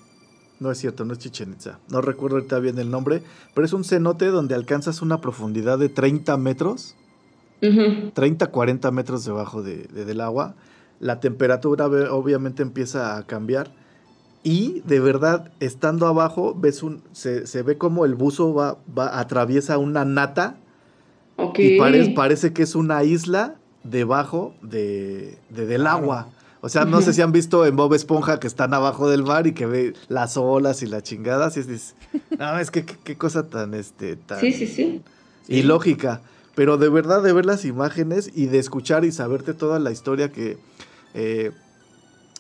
No 0.60 0.72
es 0.72 0.78
cierto, 0.78 1.04
no 1.06 1.14
es 1.14 1.20
Chichen 1.20 1.52
Itza. 1.54 1.80
No 1.90 2.02
recuerdo 2.02 2.38
ahorita 2.38 2.60
bien 2.60 2.78
el 2.80 2.90
nombre, 2.92 3.24
pero 3.56 3.66
es 3.66 3.74
un 3.74 3.84
cenote 3.84 4.28
donde 4.28 4.56
alcanzas 4.56 5.02
una 5.02 5.20
profundidad 5.20 5.78
de 5.80 5.90
30 5.90 6.38
metros, 6.38 6.96
Ujú. 7.62 8.12
30, 8.14 8.48
40 8.48 8.92
metros 8.92 9.26
debajo 9.26 9.62
de, 9.64 9.84
de- 9.94 10.06
del 10.06 10.22
agua. 10.22 10.56
La 11.00 11.20
temperatura 11.20 11.88
obviamente 11.88 12.62
empieza 12.64 13.18
a 13.18 13.26
cambiar. 13.28 13.72
Y 14.44 14.82
de 14.86 15.00
verdad, 15.00 15.52
estando 15.60 16.08
abajo, 16.08 16.56
ves 16.58 16.82
un, 16.84 17.04
se, 17.12 17.46
se 17.46 17.62
ve 17.62 17.78
como 17.78 18.06
el 18.06 18.16
buzo 18.16 18.54
va, 18.54 18.78
va, 18.98 19.20
atraviesa 19.20 19.78
una 19.78 20.04
nata 20.06 20.56
Ok. 21.38 21.60
y 21.60 21.78
pare- 21.78 22.10
parece 22.16 22.52
que 22.54 22.64
es 22.64 22.74
una 22.76 23.04
isla 23.04 23.56
debajo 23.84 24.56
de, 24.64 25.38
de- 25.50 25.66
del 25.68 25.82
Claro. 25.82 25.98
agua. 25.98 26.28
O 26.64 26.70
sea, 26.70 26.86
no 26.86 27.02
sé 27.02 27.14
si 27.14 27.22
han 27.24 27.32
visto 27.32 27.66
en 27.66 27.76
Bob 27.76 27.94
Esponja 27.96 28.40
que 28.40 28.46
están 28.46 28.74
abajo 28.76 29.10
del 29.10 29.24
mar 29.24 29.48
y 29.48 29.54
que 29.54 29.66
ve 29.66 29.94
las 30.10 30.38
olas 30.38 30.84
y 30.84 30.86
la 30.88 31.02
chingada. 31.02 31.48
Así 31.48 31.60
es, 31.62 31.68
dices, 31.68 31.96
no, 32.38 32.60
es 32.60 32.70
que 32.70 32.86
qué, 32.86 32.96
qué 33.04 33.18
cosa 33.18 33.48
tan, 33.48 33.74
este, 33.74 34.16
tan 34.16 34.40
Sí, 34.40 34.52
sí, 34.54 34.68
sí. 34.68 35.02
ilógica. 35.48 36.22
Pero 36.54 36.78
de 36.78 36.90
verdad, 36.90 37.24
de 37.24 37.34
ver 37.34 37.46
las 37.48 37.66
imágenes 37.66 38.30
y 38.36 38.46
de 38.46 38.60
escuchar 38.60 39.06
y 39.06 39.12
saberte 39.12 39.54
toda 39.56 39.80
la 39.80 39.90
historia 39.92 40.32
que, 40.32 40.60
eh, 41.16 41.52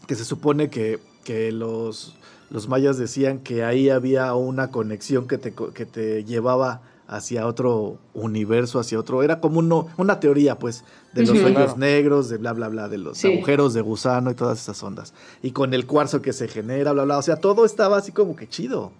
que 0.07 0.13
se 0.15 0.23
supone 0.25 0.69
que, 0.69 0.99
que 1.23 1.51
los, 1.51 2.15
los 2.49 2.67
mayas 2.67 2.97
decían 2.97 3.39
que 3.39 3.63
ahí 3.63 3.89
había 3.89 4.33
una 4.35 4.71
conexión 4.71 5.27
que 5.27 5.37
te, 5.37 5.53
que 5.53 5.85
te 5.85 6.23
llevaba 6.23 6.81
hacia 7.07 7.45
otro 7.45 7.97
universo, 8.13 8.79
hacia 8.79 8.97
otro. 8.97 9.21
Era 9.21 9.41
como 9.41 9.59
uno, 9.59 9.87
una 9.97 10.19
teoría, 10.21 10.57
pues, 10.57 10.85
de 11.13 11.25
los 11.25 11.37
Claro. 11.37 11.75
negros, 11.77 12.29
de 12.29 12.37
bla, 12.37 12.53
bla, 12.53 12.69
bla, 12.69 12.87
de 12.87 12.97
los 12.97 13.17
Sí. 13.17 13.33
agujeros 13.33 13.73
de 13.73 13.81
gusano 13.81 14.31
y 14.31 14.33
todas 14.33 14.61
esas 14.61 14.81
ondas. 14.81 15.13
Y 15.43 15.51
con 15.51 15.73
el 15.73 15.85
cuarzo 15.85 16.21
que 16.21 16.31
se 16.31 16.47
genera, 16.47 16.93
bla, 16.93 17.03
bla. 17.03 17.17
O 17.17 17.21
sea, 17.21 17.35
todo 17.35 17.65
estaba 17.65 17.97
así 17.97 18.13
como 18.13 18.35
que 18.37 18.47
chido. 18.47 18.91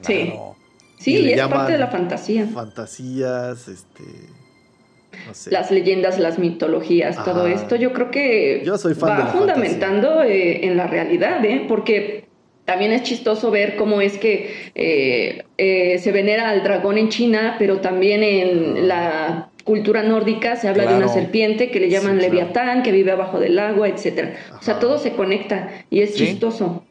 Sí. 0.00 0.24
Claro. 0.30 0.56
Sí, 0.98 1.16
Y 1.16 1.32
es 1.32 1.46
parte 1.48 1.72
de 1.72 1.78
la 1.78 1.88
fantasía. 1.88 2.46
Fantasías, 2.46 3.68
este. 3.68 4.04
Las 5.50 5.70
leyendas, 5.70 6.18
las 6.18 6.38
mitologías, 6.38 7.22
todo 7.24 7.46
esto, 7.46 7.76
yo 7.76 7.92
creo 7.92 8.10
que 8.10 8.62
Yo 8.64 8.76
soy 8.78 8.94
fan 8.94 9.10
va 9.10 9.26
fundamentando 9.26 10.22
eh, 10.22 10.66
en 10.66 10.76
la 10.76 10.86
realidad, 10.86 11.44
¿eh? 11.44 11.64
Porque 11.68 12.24
también 12.64 12.92
es 12.92 13.02
chistoso 13.02 13.50
ver 13.50 13.76
cómo 13.76 14.00
es 14.00 14.18
que 14.18 14.70
eh, 14.74 15.44
eh, 15.58 15.98
se 15.98 16.12
venera 16.12 16.48
al 16.50 16.62
dragón 16.62 16.98
en 16.98 17.08
China, 17.08 17.56
pero 17.58 17.78
también 17.80 18.22
en 18.22 18.88
la 18.88 19.48
cultura 19.64 20.02
nórdica 20.02 20.56
se 20.56 20.68
habla 20.68 20.86
de 20.86 20.96
una 20.96 21.08
serpiente 21.08 21.70
que 21.70 21.78
le 21.80 21.88
llaman 21.88 22.14
Sí, 22.14 22.18
claro. 22.18 22.34
leviatán, 22.34 22.82
que 22.82 22.90
vive 22.92 23.12
abajo 23.12 23.38
del 23.38 23.58
agua, 23.58 23.88
etcétera. 23.88 24.34
O 24.58 24.62
sea, 24.62 24.78
todo 24.78 24.98
se 24.98 25.12
conecta 25.12 25.68
y 25.90 26.00
es 26.02 26.14
Sí. 26.14 26.26
chistoso. 26.26 26.84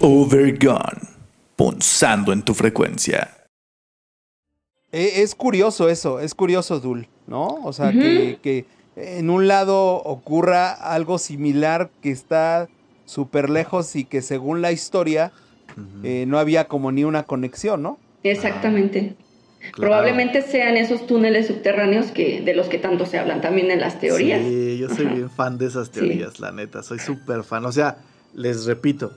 Overgone. 0.00 1.00
Punzando 1.56 2.32
en 2.32 2.42
tu 2.42 2.52
frecuencia. 2.54 3.30
E- 4.96 5.22
Es 5.22 5.34
curioso 5.34 5.88
eso, 5.90 6.20
es 6.20 6.34
curioso, 6.34 6.80
Dul, 6.80 7.06
¿no? 7.26 7.46
O 7.64 7.72
sea, 7.72 7.92
que, 7.92 8.38
que 8.42 8.66
en 8.96 9.28
un 9.28 9.46
lado 9.46 9.96
ocurra 9.96 10.72
algo 10.72 11.18
similar 11.18 11.90
que 12.00 12.10
está 12.10 12.68
súper 13.04 13.50
lejos 13.50 13.94
y 13.94 14.04
que 14.04 14.22
según 14.22 14.62
la 14.62 14.72
historia 14.72 15.32
eh, 16.02 16.24
no 16.26 16.38
había 16.38 16.64
como 16.66 16.92
ni 16.92 17.04
una 17.04 17.24
conexión, 17.24 17.82
¿no? 17.82 17.98
Exactamente. 18.22 19.16
Claro. 19.58 19.76
Probablemente 19.76 20.42
sean 20.42 20.76
esos 20.76 21.06
túneles 21.06 21.48
subterráneos 21.48 22.06
que 22.06 22.40
de 22.40 22.54
los 22.54 22.68
que 22.68 22.78
tanto 22.78 23.04
se 23.04 23.18
hablan 23.18 23.40
también 23.40 23.70
en 23.70 23.80
las 23.80 24.00
teorías. 24.00 24.40
Sí, 24.42 24.78
yo 24.78 24.88
soy 24.88 25.06
Ajá. 25.06 25.14
bien 25.14 25.30
fan 25.30 25.58
de 25.58 25.66
esas 25.66 25.88
Sí. 25.88 25.94
teorías, 25.94 26.40
la 26.40 26.52
neta. 26.52 26.82
Soy 26.82 26.98
súper 27.00 27.42
fan. 27.42 27.64
O 27.66 27.72
sea, 27.72 27.98
les 28.36 28.66
repito, 28.66 29.12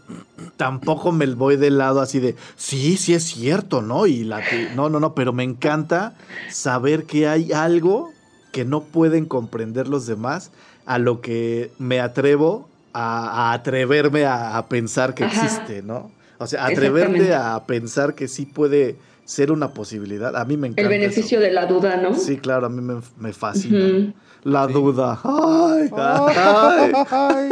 tampoco 0.55 1.11
me 1.11 1.25
voy 1.27 1.57
del 1.57 1.77
lado 1.77 1.99
así 1.99 2.19
de, 2.19 2.35
sí, 2.55 2.95
sí 2.95 3.13
es 3.13 3.23
cierto, 3.23 3.81
¿no? 3.81 4.07
Y 4.07 4.23
la 4.23 4.41
no, 4.73 4.89
no, 4.89 5.01
no, 5.01 5.13
pero 5.13 5.33
me 5.33 5.43
encanta 5.43 6.13
saber 6.49 7.03
que 7.03 7.27
hay 7.27 7.51
algo 7.51 8.13
que 8.53 8.63
no 8.63 8.81
pueden 8.81 9.25
comprender 9.25 9.89
los 9.89 10.07
demás, 10.07 10.51
a 10.85 10.97
lo 10.97 11.19
que 11.19 11.69
me 11.77 11.99
atrevo 11.99 12.69
a, 12.93 13.49
a 13.49 13.53
atreverme 13.53 14.25
a, 14.25 14.57
a 14.57 14.67
pensar 14.69 15.13
que 15.13 15.25
Ajá. 15.25 15.45
existe, 15.45 15.81
¿no? 15.83 16.11
O 16.37 16.47
sea, 16.47 16.65
atreverte 16.65 17.35
a 17.35 17.61
pensar 17.67 18.15
que 18.15 18.29
sí 18.29 18.45
puede 18.45 18.95
ser 19.25 19.51
una 19.51 19.73
posibilidad. 19.73 20.35
A 20.37 20.45
mí 20.45 20.55
me 20.55 20.67
encanta. 20.67 20.81
El 20.81 20.87
beneficio 20.87 21.41
de 21.41 21.51
la 21.51 21.65
duda, 21.65 21.97
¿no? 21.97 22.15
Sí, 22.15 22.37
claro, 22.37 22.67
a 22.67 22.69
mí 22.69 22.81
me, 22.81 23.01
me 23.17 23.33
fascina. 23.33 24.13
La 24.43 24.65
duda. 24.65 25.19
Ay, 25.23 25.89
Ay, 25.93 26.93
ay, 27.11 27.49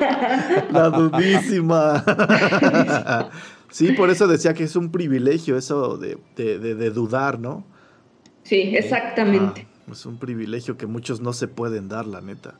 la 0.70 0.90
dudísima. 0.90 2.04
sí, 3.70 3.92
por 3.92 4.10
eso 4.10 4.26
decía 4.26 4.54
que 4.54 4.64
es 4.64 4.76
un 4.76 4.90
privilegio 4.90 5.56
eso 5.56 5.96
de, 5.96 6.18
de- 6.36 6.58
de- 6.58 6.74
de 6.74 6.90
dudar, 6.90 7.38
¿no? 7.38 7.64
Sí, 8.44 8.74
exactamente. 8.76 9.66
Ah, 9.86 9.92
es 9.92 10.06
un 10.06 10.18
privilegio 10.18 10.76
que 10.76 10.86
muchos 10.86 11.20
no 11.20 11.32
se 11.32 11.48
pueden 11.48 11.88
dar, 11.88 12.06
la 12.06 12.20
neta. 12.20 12.54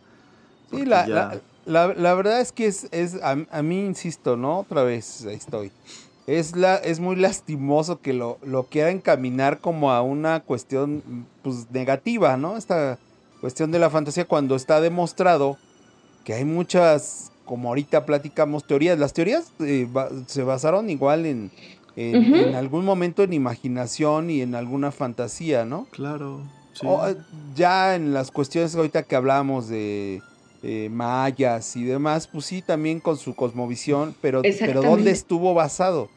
Sí, 0.70 0.84
la, 0.84 1.06
ya- 1.06 1.14
la, 1.14 1.86
la- 1.86 1.94
la 1.94 2.14
verdad 2.14 2.40
es 2.40 2.52
que 2.52 2.66
es, 2.66 2.88
es 2.90 3.14
a, 3.22 3.36
a 3.50 3.62
mí, 3.62 3.84
insisto, 3.84 4.36
¿no? 4.36 4.60
Otra 4.60 4.82
vez, 4.82 5.24
ahí 5.26 5.34
estoy. 5.36 5.72
Es, 6.26 6.54
la, 6.56 6.76
es 6.76 7.00
muy 7.00 7.16
lastimoso 7.16 8.00
que 8.02 8.12
lo, 8.12 8.38
lo 8.44 8.64
quiera 8.64 8.90
encaminar 8.90 9.60
como 9.60 9.92
a 9.92 10.02
una 10.02 10.40
cuestión 10.40 11.26
pues, 11.42 11.70
negativa, 11.70 12.36
¿no? 12.36 12.58
Esta 12.58 12.98
cuestión 13.40 13.70
de 13.70 13.78
la 13.78 13.88
fantasía 13.88 14.26
cuando 14.26 14.54
está 14.54 14.82
demostrado 14.82 15.56
que 16.24 16.34
hay 16.34 16.44
muchas, 16.44 17.32
como 17.44 17.68
ahorita 17.70 18.04
platicamos, 18.06 18.66
teorías. 18.66 18.98
Las 18.98 19.12
teorías 19.12 19.52
eh, 19.60 19.86
ba- 19.90 20.10
se 20.26 20.42
basaron 20.42 20.90
igual 20.90 21.26
en, 21.26 21.50
en, 21.96 22.54
algún 22.54 22.84
momento 22.84 23.22
en 23.22 23.32
imaginación 23.32 24.30
y 24.30 24.42
en 24.42 24.54
alguna 24.54 24.92
fantasía, 24.92 25.64
¿no? 25.64 25.86
Claro. 25.90 26.42
sí. 26.74 26.86
O, 26.86 27.06
eh, 27.08 27.16
ya 27.54 27.94
en 27.94 28.12
las 28.12 28.30
cuestiones 28.30 28.74
ahorita 28.76 29.02
que 29.02 29.16
hablábamos 29.16 29.68
de 29.68 30.22
eh, 30.62 30.88
mayas 30.90 31.76
y 31.76 31.84
demás, 31.84 32.26
pues 32.26 32.44
sí, 32.46 32.62
también 32.62 33.00
con 33.00 33.16
su 33.16 33.34
cosmovisión, 33.34 34.14
pero, 34.20 34.42
pero. 34.60 34.82
¿dónde 34.82 35.10
estuvo 35.10 35.54
basado? 35.54 36.08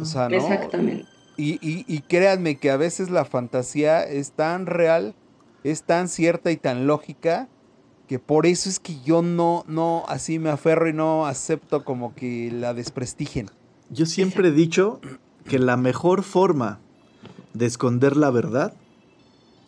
O 0.00 0.04
sea, 0.04 0.28
¿no? 0.28 0.36
Exactamente. 0.36 1.06
Y, 1.36 1.54
y, 1.60 1.84
y 1.86 2.00
créanme 2.00 2.56
que 2.56 2.70
a 2.70 2.76
veces 2.78 3.10
la 3.10 3.24
fantasía 3.26 4.02
es 4.02 4.32
tan 4.32 4.64
real, 4.66 5.14
es 5.64 5.82
tan 5.82 6.08
cierta 6.08 6.50
y 6.50 6.56
tan 6.56 6.86
lógica, 6.86 7.48
que 8.08 8.18
por 8.18 8.46
eso 8.46 8.68
es 8.68 8.78
que 8.78 9.00
yo 9.04 9.22
no, 9.22 9.64
no, 9.66 10.04
así 10.08 10.38
me 10.38 10.50
aferro 10.50 10.88
y 10.88 10.92
no 10.92 11.26
acepto 11.26 11.84
como 11.84 12.14
que 12.14 12.50
la 12.52 12.74
desprestigien. 12.74 13.50
Yo 13.90 14.06
siempre 14.06 14.48
he 14.48 14.52
dicho 14.52 15.00
que 15.44 15.58
la 15.58 15.76
mejor 15.76 16.22
forma 16.22 16.78
de 17.54 17.66
esconder 17.66 18.16
la 18.16 18.30
verdad 18.30 18.74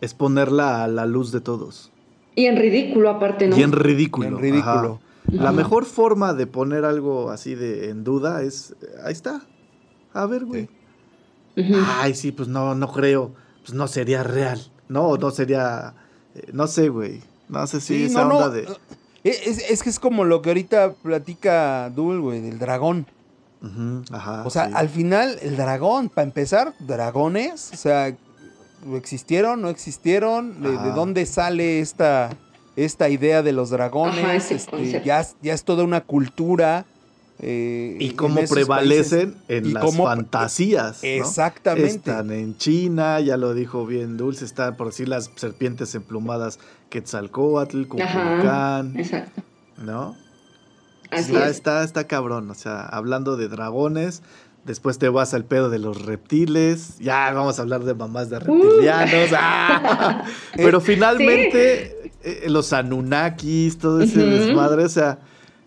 es 0.01 0.13
ponerla 0.13 0.83
a 0.83 0.87
la 0.87 1.05
luz 1.05 1.31
de 1.31 1.41
todos. 1.41 1.91
Y 2.35 2.45
en 2.45 2.57
ridículo 2.57 3.09
aparte, 3.09 3.47
¿no? 3.47 3.57
Y 3.57 3.63
en 3.63 3.71
ridículo. 3.71 4.27
En 4.27 4.37
ridículo. 4.37 4.99
ajá. 5.01 5.09
La 5.31 5.51
mejor 5.51 5.85
forma 5.85 6.33
de 6.33 6.47
poner 6.47 6.85
algo 6.85 7.29
así 7.29 7.53
de 7.53 7.89
en 7.89 8.03
duda 8.03 8.41
es, 8.41 8.75
ahí 9.03 9.13
está. 9.13 9.41
A 10.13 10.25
ver, 10.25 10.45
güey. 10.45 10.69
Ay, 11.99 12.15
sí, 12.15 12.31
pues 12.31 12.47
no, 12.47 12.73
no 12.73 12.91
creo. 12.91 13.33
Pues 13.61 13.73
no 13.73 13.87
sería 13.87 14.23
real. 14.23 14.59
No, 14.87 15.17
no 15.17 15.29
sería, 15.29 15.93
eh, 16.33 16.49
no 16.51 16.65
sé, 16.67 16.89
güey. 16.89 17.21
No 17.49 17.67
sé 17.67 17.81
si 17.81 17.97
Sí, 17.97 18.03
esa 18.05 18.23
no, 18.25 18.35
onda 18.37 18.47
no. 18.47 18.53
de... 18.53 18.67
Es, 19.23 19.47
es- 19.47 19.69
es 19.69 19.83
que 19.83 19.89
es 19.89 19.99
como 19.99 20.23
lo 20.23 20.41
que 20.41 20.49
ahorita 20.51 20.93
platica 20.93 21.89
Dul, 21.89 22.21
güey, 22.21 22.39
del 22.41 22.57
dragón. 22.59 23.05
Ajá, 24.11 24.43
O 24.45 24.49
sea, 24.49 24.67
sí. 24.67 24.71
al 24.75 24.87
final, 24.87 25.37
el 25.41 25.57
dragón, 25.57 26.07
para 26.07 26.25
empezar, 26.25 26.73
dragones, 26.79 27.71
o 27.73 27.75
sea, 27.75 28.15
¿existieron? 28.95 29.61
¿No 29.61 29.67
existieron? 29.69 30.61
¿De, 30.61 30.71
dónde 30.93 31.25
sale 31.25 31.81
esta, 31.81 32.29
esta 32.77 33.09
idea 33.09 33.43
de 33.43 33.51
los 33.51 33.69
dragones? 33.71 34.23
Ajá, 34.23 34.35
Este, 34.35 35.01
ya, 35.03 35.19
es- 35.19 35.35
ya 35.41 35.53
es 35.53 35.63
toda 35.65 35.83
una 35.83 36.01
cultura. 36.01 36.85
eh, 37.41 37.95
y 38.01 38.11
cómo 38.11 38.41
prevalecen 38.49 39.31
países. 39.31 39.43
en 39.47 39.65
Y 39.67 39.71
las 39.71 39.83
cómo- 39.85 40.03
fantasías. 40.05 41.01
¿no? 41.03 41.07
Exactamente. 41.09 41.87
Están 41.95 42.31
en 42.31 42.57
China, 42.57 43.19
ya 43.21 43.37
lo 43.37 43.53
dijo 43.53 43.85
bien 43.85 44.17
Dulce, 44.17 44.43
están 44.45 44.75
por 44.75 44.87
decir 44.87 45.07
las 45.07 45.31
serpientes 45.35 45.95
emplumadas 45.95 46.59
Quetzalcóatl, 46.89 47.83
Ajá. 48.01 48.23
Cuculcán, 48.23 48.93
Exacto. 48.99 49.41
¿no? 49.77 50.15
Así 51.11 51.31
está, 51.33 51.45
es. 51.45 51.51
está, 51.55 51.83
está 51.83 52.07
cabrón, 52.07 52.49
o 52.51 52.53
sea, 52.53 52.81
hablando 52.81 53.35
de 53.35 53.47
dragones, 53.47 54.21
después 54.65 54.99
te 54.99 55.09
vas 55.09 55.33
al 55.33 55.43
pedo 55.45 55.69
de 55.69 55.79
los 55.79 56.05
reptiles, 56.05 56.99
ya 56.99 57.31
vamos 57.33 57.57
a 57.57 57.63
hablar 57.63 57.83
de 57.83 57.95
mamás 57.95 58.29
de 58.29 58.39
reptilianos, 58.39 59.29
¡ah! 59.35 60.23
pero 60.55 60.79
finalmente 60.81 62.11
eh, 62.23 62.45
los 62.49 62.73
Anunnakis, 62.73 63.77
todo 63.79 64.01
ese 64.01 64.19
desmadre, 64.23 64.83
o 64.85 64.89
sea, 64.89 65.17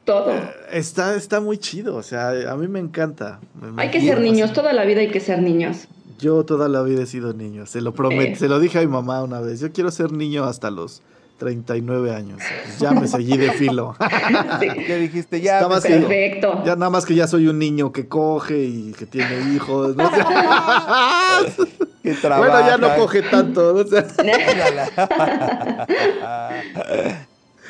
Todo. 0.04 0.32
está, 0.70 1.16
está 1.16 1.40
muy 1.40 1.58
chido, 1.58 1.96
o 1.96 2.02
sea, 2.04 2.52
a 2.52 2.56
mí 2.56 2.68
me 2.68 2.78
encanta. 2.78 3.40
me- 3.60 3.82
Hay 3.82 3.90
que 3.90 4.00
ser 4.00 4.20
niños, 4.20 4.52
toda 4.52 4.72
la 4.72 4.84
vida 4.84 5.00
hay 5.00 5.10
que 5.10 5.20
ser 5.20 5.42
niños. 5.42 5.88
Yo 6.22 6.44
toda 6.44 6.68
la 6.68 6.82
vida 6.82 7.02
he 7.02 7.06
sido 7.06 7.32
niño, 7.34 7.66
se 7.66 7.80
lo 7.80 7.92
prometí, 7.94 8.32
Eh. 8.32 8.36
se 8.36 8.46
lo 8.48 8.60
dije 8.60 8.78
a 8.78 8.82
mi 8.82 8.86
mamá 8.86 9.22
una 9.24 9.40
vez, 9.40 9.58
yo 9.60 9.72
quiero 9.72 9.90
ser 9.90 10.12
niño 10.12 10.44
hasta 10.44 10.70
los 10.70 11.02
39 11.38 12.14
años, 12.14 12.40
ya 12.78 12.92
me 12.92 13.08
seguí 13.08 13.36
de 13.36 13.50
filo. 13.50 13.96
Sí. 14.60 14.68
¿Qué 14.86 14.96
dijiste? 14.98 15.40
Ya, 15.40 15.58
que- 15.68 15.80
sigo. 15.80 16.06
Perfecto. 16.06 16.62
Ya 16.64 16.76
nada 16.76 16.90
más 16.90 17.04
que 17.04 17.16
ya 17.16 17.26
soy 17.26 17.48
un 17.48 17.58
niño 17.58 17.90
que 17.92 18.06
coge 18.06 18.62
y 18.62 18.92
que 18.92 19.06
tiene 19.06 19.52
hijos. 19.52 19.96
¿no? 19.96 20.08
que 22.02 22.16
bueno, 22.28 22.60
ya 22.60 22.76
no 22.78 22.94
coge 22.96 23.22
tanto. 23.22 23.72
¿no? 23.74 23.82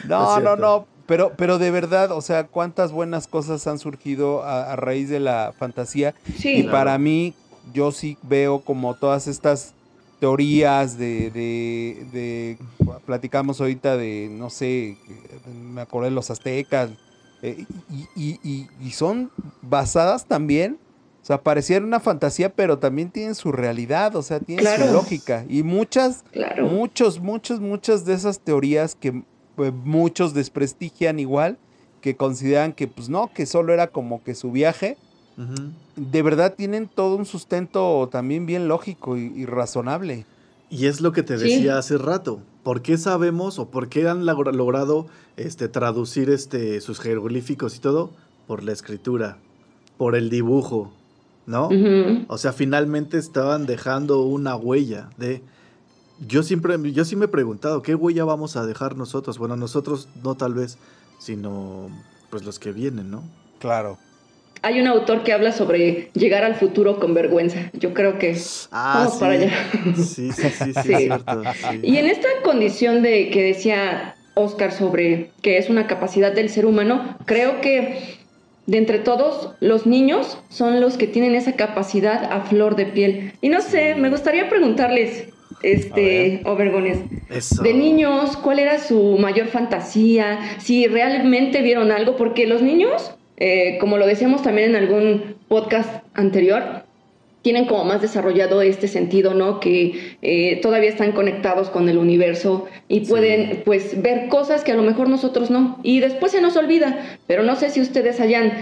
No, 0.41 0.57
no. 0.57 0.87
Pero, 1.07 1.33
pero 1.37 1.59
de 1.59 1.71
verdad, 1.71 2.13
o 2.13 2.21
sea, 2.21 2.47
cuántas 2.47 2.93
buenas 2.93 3.27
cosas 3.27 3.67
han 3.67 3.79
surgido 3.79 4.45
a, 4.45 4.73
a 4.73 4.77
raíz 4.77 5.09
de 5.09 5.21
la 5.21 5.53
fantasía. 5.59 6.15
Sí. 6.39 6.61
Y 6.61 6.63
para 6.65 6.97
mí, 6.99 7.35
yo 7.73 7.93
sí 7.93 8.19
veo 8.23 8.61
como 8.63 8.95
todas 8.95 9.27
estas 9.27 9.75
teorías 10.19 10.99
de, 10.99 11.31
de, 11.31 12.07
de- 12.13 12.59
platicamos 13.05 13.61
ahorita 13.61 13.97
de, 13.97 14.29
no 14.31 14.51
sé, 14.51 14.97
me 15.53 15.81
acordé 15.81 16.11
de 16.11 16.15
los 16.15 16.31
aztecas, 16.31 16.91
eh, 17.43 17.67
y, 17.89 18.09
y- 18.15 18.39
y- 18.43 18.69
y 18.81 18.91
son 18.93 19.31
basadas 19.61 20.27
también, 20.27 20.79
o 21.23 21.25
sea, 21.25 21.43
parecían 21.43 21.85
una 21.85 21.99
fantasía, 22.01 22.51
pero 22.55 22.79
también 22.79 23.11
tienen 23.11 23.35
su 23.35 23.53
realidad, 23.53 24.15
o 24.17 24.23
sea, 24.23 24.41
tienen 24.41 24.65
Claro. 24.65 24.87
su 24.87 24.93
lógica. 24.93 25.45
Y 25.49 25.63
muchas, 25.63 26.23
Claro. 26.33 26.67
muchos, 26.69 27.21
muchos, 27.21 27.61
muchas 27.61 28.05
de 28.05 28.15
esas 28.15 28.41
teorías 28.41 28.95
que 28.95 29.09
eh, 29.59 29.71
muchos 29.73 30.35
desprestigian 30.35 31.19
igual, 31.21 31.59
que 32.01 32.17
consideran 32.17 32.73
que 32.73 32.89
pues 32.89 33.09
no, 33.09 33.33
que 33.33 33.47
solo 33.47 33.73
era 33.73 33.87
como 33.89 34.23
que 34.23 34.35
su 34.35 34.51
viaje. 34.53 34.99
De 35.97 36.23
verdad 36.23 36.55
tienen 36.57 36.89
todo 36.89 37.17
un 37.17 37.27
sustento 37.27 38.09
también 38.11 38.47
bien 38.47 38.69
lógico 38.69 39.17
y, 39.17 39.33
y 39.35 39.47
razonable. 39.47 40.27
Y 40.71 40.87
es 40.87 41.01
lo 41.01 41.13
que 41.13 41.23
te 41.23 41.37
Sí. 41.39 41.45
decía 41.45 41.79
hace 41.79 41.99
rato. 41.99 42.41
¿Por 42.63 42.81
qué 42.81 42.97
sabemos 42.97 43.59
o 43.59 43.69
por 43.71 43.89
qué 43.89 44.09
han 44.09 44.25
logr- 44.25 44.53
logrado 44.53 45.07
este, 45.37 45.69
traducir 45.69 46.31
este, 46.31 46.81
sus 46.81 47.01
jeroglíficos 47.01 47.77
y 47.77 47.81
todo? 47.81 48.11
Por 48.47 48.63
la 48.63 48.73
escritura, 48.73 49.37
por 49.99 50.15
el 50.17 50.31
dibujo, 50.31 50.93
¿no? 51.47 51.69
O 52.29 52.39
sea, 52.39 52.53
finalmente 52.53 53.19
estaban 53.19 53.67
dejando 53.67 54.23
una 54.23 54.57
huella 54.57 55.11
de... 55.19 55.43
Yo 56.27 56.43
siempre, 56.45 56.79
yo 56.93 57.05
sí 57.05 57.17
me 57.17 57.25
he 57.25 57.29
preguntado, 57.29 57.83
¿qué 57.83 57.95
huella 57.97 58.25
vamos 58.25 58.57
a 58.57 58.65
dejar 58.65 58.97
nosotros? 58.97 59.39
Bueno, 59.39 59.57
nosotros 59.57 60.09
no 60.23 60.37
tal 60.37 60.55
vez, 60.55 60.79
sino 61.19 61.89
pues 62.31 62.45
los 62.45 62.59
que 62.61 62.71
vienen, 62.73 63.11
¿no? 63.11 63.25
Claro. 63.59 63.99
Hay 64.63 64.81
un 64.81 64.87
autor 64.87 65.25
que 65.25 65.33
habla 65.33 65.53
sobre 65.53 66.11
llegar 66.15 66.45
al 66.45 66.55
futuro 66.55 67.01
con 67.01 67.15
vergüenza. 67.15 67.71
Yo 67.73 67.93
creo 67.95 68.19
que 68.19 68.37
vamos 68.71 69.15
sí. 69.15 69.21
para 69.21 69.33
allá. 69.35 69.51
Sí, 69.97 70.31
sí, 70.33 70.33
sí, 70.33 70.51
sí, 70.51 70.73
Sí. 70.85 70.93
es 70.93 70.99
cierto. 70.99 71.43
sí. 71.71 71.81
Y 71.83 71.97
en 71.99 72.07
esta 72.07 72.29
condición 72.45 73.03
de 73.03 73.31
que 73.31 73.43
decía 73.43 74.15
Oscar 74.35 74.73
sobre 74.73 75.31
que 75.43 75.59
es 75.59 75.69
una 75.69 75.87
capacidad 75.87 76.33
del 76.33 76.49
ser 76.49 76.65
humano, 76.67 77.17
creo 77.27 77.61
que 77.61 77.99
de 78.67 78.79
entre 78.79 78.99
todos 79.01 79.51
los 79.61 79.87
niños 79.87 80.39
son 80.49 80.81
los 80.81 80.97
que 80.97 81.07
tienen 81.09 81.35
esa 81.35 81.55
capacidad 81.55 82.33
a 82.33 82.43
flor 82.43 82.77
de 82.77 82.87
piel. 82.87 83.33
Y 83.41 83.49
no 83.49 83.61
sé, 83.61 83.97
me 83.97 84.09
gustaría 84.11 84.49
preguntarles, 84.49 85.27
este, 85.63 86.41
Obergones, 86.45 86.99
Eso. 87.29 87.63
de 87.63 87.75
niños, 87.75 88.37
¿cuál 88.37 88.59
era 88.59 88.79
su 88.79 89.17
mayor 89.19 89.49
fantasía? 89.49 90.39
Si 90.59 90.87
realmente 90.87 91.63
vieron 91.63 91.91
algo, 91.93 92.17
porque 92.17 92.47
los 92.47 92.63
niños, 92.63 93.13
eh, 93.37 93.79
como 93.81 93.99
lo 93.99 94.07
decíamos 94.07 94.43
también 94.43 94.71
en 94.71 94.77
algún 94.77 95.37
podcast 95.49 96.05
anterior, 96.15 96.85
tienen 97.43 97.67
como 97.67 97.85
más 97.85 98.01
desarrollado 98.01 98.63
este 98.63 98.87
sentido, 98.87 99.35
¿no? 99.35 99.59
Que 99.59 100.17
eh, 100.23 100.61
todavía 100.63 100.89
están 100.89 101.11
conectados 101.13 101.71
con 101.71 101.89
el 101.89 101.99
universo 101.99 102.67
y 102.89 103.01
pueden, 103.01 103.63
pues, 103.65 104.01
ver 104.01 104.29
cosas 104.29 104.63
que 104.63 104.71
a 104.71 104.77
lo 104.77 104.83
mejor 104.83 105.09
nosotros 105.09 105.51
no. 105.51 105.81
Y 105.83 105.99
después 105.99 106.31
se 106.33 106.41
nos 106.41 106.57
olvida. 106.57 107.19
Pero 107.27 107.43
no 107.43 107.57
sé 107.57 107.71
si 107.71 107.81
ustedes 107.81 108.21
hayan, 108.21 108.53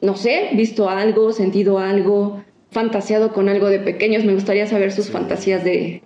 no 0.00 0.16
sé, 0.16 0.50
visto 0.52 0.88
algo, 0.88 1.32
sentido 1.32 1.80
algo, 1.80 2.44
fantaseado 2.70 3.32
con 3.32 3.48
algo 3.48 3.68
de 3.68 3.80
pequeños. 3.80 4.24
Me 4.24 4.34
gustaría 4.34 4.68
saber 4.68 4.92
sus 4.92 5.06
Sí. 5.06 5.12
fantasías 5.12 5.64
de... 5.64 6.02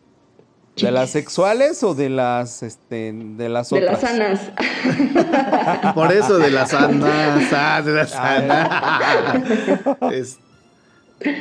¿De 0.76 0.90
las 0.90 1.10
sexuales 1.10 1.82
o 1.82 1.94
de 1.94 2.08
las 2.08 2.62
este 2.62 3.12
de 3.12 3.48
las 3.48 3.70
De 3.70 3.78
otras? 3.86 4.02
las 4.02 4.10
sanas. 4.10 5.94
Por 5.94 6.12
eso 6.12 6.38
de 6.38 6.50
las 6.50 6.70
sanas, 6.70 7.52
ah, 7.52 7.82
de 7.84 7.92
las 7.92 8.10
sanas. 8.12 9.42
Es- 10.12 10.38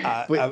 Ah, 0.03 0.25
Pues- 0.27 0.39
ah, 0.39 0.51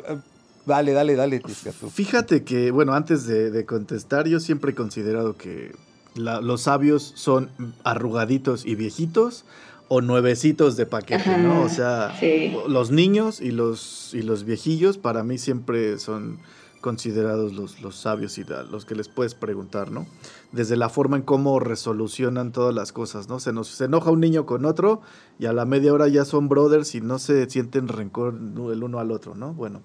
dale, 0.65 0.91
dale, 0.93 1.15
dale, 1.15 1.39
Tisca, 1.39 1.71
tú. 1.71 1.89
Fíjate 1.91 2.43
que, 2.43 2.71
bueno, 2.71 2.93
antes 2.93 3.27
de, 3.27 3.51
de 3.51 3.63
contestar, 3.65 4.27
yo 4.27 4.39
siempre 4.39 4.71
he 4.71 4.75
considerado 4.75 5.37
que 5.37 5.75
la- 6.15 6.41
los 6.41 6.61
sabios 6.63 7.11
son 7.15 7.51
arrugaditos 7.83 8.65
y 8.65 8.73
viejitos 8.73 9.45
o 9.87 10.01
nuevecitos 10.01 10.77
de 10.77 10.85
paquete, 10.87 11.29
Ajá, 11.29 11.37
¿no? 11.37 11.61
O 11.61 11.69
sea, 11.69 12.15
sí. 12.19 12.55
los 12.67 12.89
niños 12.89 13.39
y 13.39 13.51
los, 13.51 14.11
y 14.15 14.23
los 14.23 14.45
viejillos 14.45 14.97
para 14.97 15.23
mí 15.23 15.37
siempre 15.37 15.99
son 15.99 16.39
considerados 16.81 17.53
los, 17.53 17.81
los 17.81 17.95
sabios 17.95 18.37
y 18.37 18.45
los 18.71 18.85
que 18.85 18.95
les 18.95 19.07
puedes 19.07 19.35
preguntar, 19.35 19.91
¿no? 19.91 20.07
Desde 20.51 20.77
la 20.77 20.89
forma 20.89 21.17
en 21.17 21.23
cómo 21.23 21.59
resolucionan 21.59 22.51
todas 22.51 22.73
las 22.73 22.91
cosas, 22.91 23.29
¿no? 23.29 23.39
Se, 23.39 23.53
nos, 23.53 23.67
se 23.67 23.85
enoja 23.85 24.11
un 24.11 24.19
niño 24.19 24.45
con 24.45 24.65
otro 24.65 25.01
y 25.37 25.45
a 25.45 25.53
la 25.53 25.65
media 25.65 25.93
hora 25.93 26.07
ya 26.07 26.25
son 26.25 26.49
brothers 26.49 26.95
y 26.95 27.01
no 27.01 27.19
se 27.19 27.49
sienten 27.49 27.87
rencor 27.87 28.33
el 28.33 28.83
uno 28.83 28.99
al 28.99 29.11
otro, 29.11 29.35
¿no? 29.35 29.53
Bueno, 29.53 29.81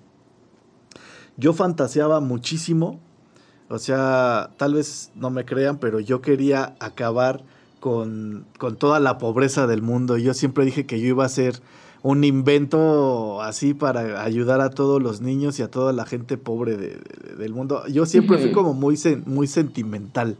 yo 1.36 1.52
fantaseaba 1.52 2.20
muchísimo, 2.20 3.00
o 3.68 3.78
sea, 3.78 4.50
tal 4.56 4.74
vez 4.74 5.10
no 5.14 5.30
me 5.30 5.44
crean, 5.44 5.78
pero 5.78 5.98
yo 6.00 6.20
quería 6.20 6.76
acabar 6.78 7.42
con, 7.80 8.46
con 8.58 8.76
toda 8.76 9.00
la 9.00 9.18
pobreza 9.18 9.66
del 9.66 9.82
mundo. 9.82 10.16
Yo 10.16 10.32
siempre 10.32 10.64
dije 10.64 10.86
que 10.86 11.00
yo 11.00 11.08
iba 11.08 11.24
a 11.24 11.28
ser 11.28 11.60
un 12.04 12.22
invento 12.22 13.40
así 13.40 13.72
para 13.72 14.22
ayudar 14.22 14.60
a 14.60 14.68
todos 14.68 15.02
los 15.02 15.22
niños 15.22 15.58
y 15.58 15.62
a 15.62 15.70
toda 15.70 15.94
la 15.94 16.04
gente 16.04 16.36
pobre 16.36 16.76
de- 16.76 16.98
de- 16.98 17.36
del 17.38 17.54
mundo. 17.54 17.82
Yo 17.88 18.04
siempre 18.04 18.36
fui 18.36 18.52
como 18.52 18.74
muy, 18.74 18.96
sen- 18.96 19.24
muy 19.24 19.46
sentimental. 19.46 20.36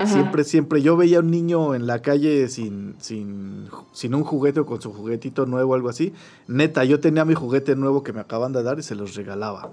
Ajá. 0.00 0.12
Siempre, 0.12 0.42
siempre. 0.42 0.82
Yo 0.82 0.96
veía 0.96 1.18
a 1.18 1.20
un 1.20 1.30
niño 1.30 1.76
en 1.76 1.86
la 1.86 2.02
calle 2.02 2.48
sin, 2.48 2.96
sin, 2.98 3.68
sin 3.92 4.16
un 4.16 4.24
juguete 4.24 4.58
o 4.58 4.66
con 4.66 4.82
su 4.82 4.92
juguetito 4.92 5.46
nuevo 5.46 5.70
o 5.70 5.74
algo 5.76 5.88
así. 5.88 6.12
Neta, 6.48 6.82
yo 6.82 6.98
tenía 6.98 7.24
mi 7.24 7.34
juguete 7.34 7.76
nuevo 7.76 8.02
que 8.02 8.12
me 8.12 8.18
acaban 8.20 8.52
de 8.52 8.64
dar 8.64 8.80
y 8.80 8.82
se 8.82 8.96
los 8.96 9.14
regalaba. 9.14 9.70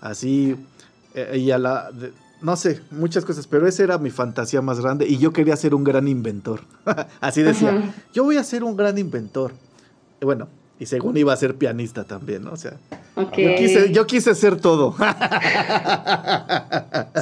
Así, 0.00 0.54
eh, 1.14 1.38
y 1.38 1.50
a 1.50 1.58
la... 1.58 1.90
de- 1.90 2.12
no 2.42 2.54
sé, 2.54 2.82
muchas 2.92 3.24
cosas, 3.24 3.48
pero 3.48 3.66
esa 3.66 3.82
era 3.82 3.98
mi 3.98 4.10
fantasía 4.10 4.62
más 4.62 4.78
grande 4.78 5.08
y 5.08 5.16
yo 5.18 5.32
quería 5.32 5.56
ser 5.56 5.74
un 5.74 5.82
gran 5.82 6.06
inventor. 6.06 6.60
Así 7.20 7.42
decía, 7.42 7.70
Ajá. 7.70 7.94
yo 8.14 8.22
voy 8.22 8.36
a 8.36 8.44
ser 8.44 8.62
un 8.62 8.76
gran 8.76 8.96
inventor. 8.98 9.52
Bueno, 10.20 10.48
y 10.78 10.86
según 10.86 11.16
iba 11.16 11.32
a 11.32 11.36
ser 11.36 11.56
pianista 11.56 12.04
también, 12.04 12.44
¿no? 12.44 12.52
O 12.52 12.56
sea, 12.56 12.74
yo, 13.16 13.54
quise, 13.56 13.92
yo 13.92 14.06
quise 14.06 14.34
ser 14.34 14.60
todo. 14.60 14.94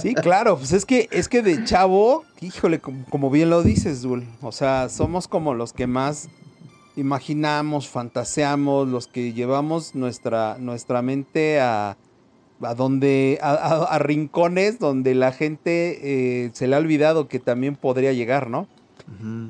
Sí, 0.03 0.15
claro, 0.15 0.57
pues 0.59 0.73
es 0.73 0.85
que, 0.85 1.09
es 1.13 1.29
que 1.29 1.43
de 1.43 1.65
chavo, 1.65 2.25
híjole, 2.41 2.81
como, 2.81 3.05
como 3.07 3.31
bien 3.31 3.49
lo 3.51 3.63
dices, 3.63 4.03
Dul, 4.03 4.25
o 4.43 4.53
sea, 4.53 4.89
somos 4.89 5.29
como 5.29 5.55
los 5.55 5.73
que 5.73 5.87
más 5.87 6.29
imaginamos, 6.97 7.89
fantaseamos, 7.89 8.89
los 8.89 9.07
que 9.07 9.33
llevamos 9.33 9.95
nuestra, 9.95 10.57
nuestra 10.59 11.01
mente 11.03 11.61
a, 11.61 11.97
a 12.61 12.75
donde, 12.75 13.39
a, 13.43 13.51
a- 13.53 13.85
a 13.85 13.99
rincones 13.99 14.79
donde 14.79 15.15
la 15.15 15.33
gente 15.33 16.45
eh, 16.45 16.51
se 16.55 16.67
le 16.67 16.77
ha 16.77 16.79
olvidado 16.79 17.29
que 17.29 17.39
también 17.39 17.77
podría 17.77 18.13
llegar, 18.13 18.51
¿no? 18.51 18.67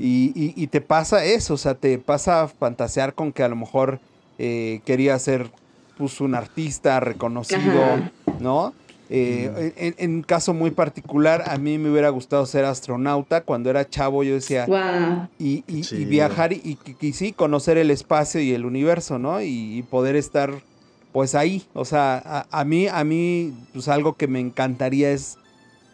Y, 0.00 0.32
y- 0.34 0.54
y 0.56 0.66
te 0.66 0.80
pasa 0.80 1.24
eso, 1.24 1.54
o 1.54 1.56
sea, 1.56 1.74
te 1.74 1.98
pasa 1.98 2.42
a 2.42 2.48
fantasear 2.48 3.14
con 3.14 3.32
que 3.32 3.42
a 3.44 3.48
lo 3.48 3.56
mejor 3.56 4.00
eh, 4.38 4.80
quería 4.84 5.16
ser 5.18 5.50
pues, 5.96 6.20
un 6.20 6.34
artista 6.34 6.98
reconocido, 7.00 7.82
Ajá. 7.94 8.12
¿no? 8.38 8.74
Eh, 9.08 9.72
en, 9.76 9.94
en 9.98 10.14
un 10.16 10.22
caso 10.22 10.54
muy 10.54 10.70
particular, 10.72 11.44
a 11.46 11.56
mí 11.58 11.78
me 11.78 11.90
hubiera 11.90 12.08
gustado 12.08 12.44
ser 12.46 12.64
astronauta. 12.64 13.42
Cuando 13.42 13.70
era 13.70 13.88
chavo, 13.88 14.24
yo 14.24 14.34
decía, 14.34 14.66
Wow. 14.66 15.28
y, 15.38 15.62
y- 15.68 16.04
viajar 16.06 16.52
y, 16.52 16.56
y- 16.84 16.96
y 17.06 17.12
sí, 17.12 17.32
conocer 17.32 17.78
el 17.78 17.90
espacio 17.92 18.40
y 18.40 18.52
el 18.52 18.64
universo, 18.64 19.18
¿no? 19.20 19.40
Y, 19.40 19.78
y 19.78 19.82
poder 19.82 20.16
estar, 20.16 20.64
pues 21.12 21.36
ahí. 21.36 21.62
O 21.74 21.84
sea, 21.84 22.20
a, 22.24 22.46
a 22.50 22.64
mí, 22.64 22.88
a 22.88 23.04
mí, 23.04 23.52
pues 23.72 23.86
algo 23.88 24.14
que 24.16 24.26
me 24.26 24.40
encantaría 24.40 25.12
es, 25.12 25.38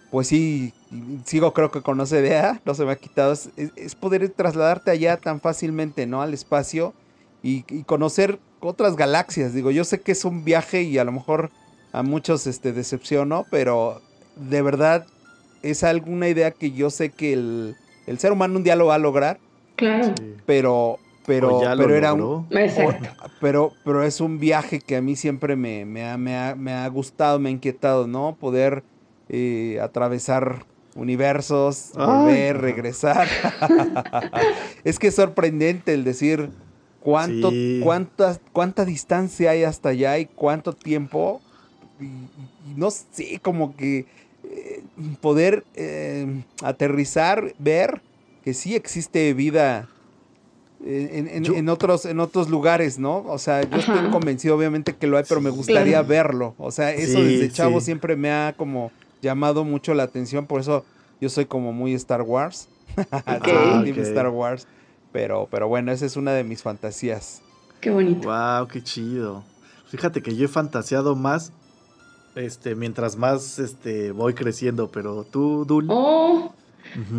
pues 0.09 0.29
sí, 0.29 0.73
y 0.91 1.20
sigo 1.24 1.53
creo 1.53 1.70
que 1.70 1.82
con 1.82 2.01
esa 2.01 2.18
idea, 2.18 2.61
no 2.66 2.74
se 2.74 2.84
me 2.84 2.93
ha 2.93 2.97
quitado, 2.97 3.32
es, 3.32 3.95
poder 3.95 4.28
trasladarte 4.30 4.91
allá 4.91 5.16
tan 5.16 5.41
fácilmente, 5.41 6.07
¿no? 6.07 6.22
Al 6.22 6.34
espacio 6.34 6.95
y, 7.43 7.64
y 7.68 7.84
conocer 7.84 8.38
otras 8.61 8.97
galaxias. 8.97 9.55
Digo, 9.55 9.70
yo 9.70 9.84
sé 9.84 10.01
que 10.01 10.12
es 10.12 10.24
un 10.24 10.45
viaje 10.45 10.82
y 10.82 10.99
a 10.99 11.05
lo 11.05 11.12
mejor 11.12 11.51
a 11.93 12.03
muchos 12.03 12.47
este, 12.47 12.72
decepcionó, 12.72 13.47
pero 13.51 14.03
de 14.36 14.62
verdad 14.62 15.07
es 15.62 15.84
alguna 15.84 16.28
idea 16.28 16.51
que 16.53 16.72
yo 16.72 16.91
sé 16.91 17.11
que 17.11 17.32
el, 17.32 17.76
el 18.07 18.18
ser 18.18 18.32
humano 18.32 18.57
un 18.57 18.64
día 18.64 18.76
lo 18.76 18.86
va 18.86 18.97
a 18.97 18.99
lograr, 18.99 19.38
Claro. 19.76 20.14
Sí. 20.18 20.36
pero 20.47 20.99
pero 21.26 21.59
O 21.59 21.62
ya 21.62 21.74
lo 21.74 21.84
pero 21.84 21.95
era 21.97 22.12
un 22.14 22.49
pero 23.41 23.72
pero 23.84 24.03
es 24.05 24.20
un 24.20 24.38
viaje 24.38 24.80
que 24.80 24.97
a 24.97 25.03
mí 25.03 25.16
siempre 25.16 25.57
me, 25.57 25.84
me, 25.84 26.09
ha, 26.09 26.16
me, 26.18 26.36
ha, 26.36 26.55
me 26.55 26.72
ha 26.72 26.88
gustado, 26.88 27.38
me 27.38 27.49
ha 27.49 27.53
inquietado, 27.53 28.07
¿no? 28.07 28.36
Poder 28.38 28.84
eh, 29.28 29.78
atravesar 29.82 30.66
universos, 31.01 31.92
Ay. 31.96 32.07
volver, 32.07 32.59
regresar. 32.61 33.26
es 34.84 34.98
que 34.98 35.09
es 35.09 35.14
sorprendente 35.14 35.94
el 35.94 36.05
decir 36.05 36.51
cuánto, 37.01 37.51
Sí. 37.51 37.80
cuántas, 37.82 38.40
cuánta 38.53 38.84
distancia 38.84 39.51
hay 39.53 39.64
hasta 39.64 39.88
allá 39.90 40.18
y 40.18 40.26
cuánto 40.26 40.72
tiempo. 40.74 41.40
Y, 41.98 42.05
y 42.05 42.74
no 42.76 42.90
sé, 42.90 43.40
como 43.42 43.76
que 43.76 44.07
eh, 44.44 44.82
poder 45.20 45.64
eh, 45.74 46.42
aterrizar, 46.62 47.55
ver 47.59 48.01
que 48.42 48.55
sí 48.55 48.74
existe 48.74 49.32
vida 49.34 49.88
en, 50.82 51.28
en- 51.28 51.44
Yo- 51.44 51.55
en 51.57 51.68
otros, 51.68 52.07
en 52.07 52.20
otros 52.20 52.48
lugares, 52.48 52.98
¿no? 52.98 53.18
O 53.26 53.36
sea, 53.36 53.61
yo 53.68 53.78
estoy 53.78 54.09
convencido 54.11 54.57
obviamente 54.57 54.94
que 54.96 55.07
lo 55.07 55.18
hay, 55.18 55.24
pero 55.28 55.42
me 55.42 55.51
gustaría 55.51 55.98
Claro. 55.98 56.09
verlo. 56.09 56.55
O 56.57 56.70
sea, 56.70 56.90
eso 56.94 57.18
Sí, 57.18 57.24
desde 57.24 57.51
chavo 57.53 57.80
sí. 57.80 57.86
siempre 57.86 58.16
me 58.16 58.30
ha 58.30 58.55
como 58.57 58.90
llamado 59.21 59.64
mucho 59.64 59.95
la 59.95 60.03
atención, 60.05 60.47
por 60.47 60.61
eso 60.61 60.85
yo 61.21 61.29
soy 61.29 61.47
como 61.47 61.73
muy 61.73 61.95
Star 61.95 62.23
Wars. 62.23 62.68
Ok. 62.97 63.45
Team 63.45 63.91
ok. 63.91 63.99
Star 63.99 64.29
Wars. 64.29 64.66
Pero, 65.12 65.49
pero 65.51 65.68
bueno, 65.68 65.91
esa 65.93 66.07
es 66.07 66.16
una 66.16 66.33
de 66.33 66.45
mis 66.45 66.62
fantasías. 66.62 67.43
Qué 67.81 67.91
bonito. 67.91 68.29
Wow, 68.29 68.68
qué 68.68 68.83
chido. 68.83 69.43
Fíjate 69.87 70.23
que 70.23 70.37
yo 70.37 70.45
he 70.45 70.49
fantaseado 70.49 71.16
más 71.16 71.53
este 72.37 72.77
mientras 72.77 73.16
más 73.16 73.59
este 73.59 74.12
voy 74.12 74.35
creciendo, 74.35 74.89
pero 74.91 75.25
tú 75.25 75.64
Dul. 75.64 75.87
Oh, 75.89 76.55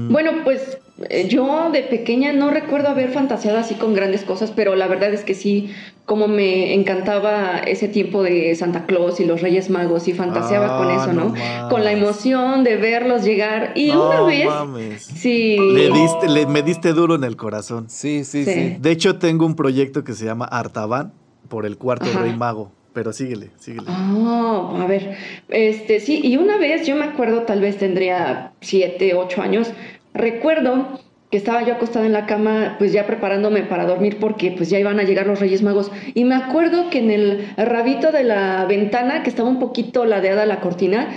Bueno, 0.09 0.31
pues 0.43 0.77
eh, 1.09 1.27
yo 1.29 1.69
de 1.71 1.83
pequeña 1.83 2.33
no 2.33 2.51
recuerdo 2.51 2.89
haber 2.89 3.11
fantaseado 3.11 3.57
así 3.57 3.75
con 3.75 3.93
grandes 3.93 4.23
cosas, 4.23 4.51
pero 4.51 4.75
la 4.75 4.87
verdad 4.87 5.13
es 5.13 5.23
que 5.23 5.33
sí, 5.33 5.71
como 6.05 6.27
me 6.27 6.73
encantaba 6.73 7.59
ese 7.59 7.87
tiempo 7.87 8.21
de 8.21 8.53
Santa 8.55 8.85
Claus 8.85 9.19
y 9.21 9.25
los 9.25 9.41
Reyes 9.41 9.69
Magos 9.69 10.07
y 10.09 10.13
fantaseaba 10.13 10.75
con 10.77 10.87
Ah, 10.89 10.95
eso, 11.01 11.13
¿no? 11.13 11.29
no 11.29 11.69
Con 11.69 11.83
la 11.85 11.93
emoción 11.93 12.63
de 12.65 12.75
verlos 12.75 13.23
llegar. 13.23 13.71
Y 13.75 13.91
No 13.93 14.07
una 14.07 14.21
vez, 14.23 14.45
mames. 14.45 15.03
sí. 15.03 15.57
Le 15.57 15.89
diste, 15.91 16.27
le, 16.27 16.45
me 16.47 16.61
diste 16.63 16.91
duro 16.91 17.15
en 17.15 17.23
el 17.23 17.37
corazón. 17.37 17.89
Sí, 17.89 18.25
sí, 18.25 18.43
Sí. 18.43 18.53
sí. 18.53 18.75
De 18.79 18.91
hecho, 18.91 19.17
tengo 19.17 19.45
un 19.45 19.55
proyecto 19.55 20.03
que 20.03 20.13
se 20.13 20.25
llama 20.25 20.45
Artaban 20.45 21.13
por 21.47 21.65
el 21.65 21.77
cuarto 21.77 22.09
Ajá. 22.09 22.23
rey 22.23 22.33
mago. 22.33 22.71
Pero 22.93 23.13
síguele, 23.13 23.51
síguele. 23.57 23.87
Ah, 23.87 24.77
a 24.81 24.85
ver, 24.85 25.15
este 25.49 25.99
sí, 25.99 26.19
y 26.23 26.37
una 26.37 26.57
vez 26.57 26.85
yo 26.85 26.95
me 26.95 27.05
acuerdo, 27.05 27.43
tal 27.43 27.61
vez 27.61 27.77
tendría 27.77 28.51
siete, 28.59 29.13
ocho 29.13 29.41
años, 29.41 29.71
recuerdo 30.13 30.99
que 31.29 31.37
estaba 31.37 31.63
yo 31.63 31.75
acostada 31.75 32.05
en 32.05 32.11
la 32.11 32.25
cama, 32.25 32.75
pues 32.77 32.91
ya 32.91 33.07
preparándome 33.07 33.63
para 33.63 33.85
dormir 33.85 34.17
porque 34.19 34.51
pues 34.51 34.69
ya 34.69 34.77
iban 34.77 34.99
a 34.99 35.03
llegar 35.03 35.27
los 35.27 35.39
Reyes 35.39 35.63
Magos, 35.63 35.89
y 36.13 36.25
me 36.25 36.35
acuerdo 36.35 36.89
que 36.89 36.99
en 36.99 37.11
el 37.11 37.47
rabito 37.55 38.11
de 38.11 38.25
la 38.25 38.65
ventana, 38.65 39.23
que 39.23 39.29
estaba 39.29 39.47
un 39.47 39.59
poquito 39.59 40.03
ladeada 40.03 40.45
la 40.45 40.59
cortina, 40.59 41.07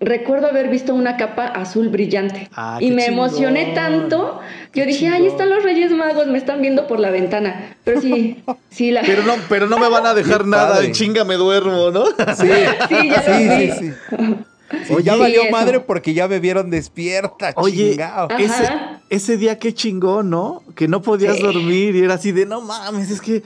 recuerdo 0.00 0.48
haber 0.48 0.68
visto 0.68 0.94
una 0.94 1.16
capa 1.16 1.46
azul 1.46 1.88
brillante, 1.88 2.48
Ah, 2.54 2.78
y 2.80 2.90
me 2.90 3.06
emocioné 3.06 3.72
tanto, 3.74 4.40
yo 4.74 4.84
dije, 4.86 5.08
ahí 5.08 5.26
están 5.26 5.48
los 5.50 5.62
Reyes 5.62 5.92
Magos, 5.92 6.26
me 6.26 6.38
están 6.38 6.60
viendo 6.60 6.86
por 6.86 7.00
la 7.00 7.10
ventana, 7.10 7.76
pero 7.84 8.00
sí, 8.00 8.42
sí, 8.70 8.90
la... 8.90 9.02
Pero 9.02 9.22
no, 9.22 9.34
pero 9.48 9.66
no 9.66 9.78
me 9.78 9.88
van 9.88 10.06
a 10.06 10.14
dejar 10.14 10.46
nada, 10.46 10.74
padre. 10.74 10.92
chinga 10.92 11.24
me 11.24 11.34
duermo, 11.36 11.90
¿no? 11.90 12.06
Sí, 12.06 12.46
Sí, 12.88 13.08
ya 13.10 13.22
lo 13.26 13.38
sí, 13.38 13.48
vi. 13.48 13.70
sí, 13.70 13.78
sí. 13.80 13.92
Sí, 14.88 14.92
Oye, 14.94 15.04
ya 15.04 15.12
sí, 15.14 15.20
valió 15.20 15.42
eso. 15.42 15.50
madre 15.52 15.78
porque 15.80 16.14
ya 16.14 16.26
me 16.26 16.40
vieron 16.40 16.68
despierta, 16.68 17.52
Oye, 17.56 17.90
chingao. 17.92 18.26
Ah. 18.30 18.36
ese, 18.40 18.64
Ajá. 18.66 19.00
ese 19.08 19.36
día 19.36 19.58
qué 19.58 19.72
chingón, 19.72 20.30
¿no? 20.30 20.62
Que 20.74 20.88
no 20.88 21.00
podías 21.00 21.36
Sí. 21.36 21.42
dormir 21.42 21.94
y 21.94 22.00
era 22.02 22.14
así 22.14 22.32
de, 22.32 22.44
no 22.44 22.60
mames, 22.60 23.10
es 23.10 23.20
que 23.20 23.42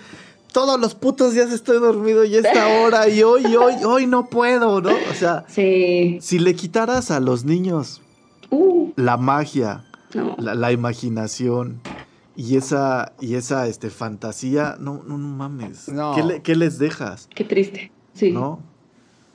todos 0.53 0.80
los 0.80 0.94
putos 0.94 1.34
días 1.34 1.53
estoy 1.53 1.78
dormido 1.78 2.24
y 2.24 2.36
esta 2.36 2.66
hora 2.82 3.09
y 3.09 3.22
hoy, 3.22 3.44
hoy, 3.57 3.74
hoy 3.84 4.07
no 4.07 4.26
puedo, 4.28 4.80
¿no? 4.80 4.90
O 5.11 5.14
sea, 5.14 5.44
Sí. 5.49 6.18
si 6.20 6.38
le 6.38 6.55
quitaras 6.55 7.11
a 7.11 7.20
los 7.20 7.44
niños 7.44 8.03
Uh, 8.51 8.92
la 8.96 9.18
magia, 9.18 9.84
no. 10.14 10.34
la, 10.38 10.55
la 10.55 10.72
imaginación 10.72 11.82
y 12.34 12.57
esa, 12.57 13.12
y 13.20 13.34
esa 13.34 13.66
este, 13.66 13.90
fantasía, 13.90 14.76
no, 14.80 15.03
no, 15.07 15.18
no 15.18 15.28
mames. 15.28 15.88
No. 15.88 16.14
¿Qué, 16.14 16.22
le- 16.22 16.42
qué 16.42 16.57
les 16.57 16.78
dejas? 16.78 17.28
Qué 17.34 17.44
triste. 17.44 17.92
Sí. 18.14 18.32
¿No? 18.32 18.61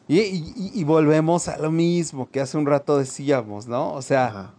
Y, 0.07 0.19
y- 0.19 0.71
y 0.73 0.83
volvemos 0.83 1.47
a 1.47 1.57
lo 1.59 1.69
mismo 1.69 2.27
que 2.31 2.41
hace 2.41 2.57
un 2.57 2.65
rato 2.65 2.97
decíamos, 2.97 3.67
¿no? 3.67 3.93
O 3.93 4.01
sea, 4.01 4.25
Ajá. 4.27 4.53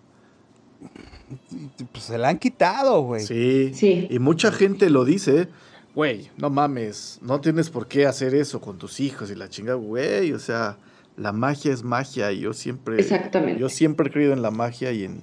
pues 1.92 2.05
se 2.05 2.18
la 2.18 2.28
han 2.28 2.38
quitado, 2.38 3.00
güey. 3.02 3.26
Sí. 3.26 3.72
Sí. 3.74 4.07
Y 4.11 4.18
mucha 4.18 4.52
gente 4.52 4.90
lo 4.90 5.05
dice, 5.05 5.48
güey, 5.95 6.30
no 6.36 6.51
mames, 6.51 7.18
no 7.22 7.40
tienes 7.40 7.70
por 7.70 7.86
qué 7.86 8.07
hacer 8.07 8.34
eso 8.34 8.61
con 8.61 8.78
tus 8.78 9.01
hijos 9.01 9.30
y 9.30 9.34
la 9.34 9.49
chinga, 9.49 9.74
güey, 9.74 10.32
o 10.32 10.38
sea, 10.38 10.76
la 11.16 11.32
magia 11.32 11.72
es 11.72 11.82
magia 11.84 12.32
y 12.32 12.40
yo 12.40 12.53
siempre, 12.53 12.99
Exactamente. 13.01 13.61
yo 13.61 13.68
siempre 13.68 14.09
he 14.09 14.12
creído 14.12 14.32
en 14.32 14.42
la 14.42 14.51
magia 14.51 14.90
y 14.92 15.05
en, 15.05 15.22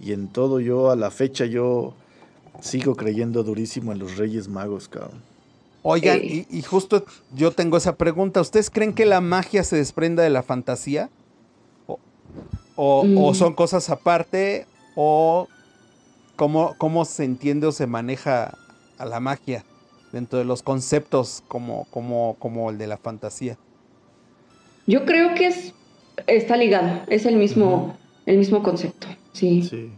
y 0.00 0.12
en 0.12 0.28
todo, 0.28 0.60
yo 0.60 0.90
a 0.90 0.96
la 0.96 1.10
fecha 1.10 1.44
yo 1.44 1.94
sigo 2.60 2.94
creyendo 2.96 3.42
durísimo 3.42 3.92
en 3.92 3.98
los 3.98 4.16
Reyes 4.16 4.48
Magos, 4.48 4.88
cabrón. 4.88 5.20
Oigan, 5.82 6.18
y, 6.24 6.46
y 6.50 6.62
justo 6.62 7.04
yo 7.34 7.52
tengo 7.52 7.76
esa 7.76 7.94
pregunta. 7.96 8.40
¿Ustedes 8.40 8.70
creen 8.70 8.92
que 8.92 9.04
la 9.06 9.20
magia 9.20 9.62
se 9.62 9.76
desprenda 9.76 10.22
de 10.24 10.30
la 10.30 10.42
fantasía? 10.42 11.10
¿O, 11.86 12.00
o- 12.74 13.06
o 13.16 13.30
Mm. 13.30 13.34
son 13.34 13.54
cosas 13.54 13.88
aparte? 13.88 14.66
¿O 14.96 15.46
cómo, 16.34 16.74
cómo 16.78 17.04
se 17.04 17.22
entiende 17.24 17.68
o 17.68 17.72
se 17.72 17.86
maneja 17.86 18.54
a 18.98 19.04
la 19.04 19.20
magia 19.20 19.64
dentro 20.12 20.38
de 20.38 20.44
los 20.44 20.62
conceptos 20.62 21.42
como, 21.48 21.86
como, 21.90 22.36
como 22.38 22.70
el 22.70 22.78
de 22.78 22.86
la 22.86 22.96
fantasía? 22.96 23.58
Yo 24.86 25.04
creo 25.04 25.34
que 25.34 25.46
es 25.48 25.72
está 26.26 26.56
ligado, 26.56 27.02
es 27.08 27.26
el 27.26 27.36
mismo, 27.36 27.96
el 28.24 28.38
mismo 28.38 28.62
concepto. 28.62 29.06
Sí. 29.32 29.62
Sí. 29.62 29.90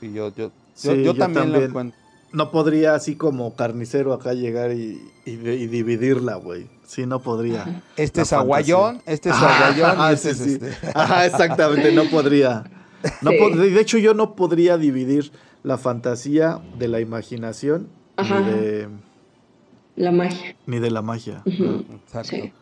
Y 0.00 0.12
yo, 0.12 0.28
yo, 0.28 0.34
yo, 0.36 0.50
Sí, 0.74 0.88
yo 0.88 0.94
yo 0.96 1.14
también, 1.14 1.52
lo 1.52 1.62
encuentro. 1.62 1.98
No 2.32 2.50
podría 2.50 2.94
así 2.94 3.14
como 3.14 3.54
carnicero 3.54 4.12
acá 4.12 4.32
llegar 4.34 4.72
y, 4.72 5.00
y- 5.24 5.30
y 5.30 5.66
dividirla, 5.68 6.34
güey. 6.34 6.66
Sí, 6.86 7.06
no 7.06 7.20
podría. 7.20 7.82
Este 7.96 8.20
La 8.20 8.22
es 8.24 8.32
aguayón, 8.32 9.02
este 9.06 9.30
es 9.30 9.36
aguayón 9.36 9.90
Ajá, 9.90 10.10
y 10.10 10.14
este 10.14 10.34
sí, 10.34 10.42
es 10.42 10.48
sí. 10.48 10.58
este. 10.66 10.88
Ajá, 10.98 11.26
exactamente, 11.26 11.92
no 11.92 12.04
podría. 12.10 12.64
No 13.22 13.30
Sí. 13.30 13.36
pod- 13.38 13.56
de 13.56 13.80
hecho, 13.80 13.98
yo 13.98 14.14
no 14.14 14.34
podría 14.34 14.76
dividir 14.78 15.30
la 15.62 15.78
fantasía 15.78 16.60
de 16.78 16.88
la 16.88 17.00
imaginación 17.00 17.88
Ajá. 18.16 18.40
ni 18.40 18.50
de, 18.50 18.88
La 19.96 20.10
magia. 20.10 20.54
ni 20.66 20.78
de 20.78 20.90
la 20.90 21.02
magia. 21.02 21.42
Exacto. 21.46 22.36
Sí. 22.36 22.52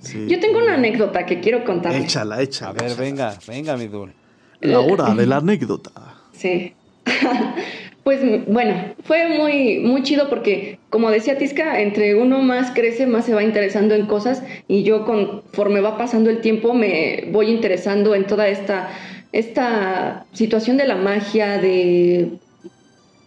Sí. 0.00 0.26
Yo 0.28 0.38
tengo 0.40 0.58
una 0.58 0.74
anécdota 0.74 1.24
que 1.24 1.40
quiero 1.40 1.64
contar. 1.64 1.94
Échala, 1.94 2.36
A 2.36 2.42
échala. 2.42 2.72
ver, 2.72 2.90
échala. 2.92 3.00
venga, 3.02 3.38
venga, 3.48 3.76
mi 3.76 3.86
Dul. 3.86 4.12
La 4.60 4.80
hora 4.80 5.14
de 5.14 5.26
la 5.26 5.36
anécdota. 5.36 5.90
Sí. 6.32 6.74
pues 8.04 8.20
bueno, 8.46 8.74
fue 9.04 9.28
muy, 9.28 9.78
muy 9.78 10.02
chido 10.02 10.28
porque, 10.28 10.78
como 10.90 11.10
decía 11.10 11.38
Tisca, 11.38 11.80
entre 11.80 12.14
uno 12.16 12.40
más 12.42 12.70
crece, 12.72 13.06
más 13.06 13.24
se 13.24 13.34
va 13.34 13.42
interesando 13.42 13.94
en 13.94 14.06
cosas 14.06 14.42
y 14.68 14.82
yo 14.82 15.04
conforme 15.06 15.80
va 15.80 15.96
pasando 15.96 16.28
el 16.28 16.40
tiempo 16.40 16.74
me 16.74 17.28
voy 17.30 17.50
interesando 17.50 18.14
en 18.14 18.26
toda 18.26 18.48
esta, 18.48 18.90
esta 19.32 20.26
situación 20.32 20.76
de 20.76 20.86
la 20.86 20.96
magia, 20.96 21.58
de, 21.58 22.32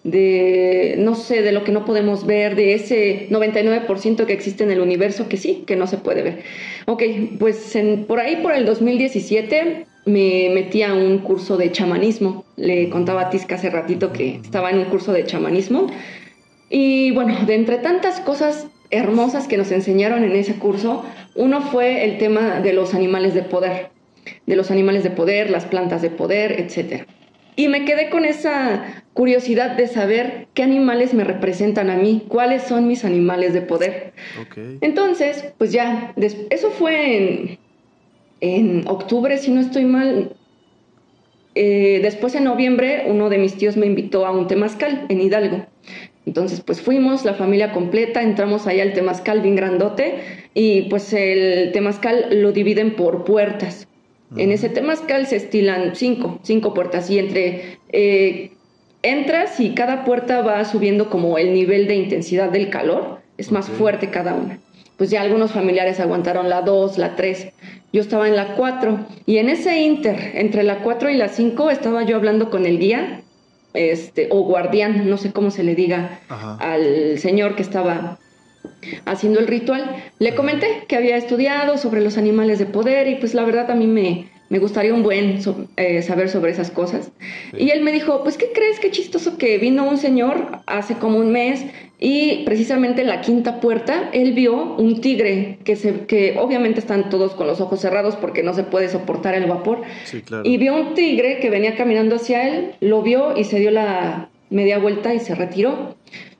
de, 0.07 0.95
no 0.97 1.15
sé, 1.15 1.41
de 1.41 1.51
lo 1.51 1.65
que 1.65 1.73
no 1.73 1.83
podemos 1.83 2.25
ver, 2.25 2.55
de 2.55 2.73
ese 2.73 3.27
99% 3.29 4.25
que 4.25 4.31
existe 4.33 4.63
en 4.63 4.71
el 4.71 4.79
universo 4.79 5.27
que 5.27 5.35
sí, 5.35 5.63
que 5.67 5.75
no 5.75 5.85
se 5.85 5.97
puede 5.97 6.21
ver. 6.21 6.43
Ok, 6.85 7.03
pues 7.37 7.77
por 8.07 8.21
ahí, 8.21 8.37
por 8.37 8.53
el 8.53 8.65
2017, 8.65 9.85
me 10.05 10.49
metí 10.53 10.81
a 10.81 10.93
un 10.93 11.17
curso 11.19 11.57
de 11.57 11.73
chamanismo. 11.73 12.45
Le 12.55 12.89
contaba 12.89 13.23
a 13.23 13.29
Tisca 13.29 13.55
hace 13.55 13.69
ratito 13.69 14.13
que 14.13 14.35
estaba 14.35 14.71
en 14.71 14.79
un 14.79 14.85
curso 14.85 15.11
de 15.11 15.25
chamanismo. 15.25 15.87
Y 16.69 17.11
bueno, 17.11 17.35
de 17.45 17.55
entre 17.55 17.77
tantas 17.77 18.21
cosas 18.21 18.67
hermosas 18.89 19.49
que 19.49 19.57
nos 19.57 19.71
enseñaron 19.71 20.23
en 20.23 20.37
ese 20.37 20.55
curso, 20.55 21.03
uno 21.35 21.61
fue 21.61 22.05
el 22.05 22.17
tema 22.17 22.61
de 22.61 22.71
los 22.71 22.93
animales 22.93 23.33
de 23.33 23.41
poder, 23.41 23.89
de 24.45 24.55
los 24.55 24.71
animales 24.71 25.03
de 25.03 25.09
poder, 25.09 25.49
las 25.49 25.65
plantas 25.65 26.01
de 26.01 26.09
poder, 26.09 26.53
etc. 26.61 27.05
Y 27.57 27.69
me 27.69 27.85
quedé 27.85 28.11
con 28.11 28.23
esa 28.23 29.03
curiosidad 29.13 29.75
de 29.75 29.87
saber 29.87 30.47
qué 30.53 30.61
animales 30.61 31.15
me 31.15 31.23
representan 31.23 31.89
a 31.89 31.97
mí, 31.97 32.23
cuáles 32.27 32.61
son 32.61 32.87
mis 32.87 33.03
animales 33.03 33.51
de 33.51 33.61
poder. 33.61 34.13
Entonces, 34.79 35.53
pues 35.57 35.71
ya, 35.71 36.13
eso 36.51 36.69
fue 36.69 37.17
en, 37.17 37.57
en 38.41 38.87
octubre, 38.87 39.35
si 39.39 39.49
no 39.49 39.59
estoy 39.59 39.85
mal. 39.85 40.35
Eh, 41.55 41.99
después 42.03 42.35
en 42.35 42.43
noviembre, 42.43 43.05
uno 43.07 43.29
de 43.29 43.39
mis 43.39 43.55
tíos 43.55 43.75
me 43.75 43.87
invitó 43.87 44.27
a 44.27 44.31
un 44.31 44.47
temazcal 44.47 45.07
en 45.09 45.19
Hidalgo. 45.19 45.65
Entonces, 46.27 46.61
pues 46.61 46.79
fuimos, 46.79 47.25
la 47.25 47.33
familia 47.33 47.71
completa, 47.71 48.21
entramos 48.21 48.67
allá 48.67 48.83
al 48.83 48.93
temazcal 48.93 49.41
bien 49.41 49.55
grandote 49.55 50.19
y 50.53 50.83
pues 50.83 51.11
el 51.13 51.71
temazcal 51.71 52.27
lo 52.43 52.51
dividen 52.51 52.95
por 52.95 53.23
puertas. 53.23 53.86
En 54.35 54.51
ese 54.51 54.69
temazcal 54.69 55.25
se 55.25 55.37
estilan 55.37 55.95
cinco, 55.95 56.39
cinco 56.43 56.73
puertas 56.73 57.09
y 57.09 57.17
entre 57.17 57.77
eh, 57.89 58.51
entras 59.01 59.59
y 59.59 59.73
cada 59.73 60.03
puerta 60.03 60.41
va 60.41 60.65
subiendo 60.65 61.09
como 61.09 61.37
el 61.37 61.53
nivel 61.53 61.87
de 61.87 61.95
intensidad 61.95 62.49
del 62.49 62.69
calor, 62.69 63.19
es 63.37 63.51
más 63.51 63.69
fuerte 63.69 64.09
cada 64.09 64.33
una. 64.33 64.59
Pues 64.97 65.11
ya 65.11 65.21
algunos 65.21 65.51
familiares 65.51 65.99
aguantaron 65.99 66.49
la 66.49 66.61
2, 66.61 66.97
la 66.97 67.15
3, 67.15 67.49
yo 67.93 68.01
estaba 68.01 68.27
en 68.27 68.35
la 68.35 68.55
4 68.55 69.05
y 69.25 69.37
en 69.37 69.49
ese 69.49 69.79
inter, 69.81 70.31
entre 70.33 70.63
la 70.63 70.79
4 70.79 71.09
y 71.09 71.15
la 71.15 71.29
5, 71.29 71.69
estaba 71.69 72.03
yo 72.03 72.15
hablando 72.15 72.49
con 72.49 72.65
el 72.65 72.79
guía, 72.79 73.21
este, 73.73 74.27
o 74.31 74.41
guardián, 74.41 75.07
no 75.07 75.17
sé 75.17 75.31
cómo 75.31 75.51
se 75.51 75.63
le 75.63 75.75
diga 75.75 76.19
Ajá. 76.29 76.57
al 76.59 77.19
señor 77.19 77.55
que 77.55 77.61
estaba 77.61 78.17
haciendo 79.05 79.39
el 79.39 79.47
ritual. 79.47 79.95
Le 80.19 80.35
comenté 80.35 80.67
que 80.87 80.95
había 80.95 81.17
estudiado 81.17 81.77
sobre 81.77 82.01
los 82.01 82.17
animales 82.17 82.59
de 82.59 82.65
poder 82.65 83.07
y 83.07 83.15
pues 83.15 83.33
la 83.33 83.43
verdad 83.43 83.69
a 83.71 83.75
mí 83.75 83.87
me, 83.87 84.27
me 84.49 84.59
gustaría 84.59 84.93
un 84.93 85.03
buen 85.03 85.41
so- 85.41 85.67
eh, 85.77 86.01
saber 86.01 86.29
sobre 86.29 86.51
esas 86.51 86.71
cosas. 86.71 87.11
Y 87.57 87.69
él 87.71 87.81
me 87.81 87.91
dijo, 87.91 88.23
pues 88.23 88.37
¿qué 88.37 88.51
crees? 88.53 88.79
Qué 88.79 88.91
chistoso 88.91 89.37
que 89.37 89.57
vino 89.57 89.87
un 89.87 89.97
señor 89.97 90.59
hace 90.65 90.95
como 90.95 91.17
un 91.19 91.31
mes 91.31 91.65
y 91.99 92.43
precisamente 92.45 93.01
en 93.01 93.07
la 93.07 93.21
quinta 93.21 93.59
puerta 93.59 94.09
él 94.13 94.33
vio 94.33 94.75
un 94.75 95.01
tigre 95.01 95.57
que, 95.63 95.75
se, 95.75 96.01
que 96.05 96.35
obviamente 96.39 96.79
están 96.79 97.09
todos 97.09 97.33
con 97.33 97.47
los 97.47 97.59
ojos 97.59 97.79
cerrados 97.81 98.15
porque 98.15 98.43
no 98.43 98.53
se 98.53 98.63
puede 98.63 98.87
soportar 98.87 99.33
el 99.33 99.47
vapor. 99.47 99.81
Sí, 100.05 100.21
claro. 100.21 100.43
Y 100.47 100.57
vio 100.57 100.75
un 100.75 100.93
tigre 100.93 101.39
que 101.39 101.49
venía 101.49 101.75
caminando 101.75 102.17
hacia 102.17 102.47
él, 102.47 102.73
lo 102.81 103.01
vio 103.01 103.35
y 103.35 103.45
se 103.45 103.59
dio 103.59 103.71
la 103.71 104.29
media 104.51 104.77
vuelta 104.77 105.13
y 105.15 105.19
se 105.19 105.33
retiró. 105.33 105.95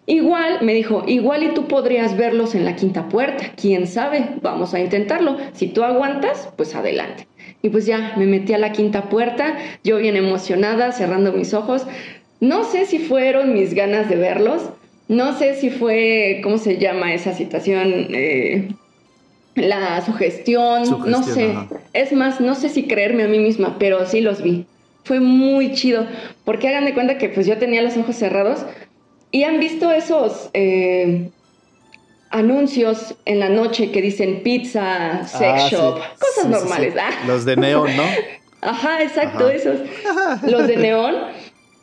Igual, 0.09 0.59
me 0.61 0.73
dijo, 0.73 1.03
igual 1.05 1.43
y 1.43 1.53
tú 1.53 1.67
podrías 1.67 2.15
verlos 2.15 2.55
en 2.55 2.63
la 2.63 2.77
quinta 2.77 3.09
puerta, 3.09 3.51
quién 3.57 3.87
sabe, 3.87 4.35
vamos 4.41 4.73
a 4.73 4.79
intentarlo. 4.79 5.35
Si 5.51 5.67
tú 5.67 5.83
aguantas, 5.83 6.49
pues 6.55 6.75
adelante. 6.75 7.27
Y 7.61 7.69
pues 7.69 7.85
ya, 7.85 8.13
me 8.15 8.25
metí 8.25 8.53
a 8.53 8.57
la 8.57 8.71
quinta 8.71 9.09
puerta, 9.09 9.57
yo 9.83 9.97
bien 9.97 10.15
emocionada, 10.15 10.93
cerrando 10.93 11.33
mis 11.33 11.53
ojos. 11.53 11.85
No 12.39 12.63
sé 12.63 12.85
si 12.85 12.99
fueron 12.99 13.53
mis 13.53 13.73
ganas 13.73 14.07
de 14.07 14.15
verlos, 14.15 14.69
no 15.09 15.37
sé 15.37 15.55
si 15.55 15.69
fue, 15.69 16.39
¿cómo 16.41 16.57
se 16.57 16.77
llama 16.77 17.13
esa 17.13 17.33
situación? 17.33 18.07
Eh, 18.11 18.69
la 19.55 19.99
sugestión, 20.05 20.83
no 21.05 21.21
sé. 21.21 21.51
ajá. 21.51 21.67
Es 21.91 22.13
más, 22.13 22.39
no 22.39 22.55
sé 22.55 22.69
si 22.69 22.83
creerme 22.83 23.23
a 23.23 23.27
mí 23.27 23.39
misma, 23.39 23.75
pero 23.77 24.05
sí 24.05 24.21
los 24.21 24.41
vi. 24.41 24.67
Fue 25.03 25.19
muy 25.19 25.73
chido, 25.73 26.05
porque 26.45 26.69
hagan 26.69 26.85
de 26.85 26.93
cuenta 26.93 27.17
que 27.17 27.27
pues 27.27 27.45
yo 27.45 27.57
tenía 27.57 27.81
los 27.81 27.97
ojos 27.97 28.15
cerrados 28.15 28.65
y 29.32 29.43
han 29.43 29.59
visto 29.59 29.91
esos 29.91 30.49
eh, 30.53 31.30
anuncios 32.30 33.15
en 33.25 33.39
la 33.39 33.49
noche 33.49 33.91
que 33.91 34.01
dicen 34.01 34.41
pizza, 34.43 35.25
sex 35.28 35.41
Ah, 35.63 35.67
sí. 35.69 35.75
shop, 35.75 35.95
cosas 36.19 36.43
Sí, 36.43 36.47
normales. 36.49 36.93
sí. 36.93 36.99
ah. 37.01 37.11
Los 37.28 37.45
de 37.45 37.55
neón, 37.55 37.95
¿no? 37.95 38.03
Ajá, 38.61 39.01
exacto, 39.03 39.45
Ajá. 39.47 39.53
esos. 39.53 39.80
Los 40.51 40.67
de 40.67 40.78
neón. 40.78 41.15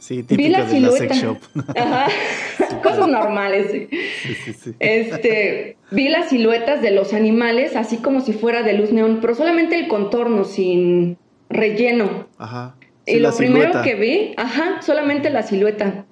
Sí, 0.00 0.22
Vi 0.28 0.48
la 0.48 0.64
de 0.64 0.80
la 0.80 0.90
sex 0.90 1.16
shop. 1.22 1.38
Ajá. 1.76 2.08
Cosas 2.82 3.08
normales. 3.08 3.70
sí. 3.70 3.88
Sí, 4.22 4.34
sí, 4.44 4.52
sí. 4.52 4.74
Este, 4.80 5.76
vi 5.92 6.08
las 6.08 6.28
siluetas 6.28 6.82
de 6.82 6.90
los 6.90 7.14
animales 7.14 7.74
así 7.76 7.98
como 7.98 8.20
si 8.20 8.32
fuera 8.34 8.62
de 8.62 8.74
luz 8.74 8.92
neón, 8.92 9.18
pero 9.22 9.34
solamente 9.34 9.76
el 9.76 9.88
contorno, 9.88 10.44
sin 10.44 11.16
relleno. 11.48 12.26
Ajá. 12.38 12.74
y 13.06 13.18
lo 13.18 13.34
primero 13.34 13.80
que 13.82 13.94
vi, 13.94 14.34
ajá, 14.36 14.82
solamente 14.82 15.30
la 15.30 15.42
silueta. 15.42 16.04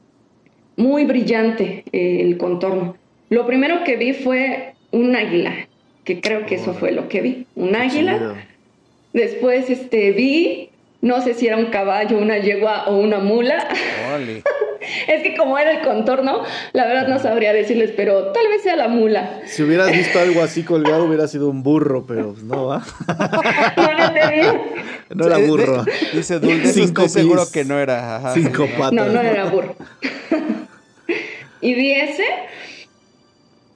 Muy 0.77 1.05
brillante 1.05 1.85
eh, 1.93 2.21
el 2.23 2.37
contorno. 2.39 2.97
Lo 3.31 3.47
primero 3.47 3.85
que 3.85 3.97
vi 3.97 4.13
fue 4.13 4.75
un 4.91 5.15
águila, 5.17 5.55
que 6.05 6.21
creo 6.21 6.47
que 6.47 6.57
eso 6.57 6.75
fue 6.75 6.93
lo 6.93 7.09
que 7.09 7.21
vi. 7.21 7.47
Un 7.55 7.77
águila. 7.77 8.35
Después 9.13 9.69
este, 9.71 10.13
vi, 10.13 10.71
no 11.01 11.21
sé 11.21 11.35
si 11.35 11.47
era 11.47 11.57
un 11.57 11.67
caballo, 11.67 12.19
una 12.19 12.39
yegua 12.39 12.89
o 12.89 12.97
una 12.99 13.19
mula. 13.19 13.69
Es 15.07 15.23
que 15.23 15.37
como 15.37 15.57
era 15.59 15.79
el 15.79 15.87
contorno, 15.87 16.43
la 16.73 16.87
verdad 16.87 17.07
no 17.07 17.21
sabría 17.21 17.53
decirles, 17.53 17.93
pero 17.97 18.33
tal 18.33 18.49
vez 18.49 18.65
sea 18.65 18.75
la 18.75 18.89
mula. 18.89 19.41
Si 19.47 19.63
hubieras 19.63 19.93
visto 19.93 20.19
algo 20.19 20.43
así 20.43 20.65
colgado, 20.65 21.05
hubiera 21.05 21.29
sido 21.29 21.49
un 21.49 21.63
burro, 21.63 22.05
pero 22.05 22.33
pues 22.33 22.43
no 22.43 22.67
va. 22.67 22.83
No 25.15 25.27
era 25.27 25.39
burro. 25.39 25.85
Dice 26.15 26.39
Dul, 26.39 26.63
de 26.63 26.71
eso 26.71 26.85
Cinco 26.87 27.03
estoy 27.03 27.23
seguro 27.23 27.43
que 27.53 27.65
no 27.65 27.79
era. 27.79 28.17
ajá. 28.17 28.35
Cinco 28.35 28.67
patas. 28.79 28.93
No, 28.93 29.07
no 29.07 29.21
era 29.21 29.45
burro. 29.45 29.77
Y 31.63 31.75
vi 31.75 31.93
ese, 31.93 32.25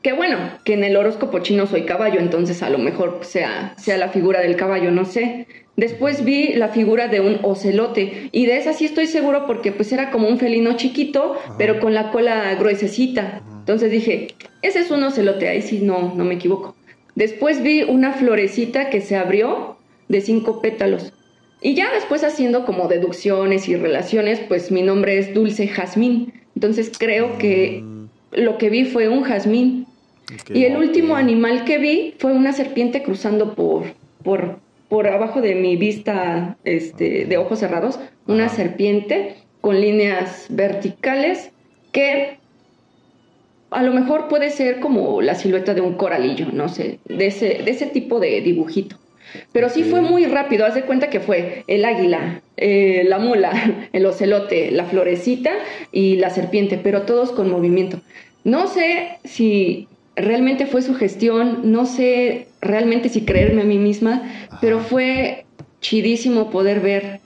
que 0.03 0.13
bueno, 0.13 0.37
que 0.65 0.75
en 0.75 0.85
el 0.85 0.97
horóscopo 0.97 1.39
chino 1.39 1.67
soy 1.67 1.83
caballo, 1.83 2.21
entonces 2.21 2.63
a 2.63 2.69
lo 2.69 2.79
mejor 2.79 3.21
sea, 3.23 3.75
sea 3.79 3.97
la 3.97 4.11
figura 4.11 4.41
del 4.41 4.57
caballo, 4.57 4.91
no 4.91 5.05
sé. 5.05 5.47
Después 5.77 6.25
vi 6.25 6.53
la 6.55 6.69
figura 6.69 7.09
de 7.09 7.21
un 7.21 7.39
ocelote, 7.43 8.29
y 8.33 8.47
de 8.47 8.57
esa 8.57 8.73
sí 8.73 8.85
estoy 8.85 9.07
seguro 9.07 9.47
porque 9.47 9.73
pues 9.73 9.93
era 9.93 10.11
como 10.11 10.29
un 10.29 10.39
felino 10.39 10.77
chiquito, 10.77 11.37
pero 11.59 11.81
con 11.81 11.95
la 11.95 12.11
cola 12.11 12.55
gruesecita. 12.55 13.43
Entonces 13.59 13.91
dije, 13.91 14.29
ese 14.63 14.81
es 14.81 14.91
un 14.91 15.03
ocelote, 15.03 15.49
ahí 15.49 15.63
sí 15.63 15.81
no, 15.81 16.15
no 16.15 16.25
me 16.25 16.35
equivoco. 16.35 16.77
Después 17.15 17.63
vi 17.63 17.83
una 17.83 18.13
florecita 18.13 18.91
que 18.91 19.01
se 19.01 19.17
abrió 19.17 19.77
de 20.09 20.21
cinco 20.21 20.61
pétalos. 20.61 21.13
Y 21.63 21.75
ya 21.75 21.93
después 21.93 22.23
haciendo 22.25 22.65
como 22.65 22.89
deducciones 22.89 23.69
y 23.69 23.77
relaciones, 23.77 24.41
pues 24.47 24.71
mi 24.71 24.83
nombre 24.83 25.19
es 25.19 25.35
Dulce 25.35 25.67
Jazmín. 25.67 26.33
Entonces 26.57 26.91
creo 26.99 27.39
que 27.39 27.83
Mm, 27.83 28.07
lo 28.33 28.59
que 28.59 28.71
vi 28.71 28.85
fue 28.85 29.09
un 29.09 29.23
jazmín. 29.23 29.87
Y 30.53 30.65
el 30.65 30.77
último 30.77 31.15
animal 31.15 31.65
que 31.65 31.79
vi 31.79 32.15
fue 32.19 32.33
una 32.33 32.53
serpiente 32.53 33.03
cruzando 33.05 33.55
por, 33.55 33.85
por, 34.25 34.59
por 34.89 35.07
abajo 35.07 35.41
de 35.41 35.55
mi 35.55 35.77
vista 35.77 36.57
este, 36.65 37.27
de 37.27 37.37
ojos 37.37 37.61
cerrados. 37.61 38.01
Una 38.27 38.49
serpiente 38.49 39.37
con 39.61 39.81
líneas 39.81 40.47
verticales 40.49 41.53
que 41.93 42.39
a 43.71 43.83
lo 43.83 43.93
mejor 43.93 44.27
puede 44.27 44.51
ser 44.51 44.81
como 44.81 45.23
la 45.23 45.37
silueta 45.37 45.75
de 45.75 45.81
un 45.81 45.95
coralillo, 45.95 46.47
no 46.53 46.69
sé, 46.69 46.99
de 47.05 47.27
ese, 47.27 47.63
de 47.65 47.71
ese 47.71 47.87
tipo 47.87 48.19
de 48.19 48.41
dibujito. 48.41 48.97
Pero 49.53 49.69
sí 49.69 49.85
fue 49.85 50.01
muy 50.01 50.27
rápido, 50.27 50.67
haz 50.67 50.75
de 50.75 50.83
cuenta 50.83 51.11
que 51.11 51.21
fue 51.21 51.65
el 51.67 51.85
águila, 51.85 52.43
eh, 52.57 53.05
la 53.07 53.19
mula, 53.19 53.89
el 53.93 54.07
ocelote, 54.07 54.71
la 54.71 54.85
florecita 54.85 55.53
y 55.93 56.17
la 56.17 56.31
serpiente, 56.31 56.79
pero 56.83 57.03
todos 57.03 57.33
con 57.33 57.51
movimiento. 57.51 58.01
No 58.45 58.67
sé 58.67 59.19
si 59.25 59.89
realmente 60.15 60.67
fue 60.67 60.83
su 60.83 60.95
gestión, 60.95 61.73
no 61.73 61.85
sé 61.87 62.49
realmente 62.61 63.09
si 63.09 63.25
creerme 63.25 63.63
a 63.63 63.67
mí 63.67 63.79
misma, 63.79 64.23
pero 64.61 64.81
fue 64.81 65.45
chidísimo 65.81 66.51
poder 66.51 66.81
ver 66.81 67.21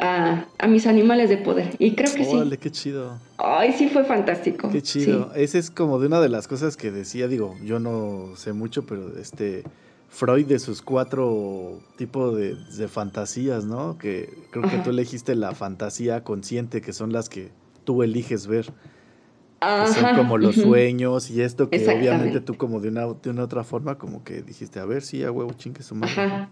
a, 0.00 0.46
a 0.58 0.66
mis 0.66 0.86
animales 0.86 1.28
de 1.28 1.36
poder. 1.36 1.74
Y 1.78 1.92
creo 1.92 2.12
que 2.12 2.24
sí. 2.24 2.58
Qué 2.60 2.70
chido. 2.70 3.18
Ay, 3.38 3.72
sí 3.72 3.88
fue 3.88 4.04
fantástico. 4.04 4.68
Qué 4.70 4.82
chido. 4.82 5.30
Sí. 5.34 5.42
Ese 5.42 5.58
es 5.58 5.70
como 5.70 5.98
de 5.98 6.06
una 6.06 6.20
de 6.20 6.28
las 6.28 6.48
cosas 6.48 6.76
que 6.76 6.90
decía, 6.90 7.28
digo, 7.28 7.56
yo 7.64 7.78
no 7.78 8.36
sé 8.36 8.52
mucho, 8.52 8.86
pero 8.86 9.18
este 9.18 9.62
Freud 10.08 10.46
de 10.46 10.58
sus 10.58 10.82
cuatro 10.82 11.80
tipos 11.96 12.36
de, 12.36 12.54
de 12.54 12.88
fantasías, 12.88 13.64
¿no? 13.64 13.98
Que 13.98 14.32
creo 14.50 14.68
que 14.68 14.78
tú 14.78 14.90
elegiste 14.90 15.34
la 15.34 15.54
fantasía 15.54 16.24
consciente, 16.24 16.80
que 16.80 16.92
son 16.92 17.12
las 17.12 17.28
que 17.28 17.50
tú 17.84 18.02
eliges 18.02 18.46
ver. 18.46 18.72
Que 19.60 19.92
son 19.92 20.16
como 20.16 20.36
los 20.36 20.54
sueños 20.54 21.30
y 21.30 21.40
esto 21.40 21.70
que 21.70 21.78
obviamente 21.88 22.40
tú 22.40 22.56
como 22.56 22.80
de 22.80 22.88
una, 22.88 23.06
de 23.06 23.30
una 23.30 23.44
otra 23.44 23.64
forma 23.64 23.96
como 23.96 24.22
que 24.22 24.42
dijiste, 24.42 24.78
a 24.78 24.84
ver, 24.84 25.02
sí, 25.02 25.24
a 25.24 25.32
huevo, 25.32 25.52
chingue 25.54 25.82
su 25.82 25.94
madre. 25.94 26.12
Ajá. 26.20 26.48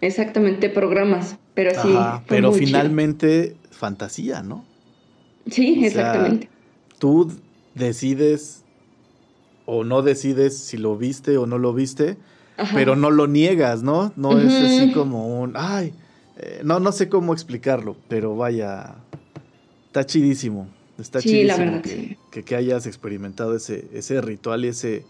Exactamente, 0.00 0.70
programas. 0.70 1.38
Pero 1.54 1.70
sí. 1.70 1.92
Ajá, 1.96 2.22
pero 2.28 2.52
chido. 2.52 2.66
finalmente 2.66 3.56
fantasía, 3.70 4.42
¿no? 4.42 4.64
Sí, 5.50 5.72
o 5.72 5.80
sea, 5.80 5.86
exactamente. 5.88 6.50
Tú 6.98 7.32
decides 7.74 8.62
o 9.64 9.84
no 9.84 10.02
decides 10.02 10.56
si 10.56 10.76
lo 10.76 10.96
viste 10.96 11.38
o 11.38 11.46
no 11.46 11.58
lo 11.58 11.74
viste, 11.74 12.16
Ajá. 12.56 12.74
pero 12.74 12.96
no 12.96 13.10
lo 13.10 13.26
niegas, 13.26 13.82
¿no? 13.82 14.12
No 14.16 14.38
es 14.38 14.60
así 14.62 14.90
como 14.92 15.40
un, 15.42 15.52
ay, 15.56 15.92
eh, 16.38 16.60
no, 16.64 16.80
no 16.80 16.92
sé 16.92 17.08
cómo 17.08 17.32
explicarlo, 17.32 17.96
pero 18.08 18.36
vaya, 18.36 18.94
está 19.86 20.04
chidísimo. 20.06 20.66
Está 20.98 21.20
Sí, 21.20 21.44
la 21.44 21.54
chidísimo 21.54 21.66
verdad, 21.72 21.82
que, 21.82 21.88
sí. 21.90 22.16
que, 22.30 22.42
que 22.42 22.56
hayas 22.56 22.86
experimentado 22.86 23.54
ese, 23.54 23.86
ese 23.92 24.20
ritual 24.22 24.64
y 24.64 24.68
ese, 24.68 25.04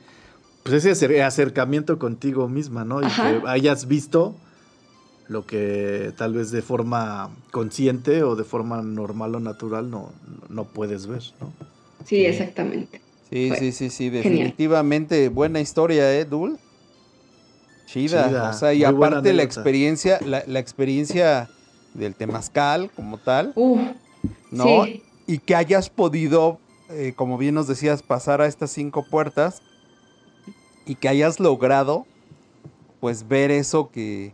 pues 0.65 0.85
ese 0.85 0.91
acer- 0.91 1.23
acercamiento 1.23 1.99
contigo 1.99 2.49
misma, 2.49 2.85
¿no? 2.85 3.01
Y 3.03 3.05
Ajá. 3.05 3.41
que 3.41 3.49
hayas 3.49 3.87
visto 3.87 4.35
lo 5.29 5.47
que 5.47 6.13
tal 6.17 6.35
vez 6.35 6.51
de 6.51 6.63
forma 6.63 7.31
consciente 7.53 8.23
o 8.25 8.35
de 8.37 8.45
forma 8.45 8.83
normal 8.83 9.35
o 9.37 9.41
natural 9.41 9.91
no, 9.91 10.11
no 10.49 10.65
puedes 10.65 11.07
ver, 11.07 11.23
¿no? 11.41 11.53
Sí, 12.05 12.25
exactamente. 12.25 13.01
Sí, 13.31 13.49
Fue 13.49 13.59
sí, 13.59 13.73
sí, 13.73 13.91
sí, 13.91 14.05
genial. 14.11 14.23
definitivamente 14.23 15.29
buena 15.29 15.61
historia, 15.61 16.13
¿eh, 16.17 16.25
Dul? 16.25 16.59
Chida. 17.87 18.29
Chida, 18.29 18.51
O 18.51 18.53
sea, 18.53 18.75
y 18.75 18.85
muy 18.85 18.87
aparte 18.95 19.33
la 19.33 19.43
experiencia, 19.43 20.19
la, 20.25 20.43
la 20.47 20.59
experiencia 20.59 21.49
del 21.95 22.15
temazcal 22.15 22.91
como 22.95 23.17
tal, 23.19 23.53
Uf, 23.55 23.81
¿no? 24.51 24.85
sí. 24.85 25.03
Y 25.27 25.39
que 25.39 25.55
hayas 25.57 25.89
podido, 25.91 26.59
eh, 26.91 27.13
como 27.17 27.39
bien 27.39 27.55
nos 27.55 27.67
decías, 27.67 28.03
pasar 28.03 28.41
a 28.41 28.47
estas 28.47 28.71
cinco 28.71 29.05
puertas 29.05 29.63
y 30.85 30.95
que 30.97 31.09
hayas 31.09 31.41
logrado, 31.41 32.07
pues, 33.01 33.27
ver 33.29 33.51
eso 33.51 33.91
que, 33.91 34.33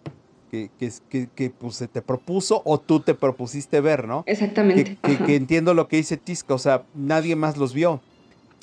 que, 0.50 0.70
que, 0.78 0.90
que- 1.08 1.28
que, 1.34 1.50
pues, 1.50 1.76
se 1.76 1.88
te 1.88 2.02
propuso 2.02 2.62
o 2.64 2.78
tú 2.78 3.00
te 3.00 3.14
propusiste 3.14 3.80
ver, 3.80 4.06
¿no? 4.06 4.22
Exactamente. 4.26 4.84
que, 4.84 4.96
que- 4.96 5.12
ajá. 5.14 5.24
que 5.26 5.36
entiendo 5.36 5.72
lo 5.74 5.88
que 5.88 5.96
dice 5.96 6.16
Tisca, 6.16 6.54
o 6.54 6.58
sea, 6.58 6.84
nadie 6.94 7.36
más 7.36 7.56
los 7.56 7.72
vio. 7.72 8.00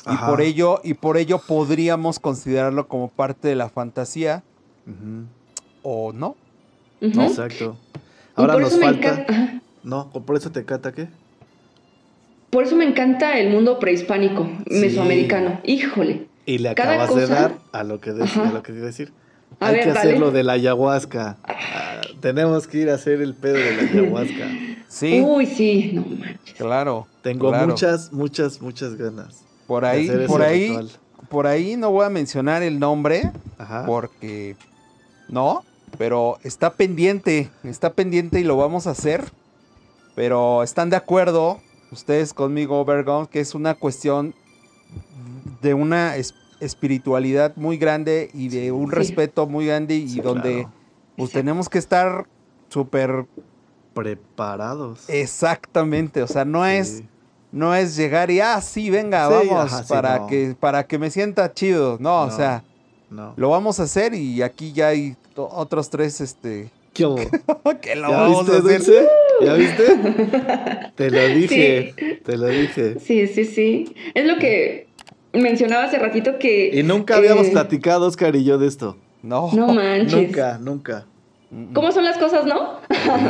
Y 0.09 0.15
por 0.25 0.41
ello, 0.41 0.79
y 0.83 0.93
por 0.93 1.17
ello 1.17 1.39
podríamos 1.45 2.19
considerarlo 2.19 2.87
como 2.87 3.09
parte 3.09 3.47
de 3.49 3.55
la 3.55 3.69
fantasía, 3.69 4.43
Ujú, 4.89 5.25
o 5.83 6.11
no. 6.13 6.35
¿no? 7.01 7.23
Exacto. 7.27 7.77
Ahora 8.35 8.53
por 8.53 8.61
nos 8.63 8.71
eso 8.73 8.79
me 8.79 8.85
falta. 8.87 9.07
encanta. 9.21 9.61
No, 9.83 10.09
por 10.11 10.35
eso 10.35 10.51
te 10.51 10.65
cata 10.65 10.91
qué? 10.91 11.07
Por 12.49 12.63
eso 12.63 12.75
me 12.75 12.85
encanta 12.85 13.37
el 13.39 13.51
mundo 13.51 13.79
prehispánico, 13.79 14.49
Sí. 14.69 14.79
mesoamericano. 14.79 15.59
Híjole. 15.63 16.27
Y 16.45 16.57
le 16.57 16.73
Cada 16.73 16.93
acabas 17.03 17.15
de 17.15 17.27
dar 17.27 17.57
a 17.71 17.83
lo 17.83 17.99
que, 18.01 18.11
de- 18.11 18.23
a 18.23 18.51
lo 18.51 18.63
que 18.63 18.71
iba 18.71 18.83
a 18.83 18.85
decir. 18.87 19.13
A 19.59 19.67
Hay 19.67 19.75
ver, 19.75 19.83
que 19.83 19.91
hacer 19.91 20.19
lo 20.19 20.31
de 20.31 20.43
la 20.43 20.53
ayahuasca. 20.53 21.37
Ah, 21.43 22.01
tenemos 22.21 22.67
que 22.67 22.79
ir 22.79 22.89
a 22.89 22.95
hacer 22.95 23.21
el 23.21 23.33
pedo 23.35 23.53
de 23.55 23.75
la 23.75 23.81
ayahuasca. 23.91 24.47
Sí, 24.87 25.21
Uy, 25.23 25.45
sí, 25.45 25.91
no 25.93 26.01
manches. 26.01 26.55
claro. 26.57 27.07
Tengo 27.21 27.49
claro. 27.49 27.67
muchas, 27.67 28.11
muchas, 28.11 28.61
muchas 28.61 28.95
ganas. 28.95 29.43
Por 29.67 29.85
ahí, 29.85 30.09
por 30.25 30.41
ahí, 30.41 30.69
ritual. 30.69 30.89
por 31.29 31.45
ahí 31.45 31.77
no 31.77 31.91
voy 31.91 32.05
a 32.05 32.09
mencionar 32.09 32.63
el 32.63 32.79
nombre, 32.79 33.31
Ajá. 33.59 33.83
porque 33.85 34.55
no, 35.29 35.63
pero 35.97 36.37
está 36.43 36.73
pendiente, 36.73 37.49
está 37.63 37.93
pendiente 37.93 38.39
y 38.39 38.43
lo 38.43 38.57
vamos 38.57 38.87
a 38.87 38.91
hacer. 38.91 39.23
Pero 40.15 40.63
están 40.63 40.89
de 40.89 40.95
acuerdo 40.97 41.59
ustedes 41.91 42.33
conmigo, 42.33 42.83
Bergon, 42.85 43.25
que 43.27 43.39
es 43.39 43.55
una 43.55 43.73
cuestión 43.75 44.33
de 45.61 45.73
una 45.73 46.15
es- 46.17 46.35
espiritualidad 46.59 47.55
muy 47.55 47.77
grande 47.77 48.29
y 48.33 48.49
de 48.49 48.71
un 48.71 48.89
Sí. 48.89 48.95
respeto 48.95 49.47
muy 49.47 49.65
grande 49.65 49.95
y 49.95 50.09
Sí, 50.09 50.19
donde 50.21 50.53
claro. 50.63 50.71
pues 51.17 51.31
tenemos 51.31 51.69
que 51.69 51.77
estar 51.79 52.27
súper 52.69 53.25
Preparados. 53.93 55.09
exactamente, 55.09 56.21
o 56.23 56.27
sea, 56.27 56.45
no 56.45 56.65
es 56.65 57.03
no 57.51 57.73
es 57.73 57.95
llegar 57.95 58.29
y 58.29 58.39
ah 58.41 58.61
sí, 58.61 58.89
venga, 58.91 59.27
Sí, 59.27 59.47
vamos 59.49 59.73
ajá, 59.73 59.83
sí, 59.83 59.89
para 59.89 60.19
no. 60.19 60.27
que 60.27 60.55
para 60.59 60.85
que 60.85 60.99
me 60.99 61.09
sienta 61.09 61.51
chido. 61.53 61.97
No, 61.99 62.21
o 62.23 62.25
No. 62.27 62.31
sea, 62.35 62.63
No. 63.09 63.33
lo 63.37 63.49
vamos 63.49 63.79
a 63.79 63.83
hacer 63.83 64.13
y 64.13 64.41
aquí 64.41 64.71
ya 64.71 64.89
hay 64.89 65.15
otros 65.35 65.89
tres 65.89 66.21
este 66.21 66.69
¿Qué 66.93 67.05
vamos 67.05 68.45
viste, 68.45 68.55
a 68.55 68.59
hacer. 68.59 68.61
Dulce? 68.61 69.07
¿Ya 69.41 69.53
viste? 69.55 70.91
Te 70.95 71.09
lo 71.11 71.27
dije. 71.27 72.19
Te 72.25 72.37
lo 72.37 72.47
dije. 72.47 72.99
Sí, 72.99 73.27
sí, 73.27 73.45
sí. 73.45 73.95
Es 74.13 74.25
lo 74.25 74.37
que 74.37 74.87
mencionaba 75.33 75.83
hace 75.85 75.97
ratito 75.99 76.37
que. 76.39 76.71
Y 76.73 76.83
nunca 76.83 77.15
habíamos 77.17 77.47
eh, 77.47 77.51
platicado, 77.51 78.07
Oscar 78.07 78.35
y 78.35 78.43
yo, 78.43 78.57
de 78.57 78.67
esto. 78.67 78.97
No. 79.21 79.49
No 79.53 79.67
manches. 79.73 80.13
Nunca, 80.13 80.57
nunca. 80.59 81.05
¿Cómo 81.73 81.91
son 81.91 82.03
las 82.05 82.17
cosas, 82.17 82.45
no? 82.45 82.79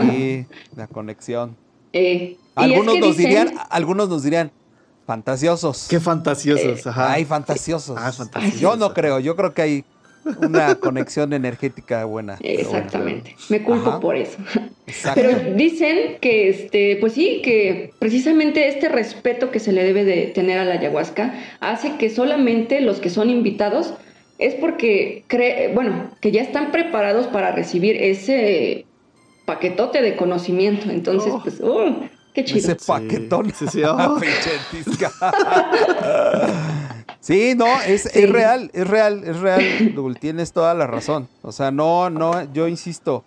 Sí, 0.10 0.46
la 0.76 0.88
conexión. 0.88 1.56
Eh, 1.94 2.38
Algunos 2.56 2.96
es 2.96 3.02
que 3.02 3.08
nos 3.08 3.18
dicen- 3.18 3.30
dirían, 3.30 3.54
algunos 3.70 4.10
nos 4.10 4.24
dirían 4.24 4.52
fantasiosos. 5.14 5.88
Qué 5.90 6.00
fantasiosos. 6.00 6.86
Ajá. 6.86 7.14
Ay, 7.14 7.26
fantasiosos. 7.26 7.98
Ah, 8.00 8.12
fantasiosos. 8.12 8.60
Yo 8.60 8.76
no 8.76 8.94
creo, 8.94 9.20
yo 9.20 9.36
creo 9.36 9.56
que 9.56 9.62
hay 9.64 9.84
una 10.42 10.76
conexión 10.80 11.34
energética 11.34 12.06
buena. 12.06 12.38
Exactamente. 12.42 13.36
Me 13.50 13.64
culpo 13.64 13.90
Ajá. 13.90 14.00
por 14.00 14.16
eso. 14.16 14.38
Exacto. 14.86 15.20
Pero 15.20 15.56
dicen 15.56 16.18
que, 16.22 16.50
este, 16.50 16.98
pues 17.02 17.14
sí, 17.14 17.42
que 17.44 17.92
precisamente 17.98 18.68
este 18.68 18.88
respeto 18.88 19.50
que 19.50 19.60
se 19.60 19.72
le 19.72 19.84
debe 19.84 20.06
de 20.06 20.28
tener 20.28 20.60
a 20.60 20.66
la 20.66 20.76
ayahuasca 20.76 21.34
hace 21.60 21.96
que 21.98 22.12
solamente 22.12 22.80
los 22.82 23.00
que 23.00 23.10
son 23.10 23.32
invitados 23.32 23.96
es 24.38 24.54
porque, 24.54 25.24
cree, 25.26 25.74
bueno, 25.74 26.12
que 26.22 26.30
ya 26.32 26.44
están 26.44 26.72
preparados 26.72 27.26
para 27.26 27.52
recibir 27.52 27.96
ese 27.98 28.86
paquetote 29.46 30.04
de 30.04 30.16
conocimiento. 30.16 30.92
Entonces, 30.92 31.32
Oh. 31.36 31.42
pues, 31.44 31.60
¡uh! 31.62 31.96
Qué 32.34 32.46
chido. 32.46 32.60
Ese 32.60 32.76
paquetón. 32.76 33.52
Sí, 33.54 33.68
sí, 33.68 33.84
oh. 33.84 34.18
Sí, 37.20 37.54
no, 37.56 37.68
es, 37.82 38.04
Sí. 38.04 38.10
es 38.24 38.30
real, 38.30 38.72
es 38.74 38.88
real, 38.88 39.24
es 39.26 39.40
real, 39.40 39.94
Dul, 39.94 40.18
tienes 40.18 40.54
toda 40.54 40.74
la 40.74 40.88
razón. 40.88 41.28
O 41.42 41.52
sea, 41.52 41.70
no, 41.70 42.10
no, 42.10 42.52
yo 42.54 42.68
insisto, 42.68 43.24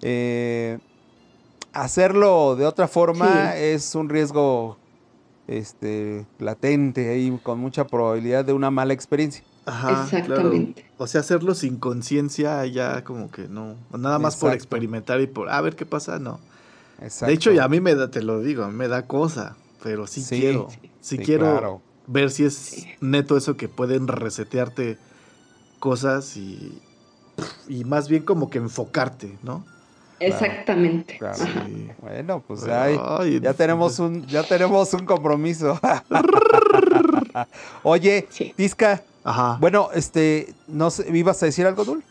eh, 0.00 0.78
hacerlo 1.72 2.56
de 2.56 2.66
otra 2.66 2.88
forma 2.88 3.52
Sí. 3.52 3.58
es 3.58 3.94
un 3.94 4.08
riesgo 4.08 4.78
este, 5.46 6.24
latente 6.38 7.10
ahí, 7.10 7.38
con 7.42 7.58
mucha 7.58 7.86
probabilidad 7.86 8.44
de 8.46 8.54
una 8.54 8.70
mala 8.70 8.94
experiencia. 8.94 9.44
Ajá, 9.66 10.04
Exactamente. 10.04 10.82
claro. 10.82 10.94
O 10.98 11.06
sea, 11.06 11.20
hacerlo 11.20 11.54
sin 11.54 11.76
conciencia 11.76 12.64
ya 12.66 13.04
como 13.04 13.30
que 13.30 13.42
no. 13.48 13.76
Nada 13.96 14.18
más 14.18 14.36
por 14.36 14.52
experimentar 14.54 15.20
y 15.20 15.26
por 15.26 15.50
a 15.50 15.60
ver 15.60 15.76
qué 15.76 15.84
pasa, 15.86 16.18
no. 16.18 16.38
Exacto. 17.04 17.26
De 17.26 17.32
hecho, 17.34 17.52
ya 17.52 17.64
a 17.64 17.68
mí 17.68 17.80
me 17.80 17.94
da, 17.94 18.10
te 18.10 18.22
lo 18.22 18.40
digo, 18.40 18.64
a 18.64 18.68
mí 18.68 18.74
me 18.74 18.88
da 18.88 19.06
cosa, 19.06 19.56
pero 19.82 20.06
sí, 20.06 20.22
Sí, 20.22 20.40
quiero. 20.40 20.68
sí, 20.70 20.78
Sí, 20.82 20.90
sí, 21.16 21.18
quiero 21.18 21.50
claro. 21.52 21.82
ver 22.06 22.30
si 22.30 22.44
es 22.44 22.86
neto 23.00 23.36
eso 23.36 23.56
que 23.56 23.68
pueden 23.68 24.08
resetearte 24.08 24.98
cosas 25.78 26.36
y, 26.36 26.80
y 27.68 27.84
más 27.84 28.08
bien 28.08 28.24
como 28.24 28.50
que 28.50 28.58
enfocarte, 28.58 29.38
¿no? 29.42 29.64
Exactamente. 30.20 31.18
Claro. 31.18 31.36
Sí. 31.36 31.88
Bueno, 32.00 32.42
pues 32.46 32.60
Pero, 32.62 32.80
ahí, 32.80 32.98
ay, 33.02 33.40
ya 33.40 33.52
tenemos 33.52 33.98
un, 33.98 34.24
ya 34.26 34.42
tenemos 34.44 34.94
un 34.94 35.04
compromiso. 35.04 35.78
Oye, 37.82 38.26
Sí. 38.30 38.52
Tisca, 38.56 39.02
Ajá. 39.24 39.58
bueno, 39.60 39.88
este, 39.94 40.54
no 40.68 40.90
sé, 40.90 41.06
¿ibas 41.14 41.42
a 41.42 41.46
decir 41.46 41.66
algo, 41.66 41.84
Dul? 41.84 42.02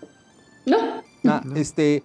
No, 0.66 0.78
Ah, 1.26 1.41
No. 1.44 1.56
Este, 1.56 2.04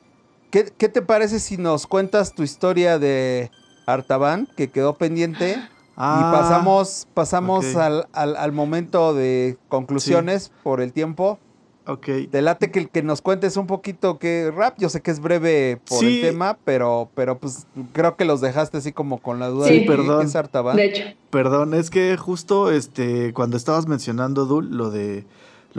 ¿qué, 0.50 0.72
qué 0.76 0.88
te 0.88 1.02
parece 1.02 1.40
si 1.40 1.56
nos 1.56 1.86
cuentas 1.86 2.34
tu 2.34 2.42
historia 2.42 2.98
de 2.98 3.50
Artaban, 3.86 4.48
que 4.56 4.68
quedó 4.68 4.94
pendiente? 4.96 5.56
Ah, 6.00 6.28
y 6.30 6.32
pasamos, 6.32 7.08
pasamos 7.12 7.74
al, 7.74 8.06
al- 8.12 8.36
al 8.36 8.52
momento 8.52 9.14
de 9.14 9.58
conclusiones 9.68 10.52
por 10.62 10.80
el 10.80 10.92
tiempo. 10.92 11.40
Ok. 11.88 12.06
Te 12.30 12.40
late 12.40 12.70
que, 12.70 12.86
que 12.86 13.02
nos 13.02 13.20
cuentes 13.20 13.56
un 13.56 13.66
poquito 13.66 14.16
qué 14.20 14.52
rap. 14.54 14.74
Yo 14.78 14.90
sé 14.90 15.00
que 15.00 15.10
es 15.10 15.18
breve 15.18 15.80
por 15.88 15.98
Sí. 15.98 16.20
el 16.20 16.30
tema, 16.30 16.56
pero, 16.64 17.10
pero 17.16 17.38
pues 17.38 17.66
creo 17.92 18.14
que 18.14 18.24
los 18.24 18.40
dejaste 18.40 18.78
así 18.78 18.92
como 18.92 19.18
con 19.18 19.40
la 19.40 19.48
duda 19.48 19.66
Sí, 19.66 19.80
de 19.80 19.86
perdón. 19.86 20.20
qué 20.20 20.26
es 20.26 20.36
Artaban. 20.36 20.76
de 20.76 20.84
hecho. 20.84 21.02
Perdón, 21.30 21.74
es 21.74 21.90
que 21.90 22.16
justo 22.16 22.70
este 22.70 23.32
cuando 23.34 23.56
estabas 23.56 23.88
mencionando 23.88 24.44
Dul 24.46 24.76
lo 24.76 24.90
de 24.90 25.26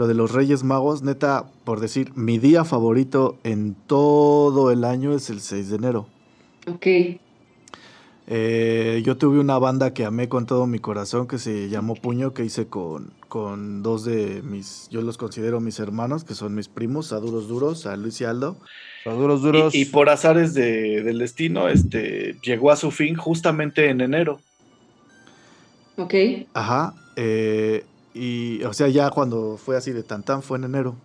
lo 0.00 0.06
de 0.06 0.14
los 0.14 0.32
Reyes 0.32 0.64
Magos, 0.64 1.02
neta, 1.02 1.44
por 1.64 1.78
decir, 1.78 2.12
mi 2.14 2.38
día 2.38 2.64
favorito 2.64 3.36
en 3.44 3.74
todo 3.86 4.70
el 4.70 4.84
año 4.84 5.12
es 5.14 5.28
el 5.28 5.42
6 5.42 5.68
de 5.68 5.76
enero. 5.76 6.06
Ok. 6.66 6.86
Eh, 8.26 9.02
yo 9.04 9.18
tuve 9.18 9.38
una 9.40 9.58
banda 9.58 9.92
que 9.92 10.06
amé 10.06 10.30
con 10.30 10.46
todo 10.46 10.66
mi 10.66 10.78
corazón 10.78 11.26
que 11.28 11.36
se 11.36 11.68
llamó 11.68 11.96
Puño, 11.96 12.32
que 12.32 12.46
hice 12.46 12.66
con, 12.66 13.12
con 13.28 13.82
dos 13.82 14.06
de 14.06 14.40
mis, 14.42 14.88
yo 14.90 15.02
los 15.02 15.18
considero 15.18 15.60
mis 15.60 15.78
hermanos, 15.80 16.24
que 16.24 16.34
son 16.34 16.54
mis 16.54 16.68
primos, 16.68 17.12
a 17.12 17.20
Duros 17.20 17.46
Duros, 17.46 17.84
a 17.84 17.94
Luis 17.98 18.18
y 18.22 18.24
Aldo. 18.24 18.56
A 19.04 19.10
duros, 19.12 19.42
duros. 19.42 19.74
Y, 19.74 19.82
y 19.82 19.84
por 19.84 20.08
azares 20.08 20.54
de- 20.54 21.02
del 21.02 21.18
destino, 21.18 21.68
este, 21.68 22.36
llegó 22.42 22.70
a 22.70 22.76
su 22.76 22.90
fin 22.90 23.16
justamente 23.16 23.90
en 23.90 24.00
enero. 24.00 24.40
Ok. 25.98 26.14
Ajá. 26.54 26.94
eh, 27.16 27.84
y, 28.14 28.62
o 28.64 28.72
sea, 28.72 28.88
ya 28.88 29.10
cuando 29.10 29.56
fue 29.56 29.76
así 29.76 29.92
de 29.92 30.02
tan 30.02 30.22
tan 30.22 30.42
fue 30.42 30.58
en 30.58 30.64
enero. 30.64 30.96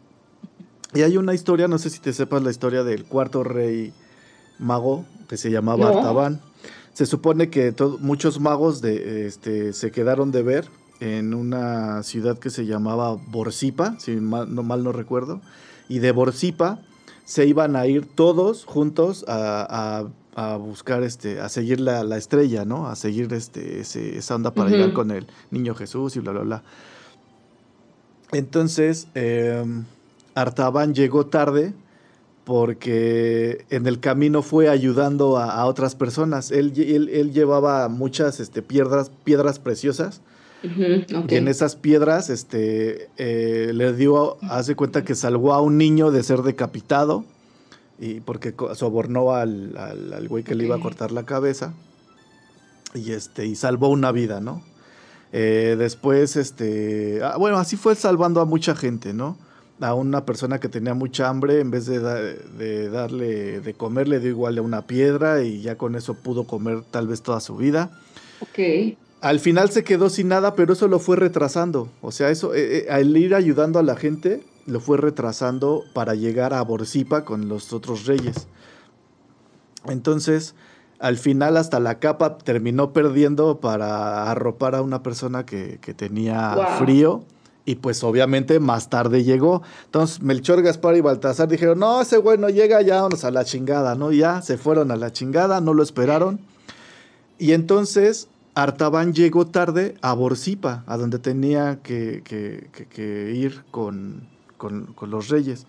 Y 0.93 1.01
hay 1.01 1.17
una 1.17 1.33
historia, 1.33 1.67
no 1.67 1.77
sé 1.77 1.89
si 1.89 1.99
te 1.99 2.13
sepas 2.13 2.41
la 2.43 2.51
historia 2.51 2.83
del 2.83 3.03
cuarto 3.05 3.43
rey 3.43 3.93
mago 4.59 5.05
que 5.27 5.37
se 5.37 5.51
llamaba 5.51 5.91
No. 5.91 5.97
Artaban. 5.97 6.41
Se 6.93 7.05
supone 7.05 7.49
que 7.49 7.73
muchos 7.99 8.39
magos 8.39 8.81
de, 8.81 9.27
este, 9.27 9.73
se 9.73 9.91
quedaron 9.91 10.31
de 10.31 10.43
ver 10.43 10.69
en 11.01 11.33
una 11.33 12.03
ciudad 12.03 12.39
que 12.39 12.49
se 12.49 12.65
llamaba 12.65 13.15
Borsipa, 13.27 13.99
si 13.99 14.11
mal 14.15 14.55
no, 14.55 14.63
mal 14.63 14.83
no 14.83 14.93
recuerdo. 14.93 15.41
Y 15.89 15.99
de 15.99 16.13
Borsipa 16.13 16.79
se 17.25 17.45
iban 17.45 17.75
a 17.75 17.85
ir 17.87 18.05
todos 18.05 18.63
juntos 18.65 19.25
a, 19.27 20.05
a- 20.07 20.51
a 20.53 20.57
buscar, 20.57 21.03
este, 21.03 21.39
a 21.39 21.47
seguir 21.49 21.79
la, 21.79 22.03
la 22.03 22.17
estrella, 22.17 22.65
¿no? 22.65 22.87
A 22.87 22.95
seguir 22.95 23.31
este, 23.33 23.79
ese- 23.81 24.17
esa 24.17 24.35
onda 24.35 24.51
para 24.53 24.69
Ujú. 24.69 24.75
llegar 24.77 24.93
con 24.93 25.11
el 25.11 25.27
niño 25.51 25.75
Jesús 25.75 26.15
y 26.15 26.19
bla, 26.19 26.31
bla, 26.33 26.41
bla. 26.41 26.63
Entonces, 28.31 29.07
eh, 29.15 29.63
Artaban 30.33 30.93
llegó 30.93 31.25
tarde 31.27 31.73
porque 32.43 33.65
en 33.69 33.87
el 33.87 33.99
camino 33.99 34.41
fue 34.43 34.69
ayudando 34.69 35.37
a, 35.37 35.51
a 35.55 35.65
otras 35.65 35.95
personas. 35.95 36.51
Él, 36.51 36.73
él- 36.77 37.09
él 37.09 37.33
llevaba 37.33 37.87
muchas 37.89 38.39
este, 38.39 38.61
piedras, 38.61 39.11
piedras 39.23 39.59
preciosas 39.59 40.21
y 41.29 41.35
en 41.37 41.47
esas 41.47 41.75
piedras 41.75 42.29
este, 42.29 43.09
eh, 43.17 43.71
le 43.73 43.93
dio, 43.93 44.37
hace 44.41 44.75
cuenta 44.75 45.03
que 45.03 45.13
salvó 45.15 45.53
a 45.53 45.61
un 45.61 45.77
niño 45.77 46.11
de 46.11 46.23
ser 46.23 46.41
decapitado 46.41 47.23
y 47.99 48.19
porque 48.21 48.53
sobornó 48.73 49.31
al, 49.33 49.75
al, 49.77 50.13
al 50.13 50.27
güey 50.27 50.43
que 50.43 50.55
le 50.55 50.65
iba 50.65 50.75
a 50.75 50.79
cortar 50.79 51.11
la 51.11 51.23
cabeza 51.23 51.73
y, 52.93 53.11
este, 53.11 53.45
y 53.45 53.55
salvó 53.55 53.89
una 53.89 54.11
vida, 54.11 54.39
¿no? 54.39 54.61
Eh, 55.37 55.75
después, 55.77 56.37
este, 56.37 57.19
ah, 57.21 57.35
bueno, 57.37 57.57
así 57.57 57.75
fue 57.75 57.93
salvando 57.95 58.39
a 58.39 58.45
mucha 58.45 58.73
gente, 58.73 59.13
¿no? 59.13 59.37
A 59.81 59.93
una 59.93 60.25
persona 60.25 60.59
que 60.61 60.69
tenía 60.69 60.93
mucha 60.93 61.27
hambre, 61.27 61.59
en 61.59 61.71
vez 61.71 61.85
de, 61.87 61.99
da- 61.99 62.21
de 62.21 62.89
darle 62.89 63.59
de 63.59 63.73
comer, 63.73 64.07
le 64.07 64.21
dio 64.21 64.29
igual 64.29 64.57
a 64.57 64.61
una 64.61 64.83
piedra 64.87 65.41
y 65.43 65.61
ya 65.61 65.77
con 65.77 65.95
eso 65.95 66.13
pudo 66.13 66.45
comer 66.45 66.83
tal 66.89 67.07
vez 67.07 67.21
toda 67.21 67.41
su 67.41 67.57
vida. 67.57 67.91
Ok. 68.39 68.95
Al 69.19 69.41
final 69.41 69.71
se 69.71 69.83
quedó 69.83 70.09
sin 70.09 70.29
nada, 70.29 70.55
pero 70.55 70.71
eso 70.71 70.87
lo 70.87 70.99
fue 70.99 71.17
retrasando. 71.17 71.89
O 72.01 72.13
sea, 72.13 72.29
eso, 72.29 72.53
eh, 72.53 72.85
eh, 72.85 72.87
al 72.89 73.17
ir 73.17 73.35
ayudando 73.35 73.77
a 73.79 73.83
la 73.83 73.97
gente, 73.97 74.41
lo 74.67 74.79
fue 74.79 74.97
retrasando 74.97 75.83
para 75.93 76.15
llegar 76.15 76.53
a 76.53 76.61
Borsipa 76.61 77.25
con 77.25 77.49
los 77.49 77.73
otros 77.73 78.05
reyes. 78.05 78.47
Entonces, 79.87 80.55
al 80.99 81.17
final 81.17 81.57
hasta 81.57 81.79
la 81.79 81.99
capa 81.99 82.37
terminó 82.37 82.93
perdiendo 82.93 83.59
para 83.59 84.29
arropar 84.31 84.75
a 84.75 84.81
una 84.81 85.03
persona 85.03 85.45
que, 85.45 85.79
que 85.81 85.93
tenía 85.93 86.55
frío. 86.79 87.23
Y 87.67 87.75
pues 87.75 88.03
obviamente 88.03 88.59
más 88.59 88.89
tarde 88.89 89.23
llegó. 89.23 89.63
Entonces 89.85 90.21
Melchor, 90.21 90.61
Gaspar 90.61 90.95
y 90.97 91.01
Baltasar 91.01 91.47
dijeron, 91.47 91.79
no, 91.79 91.99
ese 92.01 92.17
güey 92.17 92.37
no 92.37 92.49
llega, 92.49 92.81
ya 92.83 92.97
vámonos 92.97 93.23
a 93.25 93.31
la 93.31 93.43
chingada, 93.43 93.95
¿no? 93.95 94.11
Y 94.11 94.17
Ya 94.19 94.41
se 94.43 94.57
fueron 94.59 94.91
a 94.91 94.95
la 94.95 95.11
chingada, 95.11 95.59
no 95.61 95.73
lo 95.73 95.81
esperaron. 95.81 96.39
Y 97.39 97.53
entonces 97.53 98.27
Artaban 98.53 99.13
llegó 99.13 99.47
tarde 99.47 99.95
a 100.01 100.13
Borsipa, 100.13 100.83
a 100.87 100.95
donde 100.95 101.17
tenía 101.19 101.79
que, 101.83 102.21
que- 102.23 102.69
que- 102.71 102.85
que 102.85 103.31
ir 103.35 103.63
con, 103.71 104.29
con- 104.57 104.93
con 104.93 105.09
los 105.09 105.27
reyes. 105.29 105.65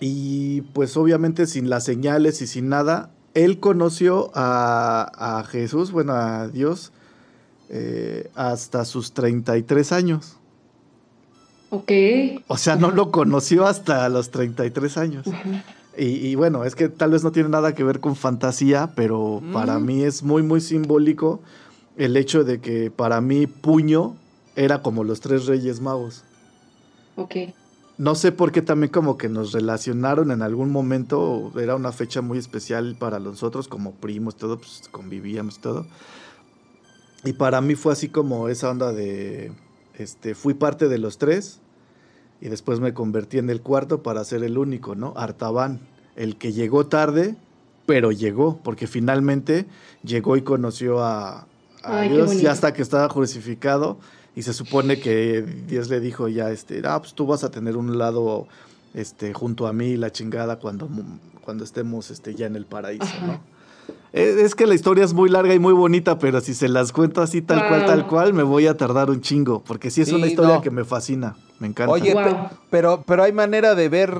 Y 0.00 0.62
pues 0.72 0.96
obviamente 0.96 1.46
sin 1.46 1.70
las 1.70 1.84
señales 1.84 2.42
y 2.42 2.46
sin 2.46 2.68
nada, 2.68 3.10
él 3.34 3.60
conoció 3.60 4.30
a, 4.34 5.38
a 5.38 5.44
Jesús, 5.44 5.90
bueno, 5.92 6.12
a 6.14 6.48
Dios, 6.48 6.92
eh, 7.70 8.30
hasta 8.34 8.84
sus 8.84 9.12
33 9.12 9.92
años. 9.92 10.36
Ok. 11.70 11.90
O 12.48 12.56
sea, 12.58 12.76
no 12.76 12.90
lo 12.90 13.10
conoció 13.10 13.66
hasta 13.66 14.08
los 14.10 14.30
33 14.30 14.96
años. 14.98 15.26
Ujú. 15.26 15.36
Y, 15.96 16.04
y 16.26 16.34
bueno, 16.34 16.64
es 16.64 16.74
que 16.74 16.88
tal 16.88 17.10
vez 17.12 17.22
no 17.24 17.32
tiene 17.32 17.48
nada 17.48 17.74
que 17.74 17.84
ver 17.84 18.00
con 18.00 18.16
fantasía, 18.16 18.92
pero 18.94 19.42
para 19.52 19.78
Mm. 19.78 19.84
mí 19.86 20.02
es 20.04 20.22
muy, 20.22 20.42
muy 20.42 20.60
simbólico 20.60 21.40
el 21.96 22.16
hecho 22.16 22.44
de 22.44 22.60
que 22.60 22.90
para 22.90 23.20
mí 23.20 23.46
Puño 23.46 24.16
era 24.56 24.82
como 24.82 25.04
los 25.04 25.20
tres 25.20 25.46
reyes 25.46 25.80
magos. 25.80 26.24
Ok. 27.16 27.36
No 28.02 28.16
sé 28.16 28.32
por 28.32 28.50
qué 28.50 28.62
también 28.62 28.90
como 28.90 29.16
que 29.16 29.28
nos 29.28 29.52
relacionaron 29.52 30.32
en 30.32 30.42
algún 30.42 30.72
momento, 30.72 31.52
era 31.56 31.76
una 31.76 31.92
fecha 31.92 32.20
muy 32.20 32.36
especial 32.36 32.96
para 32.98 33.20
nosotros 33.20 33.68
como 33.68 33.92
primos, 33.92 34.34
todo, 34.34 34.58
pues 34.58 34.88
convivíamos 34.90 35.60
todo. 35.60 35.86
Y 37.24 37.34
para 37.34 37.60
mí 37.60 37.76
fue 37.76 37.92
así 37.92 38.08
como 38.08 38.48
esa 38.48 38.70
onda 38.70 38.92
de, 38.92 39.52
este, 39.94 40.34
fui 40.34 40.54
parte 40.54 40.88
de 40.88 40.98
los 40.98 41.18
tres 41.18 41.60
y 42.40 42.48
después 42.48 42.80
me 42.80 42.92
convertí 42.92 43.38
en 43.38 43.50
el 43.50 43.60
cuarto 43.60 44.02
para 44.02 44.24
ser 44.24 44.42
el 44.42 44.58
único, 44.58 44.96
¿no? 44.96 45.14
Artaban, 45.16 45.78
el 46.16 46.38
que 46.38 46.52
llegó 46.52 46.88
tarde, 46.88 47.36
pero 47.86 48.10
llegó, 48.10 48.58
porque 48.64 48.88
finalmente 48.88 49.66
llegó 50.02 50.36
y 50.36 50.42
conoció 50.42 51.04
a, 51.04 51.42
a 51.84 52.00
Ay, 52.00 52.08
qué 52.08 52.14
Dios 52.16 52.40
ya 52.40 52.50
hasta 52.50 52.72
que 52.72 52.82
estaba 52.82 53.08
crucificado 53.08 54.00
y 54.34 54.42
se 54.42 54.52
supone 54.52 54.98
que 55.00 55.42
Dios 55.68 55.88
le 55.88 56.00
dijo 56.00 56.28
ya, 56.28 56.50
este, 56.50 56.82
ah, 56.84 57.00
pues 57.00 57.14
tú 57.14 57.26
vas 57.26 57.44
a 57.44 57.50
tener 57.50 57.76
un 57.76 57.98
lado, 57.98 58.46
este, 58.94 59.32
junto 59.34 59.66
a 59.66 59.72
mí 59.72 59.96
la 59.96 60.10
chingada 60.10 60.56
cuando, 60.56 60.88
cuando 61.44 61.64
estemos, 61.64 62.10
este, 62.10 62.34
ya 62.34 62.46
en 62.46 62.56
el 62.56 62.66
paraíso, 62.66 63.04
Ajá. 63.04 63.26
¿no? 63.26 63.40
Es, 64.12 64.36
es 64.36 64.54
que 64.54 64.66
la 64.66 64.74
historia 64.74 65.04
es 65.04 65.14
muy 65.14 65.28
larga 65.30 65.54
y 65.54 65.58
muy 65.58 65.72
bonita, 65.72 66.18
pero 66.18 66.40
si 66.40 66.54
se 66.54 66.68
las 66.68 66.92
cuento 66.92 67.22
así 67.22 67.40
tal 67.42 67.66
cual, 67.68 67.86
tal 67.86 68.06
cual, 68.06 68.34
me 68.34 68.42
voy 68.42 68.66
a 68.66 68.76
tardar 68.76 69.08
un 69.10 69.20
chingo, 69.22 69.62
porque 69.66 69.90
sí 69.90 70.02
es 70.02 70.08
Sí, 70.08 70.14
una 70.14 70.26
historia 70.26 70.56
no. 70.56 70.60
que 70.60 70.70
me 70.70 70.84
fascina, 70.84 71.34
me 71.58 71.66
encanta. 71.68 71.92
Oye, 71.92 72.12
Wow. 72.14 72.22
pe- 72.24 72.36
pero, 72.70 73.02
pero 73.06 73.22
hay 73.22 73.32
manera 73.32 73.74
de 73.74 73.88
ver 73.88 74.14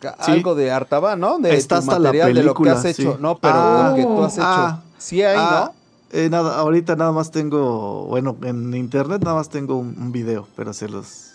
Sí. 0.00 0.08
algo 0.32 0.54
de 0.54 0.70
Artaban, 0.70 1.18
¿no? 1.18 1.38
De 1.38 1.54
Está 1.56 1.76
tu 1.76 1.80
hasta 1.80 1.92
la 1.98 2.10
material, 2.10 2.28
de 2.28 2.42
lo 2.42 2.54
que 2.54 2.62
película, 2.62 2.72
has 2.72 2.84
hecho. 2.84 3.12
sí. 3.14 3.18
No, 3.20 3.38
pero 3.38 3.54
Ah. 3.56 3.88
lo 3.90 3.96
que 3.96 4.02
tú 4.02 4.22
has 4.22 4.34
hecho. 4.34 4.44
Ah. 4.46 4.82
sí 4.98 5.22
hay, 5.22 5.36
Ah, 5.38 5.72
¿no? 5.74 5.83
Eh, 6.14 6.28
nada, 6.30 6.56
ahorita 6.58 6.96
nada 6.96 7.12
más 7.12 7.30
tengo, 7.30 8.06
bueno, 8.06 8.36
en 8.44 8.72
internet 8.74 9.22
nada 9.22 9.36
más 9.36 9.48
tengo 9.48 9.76
un, 9.76 9.94
un 9.98 10.12
video, 10.12 10.48
pero 10.56 10.72
se 10.72 10.88
los... 10.88 11.30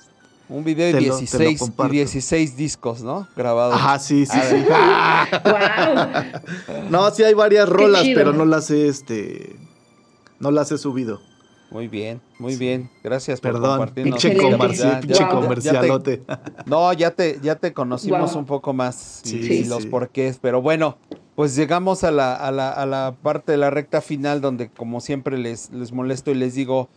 Un 0.49 0.63
video 0.63 0.87
de 0.87 0.93
te 0.93 1.01
lo- 1.01 1.05
te 1.05 1.09
lo 1.09 1.17
16, 1.19 1.51
y 1.51 1.57
comparto. 1.57 1.93
16 1.93 2.57
discos, 2.57 3.03
¿no? 3.03 3.27
Grabados. 3.35 3.75
Ajá, 3.75 3.99
sí, 3.99 4.25
sí, 4.25 4.39
sí. 4.49 4.55
Wow. 4.65 5.53
No, 6.89 7.11
sí 7.11 7.23
hay 7.23 7.33
varias 7.33 7.69
rolas, 7.69 8.03
pero 8.15 8.33
no 8.33 8.45
las 8.45 8.71
he, 8.71 8.87
este, 8.87 9.55
no 10.39 10.51
las 10.51 10.71
he 10.71 10.77
subido. 10.77 11.21
Muy 11.71 11.87
bien, 11.87 12.19
muy 12.39 12.55
bien. 12.55 12.89
Gracias 13.03 13.39
por 13.41 13.51
Perdón, 13.51 13.77
compartirnos. 13.77 14.23
pinche, 14.23 14.39
pinche 14.57 14.75
ya- 14.75 15.01
ya 15.01 15.29
te- 15.29 15.35
comercialote. 15.35 16.23
No, 16.65 16.91
ya 16.93 17.11
te, 17.11 17.39
ya 17.43 17.55
te 17.55 17.73
conocimos 17.73 18.31
Wow. 18.31 18.39
un 18.39 18.45
poco 18.47 18.73
más 18.73 19.21
y, 19.25 19.29
Sí, 19.29 19.53
y 19.53 19.65
los 19.65 19.85
porqués, 19.85 20.39
pero 20.41 20.63
bueno, 20.63 20.97
pues 21.39 21.55
llegamos 21.55 22.03
a 22.03 22.11
la, 22.11 22.35
a 22.35 22.51
la, 22.51 22.69
a 22.69 22.85
la 22.85 23.15
parte 23.23 23.53
de 23.53 23.57
la 23.57 23.69
recta 23.69 24.01
final 24.01 24.41
donde 24.41 24.67
como 24.67 24.99
siempre 24.99 25.37
les, 25.37 25.69
les 25.71 25.93
molesto 25.93 26.31
y 26.31 26.33
les 26.33 26.53
digo, 26.53 26.89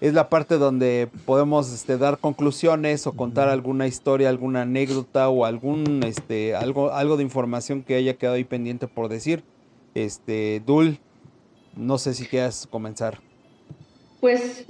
es 0.00 0.14
la 0.14 0.30
parte 0.30 0.56
donde 0.56 1.10
podemos 1.26 1.70
este, 1.70 1.98
dar 1.98 2.16
conclusiones 2.16 3.06
o 3.06 3.12
contar 3.12 3.50
alguna 3.50 3.86
historia, 3.86 4.30
alguna 4.30 4.62
anécdota 4.62 5.28
o 5.28 5.44
algún 5.44 6.02
este, 6.02 6.54
algo, 6.54 6.94
algo 6.94 7.18
de 7.18 7.24
información 7.24 7.82
que 7.82 7.94
haya 7.94 8.14
quedado 8.14 8.36
ahí 8.36 8.44
pendiente 8.44 8.88
por 8.88 9.10
decir. 9.10 9.44
Este, 9.94 10.62
Dul, 10.64 10.98
no 11.76 11.98
sé 11.98 12.14
si 12.14 12.24
quieras 12.24 12.66
comenzar. 12.70 13.20
Pues 14.18 14.64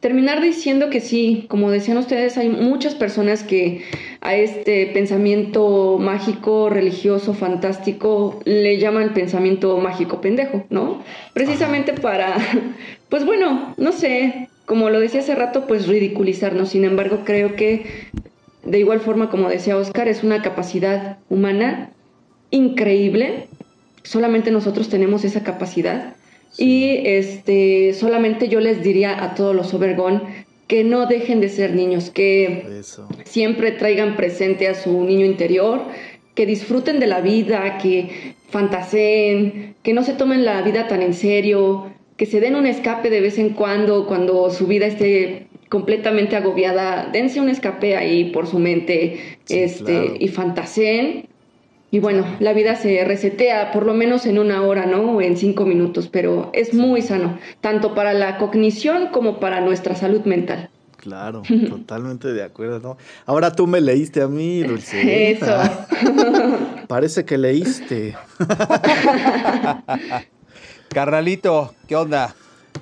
terminar 0.00 0.40
diciendo 0.40 0.90
que 0.90 1.00
sí, 1.00 1.46
como 1.48 1.70
decían 1.70 1.98
ustedes, 1.98 2.38
hay 2.38 2.48
muchas 2.48 2.94
personas 2.94 3.42
que 3.42 3.84
a 4.20 4.34
este 4.34 4.86
pensamiento 4.86 5.98
mágico, 5.98 6.68
religioso, 6.68 7.34
fantástico, 7.34 8.40
le 8.44 8.78
llaman 8.78 9.14
pensamiento 9.14 9.76
mágico 9.78 10.20
pendejo, 10.20 10.64
¿no? 10.70 11.02
Precisamente 11.34 11.92
para, 11.92 12.36
pues 13.08 13.24
bueno, 13.24 13.74
no 13.76 13.92
sé, 13.92 14.48
como 14.66 14.90
lo 14.90 15.00
decía 15.00 15.20
hace 15.20 15.34
rato, 15.34 15.66
pues 15.66 15.88
ridiculizarnos. 15.88 16.68
Sin 16.68 16.84
embargo, 16.84 17.22
creo 17.24 17.56
que 17.56 17.86
de 18.64 18.78
igual 18.78 19.00
forma, 19.00 19.30
como 19.30 19.48
decía 19.48 19.76
Oscar, 19.76 20.08
es 20.08 20.22
una 20.22 20.42
capacidad 20.42 21.18
humana 21.30 21.90
increíble. 22.50 23.48
Solamente 24.02 24.50
nosotros 24.50 24.88
tenemos 24.90 25.24
esa 25.24 25.42
capacidad. 25.42 26.14
Y 26.58 27.06
este, 27.06 27.94
solamente 27.94 28.48
yo 28.48 28.60
les 28.60 28.82
diría 28.82 29.22
a 29.22 29.34
todos 29.34 29.54
los 29.54 29.72
Obergón 29.72 30.22
que 30.66 30.84
no 30.84 31.06
dejen 31.06 31.40
de 31.40 31.48
ser 31.48 31.74
niños, 31.74 32.10
que 32.10 32.66
Eso. 32.80 33.08
siempre 33.24 33.72
traigan 33.72 34.16
presente 34.16 34.68
a 34.68 34.74
su 34.74 35.04
niño 35.04 35.24
interior, 35.24 35.82
que 36.34 36.44
disfruten 36.44 37.00
de 37.00 37.06
la 37.06 37.20
vida, 37.20 37.78
que 37.78 38.34
fantaseen, 38.50 39.76
que 39.82 39.92
no 39.92 40.02
se 40.02 40.12
tomen 40.12 40.44
la 40.44 40.60
vida 40.62 40.86
tan 40.86 41.00
en 41.00 41.14
serio, 41.14 41.90
que 42.16 42.26
se 42.26 42.40
den 42.40 42.56
un 42.56 42.66
escape 42.66 43.08
de 43.08 43.20
vez 43.20 43.38
en 43.38 43.50
cuando, 43.50 44.06
cuando 44.06 44.50
su 44.50 44.66
vida 44.66 44.86
esté 44.86 45.46
completamente 45.68 46.36
agobiada, 46.36 47.08
dense 47.12 47.40
un 47.40 47.48
escape 47.48 47.96
ahí 47.96 48.30
por 48.30 48.46
su 48.46 48.58
mente 48.58 49.38
este, 49.48 50.16
y 50.18 50.28
fantaseen. 50.28 51.28
Y 51.90 52.00
bueno, 52.00 52.24
la 52.38 52.52
vida 52.52 52.76
se 52.76 53.02
resetea 53.04 53.72
por 53.72 53.86
lo 53.86 53.94
menos 53.94 54.26
en 54.26 54.38
una 54.38 54.62
hora, 54.62 54.84
¿no? 54.84 55.16
O 55.16 55.22
en 55.22 55.36
cinco 55.36 55.64
minutos, 55.64 56.08
pero 56.08 56.50
es 56.52 56.74
muy 56.74 57.00
sano, 57.00 57.38
tanto 57.60 57.94
para 57.94 58.12
la 58.12 58.36
cognición 58.36 59.08
como 59.08 59.40
para 59.40 59.60
nuestra 59.60 59.94
salud 59.94 60.22
mental. 60.24 60.68
Claro, 60.98 61.42
totalmente 61.68 62.32
de 62.32 62.42
acuerdo, 62.42 62.80
¿no? 62.80 62.98
Ahora 63.24 63.52
tú 63.52 63.66
me 63.66 63.80
leíste 63.80 64.20
a 64.20 64.28
mí, 64.28 64.62
Dulce. 64.62 65.30
Eso. 65.30 65.56
Parece 66.88 67.24
que 67.24 67.38
leíste. 67.38 68.16
Carnalito, 70.90 71.74
¿qué 71.86 71.96
onda? 71.96 72.34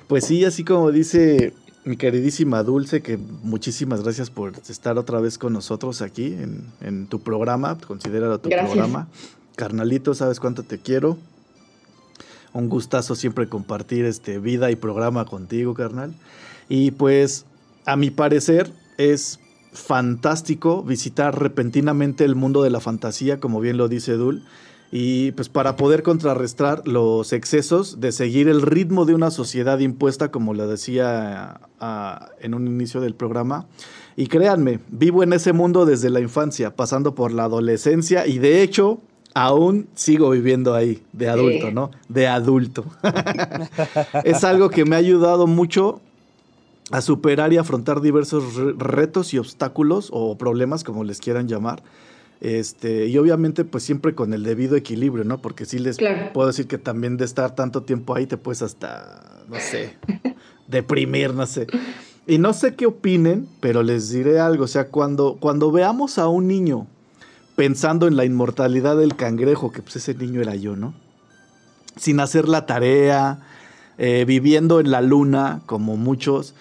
Pues 0.07 0.25
sí, 0.25 0.43
así 0.43 0.63
como 0.63 0.91
dice 0.91 1.53
mi 1.87 1.97
queridísima 1.97 2.63
Dulce, 2.63 3.01
que 3.01 3.17
muchísimas 3.17 4.03
gracias 4.03 4.29
por 4.29 4.53
estar 4.69 4.97
otra 4.97 5.19
vez 5.19 5.37
con 5.37 5.53
nosotros 5.53 6.01
aquí 6.01 6.37
en, 6.81 7.07
tu 7.07 7.19
programa, 7.21 7.77
considéralo 7.77 8.39
tu 8.39 8.49
programa. 8.49 9.07
Carnalito, 9.55 10.13
sabes 10.13 10.39
cuánto 10.39 10.63
te 10.63 10.79
quiero. 10.79 11.17
Un 12.53 12.69
gustazo 12.69 13.15
siempre 13.15 13.47
compartir 13.47 14.05
este 14.05 14.39
vida 14.39 14.69
y 14.71 14.75
programa 14.75 15.25
contigo, 15.25 15.73
carnal. 15.73 16.13
Y 16.69 16.91
pues, 16.91 17.45
a 17.85 17.95
mi 17.95 18.11
parecer, 18.11 18.71
es 18.97 19.39
fantástico 19.71 20.83
visitar 20.83 21.39
repentinamente 21.39 22.25
el 22.25 22.35
mundo 22.35 22.63
de 22.63 22.69
la 22.69 22.79
fantasía, 22.79 23.39
como 23.39 23.59
bien 23.59 23.77
lo 23.77 23.87
dice 23.87 24.13
Dul 24.13 24.43
y 24.91 25.31
pues 25.33 25.49
para 25.49 25.75
poder 25.75 26.01
contrarrestar 26.01 26.87
los 26.87 27.33
excesos 27.33 27.99
de 27.99 28.11
seguir 28.11 28.47
el 28.47 28.61
ritmo 28.61 29.05
de 29.05 29.13
una 29.13 29.31
sociedad 29.31 29.79
impuesta, 29.79 30.31
como 30.31 30.53
lo 30.53 30.67
decía 30.67 31.59
en 32.39 32.53
un 32.53 32.67
inicio 32.67 33.01
del 33.01 33.13
programa. 33.13 33.65
Y 34.15 34.27
créanme, 34.27 34.79
vivo 34.89 35.23
en 35.23 35.33
ese 35.33 35.53
mundo 35.53 35.85
desde 35.85 36.09
la 36.09 36.21
infancia, 36.21 36.75
pasando 36.75 37.15
por 37.15 37.31
la 37.31 37.43
adolescencia 37.43 38.25
y 38.25 38.39
de 38.39 38.63
hecho 38.63 38.99
aún 39.33 39.87
sigo 39.93 40.31
viviendo 40.31 40.73
ahí, 40.73 41.03
de 41.13 41.29
adulto, 41.29 41.71
¿no? 41.71 41.91
De 42.09 42.27
adulto. 42.27 42.85
es 44.23 44.43
algo 44.43 44.69
que 44.69 44.85
me 44.85 44.95
ha 44.95 44.99
ayudado 44.99 45.45
mucho 45.45 46.01
a 46.89 47.01
superar 47.01 47.53
y 47.53 47.57
afrontar 47.57 48.01
diversos 48.01 48.55
retos 48.77 49.33
y 49.33 49.37
obstáculos 49.37 50.09
o 50.11 50.37
problemas, 50.37 50.83
como 50.83 51.03
les 51.03 51.19
quieran 51.19 51.47
llamar 51.47 51.83
este, 52.39 53.07
y 53.07 53.17
obviamente, 53.17 53.65
pues 53.65 53.83
siempre 53.83 54.13
con 54.13 54.33
el 54.33 54.43
debido 54.43 54.75
equilibrio, 54.75 55.23
¿no? 55.23 55.41
Porque 55.41 55.65
sí 55.65 55.79
les 55.79 55.97
puedo 56.33 56.47
decir 56.47 56.67
que 56.67 56.77
también 56.77 57.17
de 57.17 57.25
estar 57.25 57.55
tanto 57.55 57.83
tiempo 57.83 58.15
ahí 58.15 58.27
te 58.27 58.37
puedes 58.37 58.61
hasta, 58.61 59.43
no 59.47 59.55
sé, 59.59 59.95
deprimir, 60.67 61.33
no 61.33 61.45
sé. 61.45 61.67
Y 62.27 62.37
no 62.37 62.53
sé 62.53 62.75
qué 62.75 62.85
opinen, 62.85 63.47
pero 63.59 63.83
les 63.83 64.09
diré 64.09 64.39
algo. 64.39 64.65
O 64.65 64.67
sea, 64.67 64.89
cuando, 64.89 65.37
cuando 65.39 65.71
veamos 65.71 66.17
a 66.17 66.27
un 66.27 66.47
niño 66.47 66.85
pensando 67.55 68.07
en 68.07 68.17
la 68.17 68.25
inmortalidad 68.25 68.97
del 68.97 69.15
cangrejo, 69.15 69.71
que 69.71 69.81
pues 69.81 69.95
ese 69.95 70.13
niño 70.13 70.41
era 70.41 70.53
yo, 70.53 70.75
¿no? 70.75 70.93
Sin 71.95 72.19
hacer 72.19 72.47
la 72.47 72.67
tarea, 72.67 73.39
eh, 73.97 74.25
viviendo 74.27 74.79
en 74.79 74.91
la 74.91 75.01
luna, 75.01 75.61
como 75.65 75.97
muchos, 75.97 76.53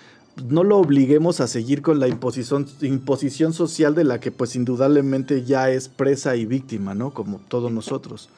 no 0.45 0.64
lo 0.64 0.78
obliguemos 0.78 1.41
a 1.41 1.47
seguir 1.47 1.82
con 1.82 1.99
la 1.99 2.09
imposición, 2.09 2.66
imposición 2.82 3.53
social 3.53 3.95
de 3.95 4.05
la 4.05 4.20
que 4.20 4.30
pues 4.30 4.55
indudablemente 4.55 5.45
ya 5.45 5.70
es 5.70 5.89
presa 5.89 6.37
y 6.37 6.45
víctima, 6.45 6.95
¿no? 6.95 7.11
Como 7.11 7.39
todos 7.39 7.72
nosotros. 7.72 8.28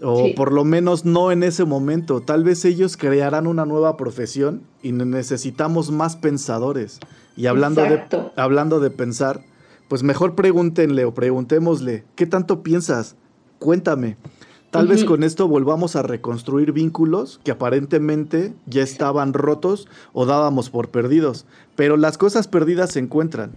O 0.00 0.34
por 0.34 0.52
lo 0.52 0.64
menos 0.64 1.04
no 1.04 1.32
en 1.32 1.42
ese 1.42 1.64
momento. 1.64 2.20
Tal 2.20 2.44
vez 2.44 2.64
ellos 2.64 2.96
crearán 2.96 3.46
una 3.46 3.64
nueva 3.64 3.96
profesión 3.96 4.62
y 4.82 4.92
necesitamos 4.92 5.90
más 5.90 6.16
pensadores. 6.16 7.00
Y 7.36 7.46
hablando 7.46 7.82
de, 7.82 8.02
hablando 8.36 8.80
de 8.80 8.90
pensar, 8.90 9.42
pues 9.88 10.02
mejor 10.02 10.34
pregúntenle 10.34 11.04
o 11.04 11.14
preguntémosle, 11.14 12.04
¿qué 12.16 12.26
tanto 12.26 12.62
piensas? 12.62 13.16
Cuéntame. 13.58 14.16
Tal 14.74 14.88
vez 14.88 15.04
con 15.04 15.22
esto 15.22 15.46
volvamos 15.46 15.94
a 15.94 16.02
reconstruir 16.02 16.72
vínculos 16.72 17.38
que 17.44 17.52
aparentemente 17.52 18.52
ya 18.66 18.82
estaban 18.82 19.32
rotos 19.32 19.86
o 20.12 20.26
dábamos 20.26 20.68
por 20.68 20.88
perdidos. 20.88 21.46
Pero 21.76 21.96
las 21.96 22.18
cosas 22.18 22.48
perdidas 22.48 22.90
se 22.90 22.98
encuentran. 22.98 23.52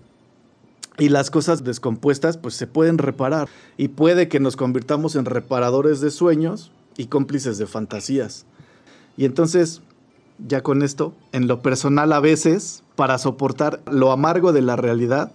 Y 0.99 1.09
las 1.09 1.32
cosas 1.32 1.63
descompuestas 1.63 2.38
pues 2.38 2.53
se 2.53 2.68
pueden 2.68 2.99
reparar. 2.99 3.49
Y 3.78 3.88
puede 3.88 4.28
que 4.28 4.39
nos 4.39 4.55
convirtamos 4.55 5.15
en 5.15 5.26
reparadores 5.26 6.01
de 6.01 6.11
sueños 6.11 6.72
y 6.97 7.07
cómplices 7.07 7.57
de 7.57 7.65
fantasías. 7.65 8.45
Y 9.18 9.26
entonces, 9.26 9.82
ya 10.47 10.61
con 10.61 10.84
esto, 10.84 11.15
en 11.32 11.47
lo 11.47 11.63
personal 11.63 12.13
a 12.13 12.20
veces, 12.20 12.84
para 12.95 13.18
soportar 13.18 13.82
lo 13.91 14.11
amargo 14.11 14.53
de 14.53 14.61
la 14.61 14.76
realidad, 14.76 15.32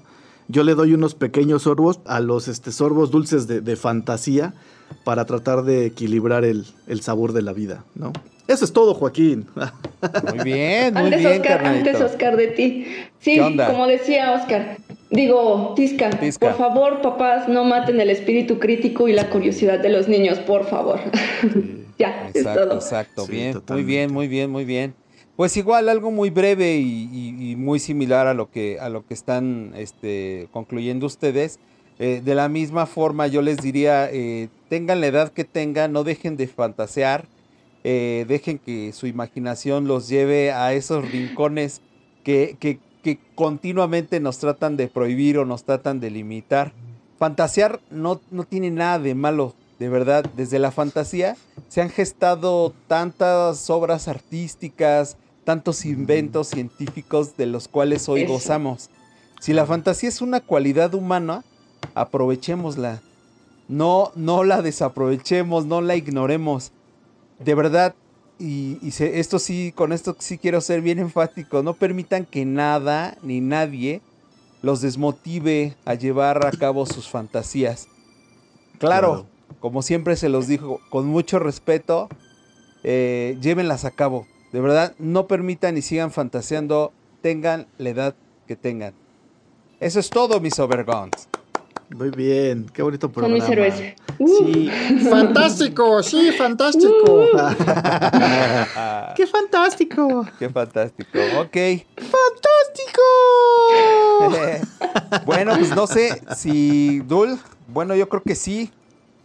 yo 0.49 0.65
le 0.65 0.75
doy 0.75 0.95
unos 0.95 1.15
pequeños 1.15 1.63
sorbos 1.63 2.01
a 2.05 2.21
los 2.21 2.49
este, 2.49 2.73
sorbos 2.73 3.11
dulces 3.11 3.47
de, 3.47 3.61
de 3.61 3.77
fantasía 3.77 4.55
para 5.05 5.25
tratar 5.25 5.63
de 5.63 5.87
equilibrar 5.87 6.45
el, 6.45 6.65
sabor 7.01 7.33
de 7.33 7.43
la 7.43 7.53
vida, 7.53 7.85
¿no? 7.95 8.13
Eso 8.49 8.65
es 8.65 8.73
todo, 8.73 8.95
Joaquín. 8.95 9.47
Muy 10.29 10.45
bien, 10.45 10.95
muy 10.95 11.05
antes 11.05 11.21
bien, 11.21 11.41
Oscar, 11.41 11.65
antes 11.65 12.01
Oscar 12.01 12.37
de 12.37 12.49
ti. 12.49 12.87
Sí, 13.21 13.39
como 13.39 13.87
decía 13.87 14.33
Oscar, 14.33 14.79
digo, 15.11 15.73
Tisca, 15.77 16.11
por 16.39 16.57
favor, 16.57 17.01
papás, 17.03 17.49
no 17.49 17.65
maten 17.65 18.01
el 18.01 18.11
espíritu 18.11 18.59
crítico 18.59 19.09
y 19.09 19.13
la 19.13 19.31
curiosidad 19.31 19.79
de 19.79 19.91
los 19.91 20.09
niños, 20.09 20.39
por 20.41 20.67
favor. 20.67 21.01
ya, 21.99 22.31
exacto, 22.35 22.39
es 22.39 22.69
todo. 22.69 22.75
Exacto, 22.75 23.27
bien, 23.27 23.63
muy 23.69 23.85
bien, 23.85 24.13
muy 24.13 24.29
bien, 24.29 24.51
muy 24.51 24.65
bien. 24.65 24.95
Pues 25.37 25.57
igual 25.57 25.89
algo 25.89 26.11
muy 26.11 26.31
breve 26.31 26.77
y, 26.77 27.55
muy 27.57 27.79
similar 27.79 28.27
a 28.27 28.35
lo 28.35 28.51
que 28.51 28.79
a 28.81 28.89
lo 28.89 29.07
que 29.07 29.15
están 29.15 29.73
este, 29.77 30.49
concluyendo 30.53 31.07
ustedes. 31.07 31.59
Eh, 31.99 32.21
de 32.25 32.35
la 32.35 32.49
misma 32.49 32.87
forma, 32.87 33.27
yo 33.29 33.43
les 33.43 33.59
diría, 33.59 34.11
eh, 34.11 34.49
tengan 34.69 35.01
la 35.01 35.07
edad 35.07 35.33
que 35.33 35.45
tengan, 35.45 35.93
no 35.93 36.05
dejen 36.05 36.37
de 36.37 36.49
fantasear, 36.49 37.27
eh, 37.85 38.25
dejen 38.29 38.59
que 38.59 38.93
su 38.93 39.07
imaginación 39.07 39.87
los 39.87 40.09
lleve 40.09 40.53
a 40.53 40.73
esos 40.73 41.11
rincones 41.11 41.81
que, 42.25 42.57
que, 42.59 42.79
continuamente 43.35 44.21
nos 44.21 44.39
tratan 44.39 44.77
de 44.77 44.87
prohibir 44.87 45.39
o 45.39 45.45
nos 45.45 45.65
tratan 45.65 46.01
de 46.01 46.11
limitar. 46.11 46.73
Fantasear 47.19 47.81
no, 47.91 48.21
no 48.31 48.45
tiene 48.45 48.71
nada 48.71 48.99
de 48.99 49.15
malo, 49.15 49.55
de 49.83 49.89
verdad. 49.89 50.25
Desde 50.37 50.61
la 50.61 50.71
fantasía 50.71 51.37
se 51.67 51.83
han 51.83 51.91
gestado 51.91 52.73
tantas 52.87 53.69
obras 53.69 54.07
artísticas, 54.07 55.17
tantos 55.43 55.85
inventos 55.85 56.47
científicos 56.47 57.37
de 57.37 57.47
los 57.47 57.67
cuales 57.67 58.09
hoy 58.09 58.25
gozamos. 58.25 58.91
Si 59.41 59.53
la 59.53 59.67
fantasía 59.67 60.09
es 60.09 60.23
una 60.23 60.39
cualidad 60.39 60.95
humana, 60.95 61.43
aprovechémosla. 61.95 63.03
No, 63.67 64.13
no 64.15 64.45
la 64.45 64.63
desaprovechemos, 64.63 65.67
no 65.67 65.81
la 65.81 65.97
ignoremos. 65.97 66.71
De 67.41 67.57
verdad, 67.57 67.97
y, 68.39 68.79
esto 69.01 69.41
sí, 69.41 69.73
con 69.75 69.93
esto 69.93 70.15
sí 70.17 70.39
quiero 70.39 70.61
ser 70.61 70.81
bien 70.81 71.01
enfático, 71.01 71.65
no 71.65 71.75
permitan 71.75 72.25
que 72.25 72.45
nada 72.45 73.19
ni 73.21 73.41
nadie 73.41 74.01
los 74.63 74.81
desmotive 74.81 75.75
a 75.85 75.95
llevar 75.95 76.47
a 76.47 76.53
cabo 76.53 76.87
sus 76.87 77.09
fantasías. 77.09 77.89
Claro, 78.79 79.27
como 79.61 79.83
siempre 79.83 80.17
se 80.17 80.29
los 80.29 80.47
dijo, 80.47 80.81
con 80.91 81.07
mucho 81.07 81.39
respeto, 81.39 82.09
eh, 82.85 83.37
llévenlas 83.41 83.85
a 83.85 83.91
cabo. 83.91 84.27
De 84.53 84.61
verdad, 84.61 84.95
no 84.99 85.27
permitan 85.27 85.77
y 85.77 85.83
sigan 85.83 86.11
fantaseando, 86.11 86.93
tengan 87.21 87.67
la 87.79 87.91
edad 87.91 88.15
que 88.47 88.57
tengan. 88.57 88.95
Eso 89.81 90.01
es 90.01 90.11
todo, 90.11 90.41
mis 90.41 90.59
overguns. 90.59 91.29
Muy 91.97 92.11
bien, 92.11 92.67
qué 92.73 92.83
bonito 92.83 93.11
programa. 93.11 93.39
Con 93.39 93.49
mi 93.49 93.55
cerveza. 93.55 93.95
Sí, 94.19 94.71
fantástico, 95.11 96.03
sí, 96.03 96.33
fantástico. 96.33 96.93
Uh. 97.13 97.37
qué 99.17 99.27
fantástico. 99.27 100.27
Qué 100.39 100.49
fantástico, 100.49 101.19
ok. 101.39 101.57
¡Fantástico! 101.97 103.03
bueno, 105.27 105.55
pues 105.57 105.75
no 105.75 105.87
sé 105.87 106.23
si 106.37 107.01
Dul, 107.01 107.39
bueno, 107.69 107.95
yo 107.95 108.09
creo 108.09 108.23
que 108.23 108.35
sí. 108.35 108.71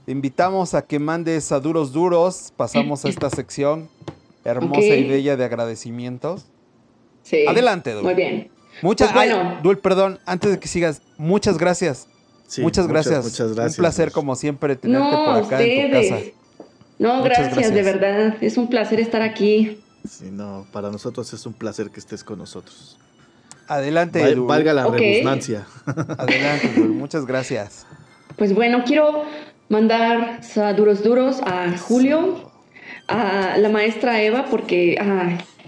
Te 0.08 0.12
invitamos 0.12 0.74
a 0.74 0.88
que 0.88 0.98
mandes 0.98 1.52
a 1.52 1.60
duros 1.60 1.94
duros. 1.94 2.52
Pasamos 2.58 3.06
a 3.06 3.10
esta 3.10 3.30
sección 3.30 3.90
hermosa 4.44 4.96
y 4.96 5.08
bella 5.08 5.38
de 5.38 5.46
agradecimientos. 5.46 6.48
Sí. 7.22 7.46
Adelante, 7.46 7.92
Dul. 7.92 8.04
Muy 8.04 8.16
bien. 8.16 8.50
Muchas, 8.82 9.12
pues 9.12 9.30
Dul, 9.62 9.78
perdón, 9.78 10.20
antes 10.26 10.50
de 10.50 10.60
que 10.60 10.68
sigas, 10.68 11.04
muchas 11.18 11.60
gracias 11.60 12.08
muchas 12.60 12.88
gracias. 12.88 13.24
Muchas, 13.24 13.54
gracias. 13.54 13.78
Un 13.78 13.82
placer, 13.82 14.12
como 14.12 14.36
siempre, 14.36 14.76
tenerte 14.76 15.16
por 15.16 15.36
acá 15.44 15.62
en 15.62 15.92
tu 15.92 15.98
casa. 15.98 16.32
No, 17.00 17.24
gracias, 17.24 17.74
de 17.74 17.84
verdad. 17.84 18.38
Es 18.42 18.58
un 18.58 18.70
placer 18.70 19.00
estar 19.00 19.22
aquí. 19.22 19.80
Sí, 20.08 20.30
no, 20.32 20.66
para 20.72 20.90
nosotros 20.90 21.32
es 21.34 21.46
un 21.46 21.54
placer 21.54 21.90
que 21.90 22.00
estés 22.00 22.24
con 22.24 22.40
nosotros. 22.40 22.98
Adelante, 23.68 24.36
Valga 24.36 24.74
la 24.74 24.88
redundancia. 24.88 25.68
Adelante, 25.86 26.72
Edu. 26.78 26.94
Muchas 26.94 27.26
gracias. 27.26 27.86
Pues 28.38 28.56
bueno, 28.56 28.84
quiero 28.86 29.24
mandar 29.70 30.44
saludos 30.44 31.04
duros 31.04 31.42
a 31.44 31.78
Julio, 31.78 32.52
a 33.08 33.58
la 33.58 33.70
maestra 33.70 34.22
Eva, 34.22 34.46
porque 34.50 34.98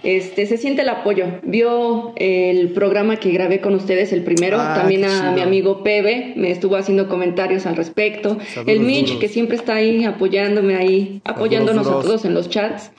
este, 0.04 0.46
se 0.46 0.58
siente 0.58 0.82
el 0.84 0.90
apoyo. 0.90 1.26
Vio 1.44 2.14
el 2.16 2.70
programa 2.70 3.18
que 3.18 3.32
grabé 3.32 3.60
con 3.62 3.76
ustedes, 3.76 4.14
el 4.14 4.24
primero. 4.24 4.58
Ah, 4.60 4.76
También 4.76 5.06
a 5.06 5.08
chido. 5.10 5.32
mi 5.34 5.42
amigo 5.42 5.84
Pebe, 5.84 6.34
me 6.36 6.52
estuvo 6.52 6.76
haciendo 6.76 7.08
comentarios 7.10 7.66
al 7.66 7.76
respecto. 7.76 8.38
Saludos 8.54 8.74
el 8.74 8.80
Mitch, 8.82 9.08
duros. 9.08 9.20
que 9.22 9.28
siempre 9.28 9.58
está 9.58 9.76
ahí 9.76 10.06
apoyándome 10.06 10.76
ahí, 10.76 11.22
apoyándonos 11.26 11.86
a 11.88 11.90
duros. 11.90 12.06
todos 12.06 12.26
en 12.26 12.34
los 12.34 12.50
chats. 12.50 12.92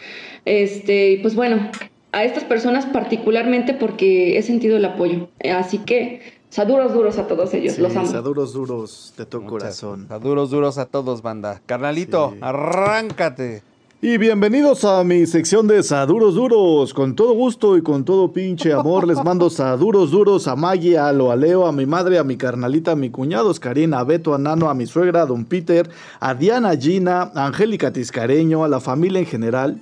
Este, 0.45 1.13
y 1.13 1.17
pues 1.19 1.35
bueno, 1.35 1.71
a 2.13 2.25
estas 2.25 2.45
personas 2.45 2.87
particularmente 2.87 3.75
porque 3.75 4.37
he 4.37 4.43
sentido 4.43 4.77
el 4.77 4.85
apoyo. 4.85 5.29
Así 5.55 5.79
que, 5.79 6.21
saludos 6.51 6.93
duros 6.93 7.19
a 7.19 7.27
todos 7.27 7.53
ellos, 7.55 7.75
Sí, 7.75 7.81
los 7.81 7.97
amo. 7.97 8.07
Saduros 8.07 8.53
duros 8.53 9.15
de 9.17 9.25
tu 9.27 9.39
Muchas- 9.41 9.51
corazón. 9.51 10.07
a 10.11 10.19
duros, 10.19 10.51
duros 10.51 10.79
a 10.79 10.87
todos, 10.87 11.23
banda. 11.23 11.61
Carnalito, 11.67 12.33
Sí. 12.33 12.39
arráncate. 12.43 13.63
Y 14.03 14.17
bienvenidos 14.17 14.87
a 14.87 15.05
mi 15.05 15.27
sección 15.27 15.67
de 15.69 15.83
Saduros 15.83 16.35
Duros. 16.35 16.95
Con 16.95 17.15
todo 17.15 17.35
gusto 17.35 17.77
y 17.77 17.83
con 17.83 18.03
todo 18.07 18.33
pinche 18.33 18.73
amor 18.73 19.07
les 19.07 19.23
mando 19.23 19.51
Saduros 19.51 20.11
Duros 20.11 20.49
a 20.49 20.57
Maggie, 20.57 20.97
a 20.97 21.13
Lo, 21.13 21.31
a 21.31 21.37
Leo, 21.37 21.67
a 21.67 21.73
mi 21.73 21.85
madre, 21.85 22.19
a 22.19 22.25
mi 22.25 22.39
carnalita, 22.39 22.93
a 22.93 22.97
mi 22.97 23.11
cuñado 23.11 23.51
Oscarín, 23.51 23.93
a 23.93 24.03
Beto, 24.03 24.35
a 24.35 24.39
Nano, 24.39 24.71
a 24.71 24.75
mi 24.75 24.87
suegra, 24.87 25.21
a 25.23 25.27
Don 25.27 25.45
Peter, 25.45 25.91
a 26.19 26.33
Diana 26.33 26.75
Gina, 26.79 27.31
a 27.35 27.45
Angélica 27.45 27.93
Tiscareño, 27.93 28.65
a 28.65 28.69
la 28.69 28.81
familia 28.81 29.19
en 29.21 29.27
general. 29.27 29.81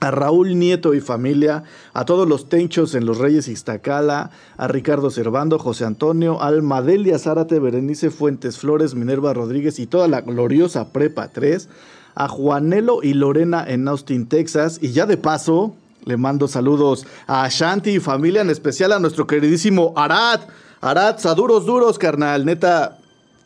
A 0.00 0.10
Raúl 0.10 0.58
Nieto 0.58 0.94
y 0.94 1.00
familia, 1.00 1.64
a 1.92 2.04
todos 2.04 2.26
los 2.26 2.48
tenchos 2.48 2.94
en 2.94 3.04
los 3.04 3.18
Reyes 3.18 3.48
Iztacala, 3.48 4.30
a 4.56 4.66
Ricardo 4.68 5.10
Servando, 5.10 5.58
José 5.58 5.84
Antonio, 5.84 6.42
Alma 6.42 6.80
Delia 6.80 7.18
Zárate, 7.18 7.58
Berenice 7.58 8.10
Fuentes 8.10 8.58
Flores, 8.58 8.94
Minerva 8.94 9.34
Rodríguez 9.34 9.78
y 9.78 9.86
toda 9.86 10.08
la 10.08 10.22
gloriosa 10.22 10.88
Prepa 10.88 11.28
3, 11.28 11.68
a 12.14 12.28
Juanelo 12.28 13.02
y 13.02 13.14
Lorena 13.14 13.64
en 13.66 13.86
Austin, 13.88 14.26
Texas, 14.26 14.78
y 14.80 14.92
ya 14.92 15.06
de 15.06 15.16
paso 15.16 15.74
le 16.04 16.16
mando 16.16 16.48
saludos 16.48 17.06
a 17.26 17.46
Shanti 17.48 17.90
y 17.90 18.00
familia, 18.00 18.40
en 18.40 18.50
especial 18.50 18.92
a 18.92 18.98
nuestro 18.98 19.26
queridísimo 19.26 19.92
Arad. 19.96 20.40
Arad, 20.80 21.18
saduros 21.18 21.66
duros, 21.66 21.98
carnal, 21.98 22.46
neta, 22.46 22.99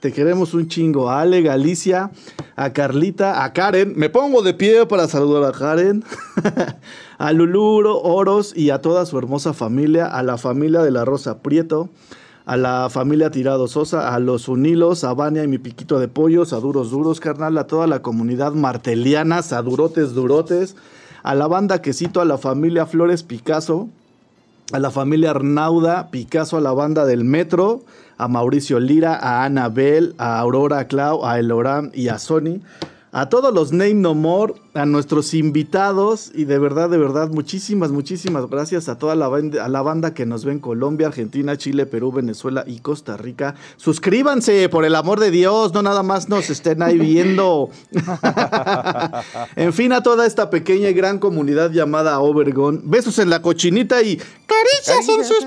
te 0.04 0.12
queremos 0.12 0.52
un 0.52 0.68
chingo. 0.68 1.08
A 1.08 1.22
Ale, 1.22 1.40
Galicia, 1.40 2.10
a 2.56 2.74
Carlita, 2.74 3.42
a 3.42 3.54
Karen. 3.54 3.94
Me 3.96 4.10
pongo 4.10 4.42
de 4.42 4.52
pie 4.52 4.84
para 4.84 5.08
saludar 5.08 5.44
a 5.44 5.56
Karen. 5.56 6.04
a 7.18 7.32
Luluro, 7.32 8.02
Oros 8.02 8.54
y 8.54 8.68
a 8.68 8.82
toda 8.82 9.06
su 9.06 9.16
hermosa 9.16 9.54
familia. 9.54 10.04
A 10.04 10.22
la 10.22 10.36
familia 10.36 10.82
de 10.82 10.90
la 10.90 11.06
Rosa 11.06 11.38
Prieto. 11.38 11.88
A 12.44 12.58
la 12.58 12.90
familia 12.90 13.30
Tirado 13.30 13.66
Sosa. 13.66 14.14
A 14.14 14.18
los 14.18 14.46
Unilos, 14.46 15.04
a 15.04 15.14
Vania 15.14 15.42
y 15.42 15.48
mi 15.48 15.56
piquito 15.56 15.98
de 15.98 16.08
pollos. 16.08 16.52
A 16.52 16.60
Duros 16.60 16.90
Duros, 16.90 17.18
carnal. 17.18 17.56
A 17.56 17.66
toda 17.66 17.86
la 17.86 18.02
comunidad 18.02 18.52
marteliana. 18.52 19.38
A 19.38 19.62
Durotes 19.62 20.12
Durotes. 20.12 20.76
A 21.22 21.34
la 21.34 21.46
banda 21.46 21.80
Quesito. 21.80 22.20
A 22.20 22.26
la 22.26 22.36
familia 22.36 22.84
Flores 22.84 23.22
Picasso 23.22 23.88
a 24.72 24.78
la 24.78 24.90
familia 24.90 25.30
Arnauda, 25.30 26.10
Picasso, 26.10 26.56
a 26.56 26.60
la 26.60 26.72
banda 26.72 27.04
del 27.04 27.24
Metro, 27.24 27.84
a 28.16 28.28
Mauricio 28.28 28.80
Lira, 28.80 29.14
a 29.14 29.44
Anabel, 29.44 30.14
a 30.18 30.38
Aurora 30.38 30.86
Clau, 30.86 31.24
a 31.26 31.38
Eloram 31.38 31.90
y 31.92 32.08
a 32.08 32.18
Sony. 32.18 32.60
A 33.16 33.28
todos 33.28 33.54
los 33.54 33.70
Name 33.70 33.94
No 33.94 34.12
More, 34.16 34.54
a 34.74 34.86
nuestros 34.86 35.34
invitados 35.34 36.32
y 36.34 36.46
de 36.46 36.58
verdad, 36.58 36.90
de 36.90 36.98
verdad, 36.98 37.28
muchísimas, 37.28 37.92
muchísimas 37.92 38.50
gracias 38.50 38.88
a 38.88 38.98
toda 38.98 39.14
la 39.14 39.28
banda, 39.28 39.64
a 39.64 39.68
la 39.68 39.82
banda 39.82 40.14
que 40.14 40.26
nos 40.26 40.44
ve 40.44 40.50
en 40.50 40.58
Colombia, 40.58 41.06
Argentina, 41.06 41.56
Chile, 41.56 41.86
Perú, 41.86 42.10
Venezuela 42.10 42.64
y 42.66 42.80
Costa 42.80 43.16
Rica. 43.16 43.54
Suscríbanse, 43.76 44.68
por 44.68 44.84
el 44.84 44.96
amor 44.96 45.20
de 45.20 45.30
Dios, 45.30 45.72
no 45.72 45.80
nada 45.80 46.02
más 46.02 46.28
nos 46.28 46.50
estén 46.50 46.82
ahí 46.82 46.98
viendo. 46.98 47.70
en 49.54 49.72
fin, 49.72 49.92
a 49.92 50.02
toda 50.02 50.26
esta 50.26 50.50
pequeña 50.50 50.88
y 50.88 50.92
gran 50.92 51.20
comunidad 51.20 51.70
llamada 51.70 52.18
Overgon. 52.18 52.82
Besos 52.84 53.20
en 53.20 53.30
la 53.30 53.40
cochinita 53.40 54.02
y 54.02 54.16
caricias 54.16 55.08
en 55.08 55.24
sus 55.24 55.44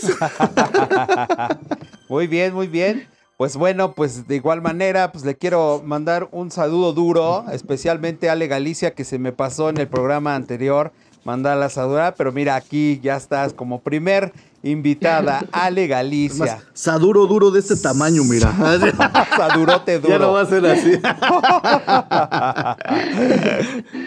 pliegues. 0.00 0.18
Muy 2.08 2.26
bien, 2.26 2.52
muy 2.52 2.66
bien. 2.66 3.06
Pues 3.40 3.56
bueno, 3.56 3.94
pues 3.94 4.28
de 4.28 4.36
igual 4.36 4.60
manera, 4.60 5.12
pues 5.12 5.24
le 5.24 5.34
quiero 5.34 5.80
mandar 5.82 6.28
un 6.30 6.50
saludo 6.50 6.92
duro, 6.92 7.46
especialmente 7.50 8.28
a 8.28 8.32
Ale 8.32 8.48
Galicia, 8.48 8.90
que 8.90 9.02
se 9.02 9.18
me 9.18 9.32
pasó 9.32 9.70
en 9.70 9.78
el 9.78 9.88
programa 9.88 10.34
anterior, 10.34 10.92
mandar 11.24 11.56
la 11.58 11.68
saludar, 11.68 12.14
pero 12.16 12.32
mira, 12.32 12.54
aquí 12.56 12.98
ya 13.02 13.16
estás 13.16 13.52
como 13.52 13.80
primer 13.80 14.32
invitada, 14.62 15.42
Ale 15.52 15.86
Galicia. 15.86 16.58
Saduro 16.74 17.26
duro 17.26 17.50
de 17.50 17.60
este 17.60 17.76
tamaño, 17.76 18.24
mira. 18.24 18.52
Sadurote 19.36 19.98
duro. 20.00 20.08
ya 20.12 20.18
no 20.18 20.32
va 20.32 20.42
a 20.42 20.46
ser 20.46 20.66
así. 20.66 20.92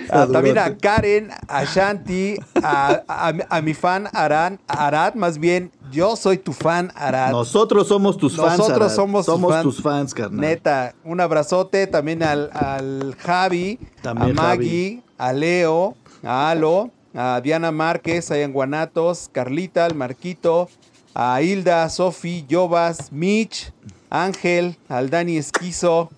Ah, 0.10 0.27
también 0.31 0.57
a 0.60 0.77
Karen, 0.77 1.30
a 1.48 1.64
Shanti, 1.64 2.35
a, 2.61 3.02
a- 3.07 3.34
a 3.49 3.61
mi 3.61 3.73
fan 3.73 4.07
Aran, 4.14 4.60
Arad, 4.68 5.15
más 5.15 5.38
bien, 5.40 5.72
yo 5.91 6.15
soy 6.15 6.38
tu 6.38 6.53
fan 6.53 6.91
Arad. 6.95 7.31
Nosotros 7.31 7.88
somos 7.88 8.18
tus 8.18 8.35
fans. 8.35 8.57
Nosotros 8.60 8.88
Arad. 8.88 8.95
somos 8.95 9.26
tus 9.26 9.41
fans. 9.49 9.64
tus 9.64 9.81
fans, 9.81 10.14
carnal. 10.14 10.40
Neta, 10.41 10.94
un 11.03 11.19
abrazote 11.19 11.88
también 11.88 12.22
al, 12.22 12.49
al 12.53 13.15
Javi, 13.19 13.80
También 14.02 14.38
a 14.38 14.41
Maggie, 14.41 15.02
a 15.18 15.34
Leo, 15.34 15.95
a 16.23 16.52
Alo, 16.52 16.91
a 17.14 17.41
Diana 17.41 17.72
Márquez, 17.72 18.31
a 18.31 18.40
en 18.40 18.53
Guanatos, 18.53 19.30
Carlita, 19.31 19.85
al 19.85 19.95
Marquito, 19.95 20.69
a 21.14 21.41
Hilda, 21.41 21.88
Sofi, 21.90 22.45
Jovas, 22.49 23.11
Mitch, 23.11 23.72
Ángel, 24.10 24.77
al 24.90 25.10
Dani 25.10 25.38
Esquizo, 25.38 26.10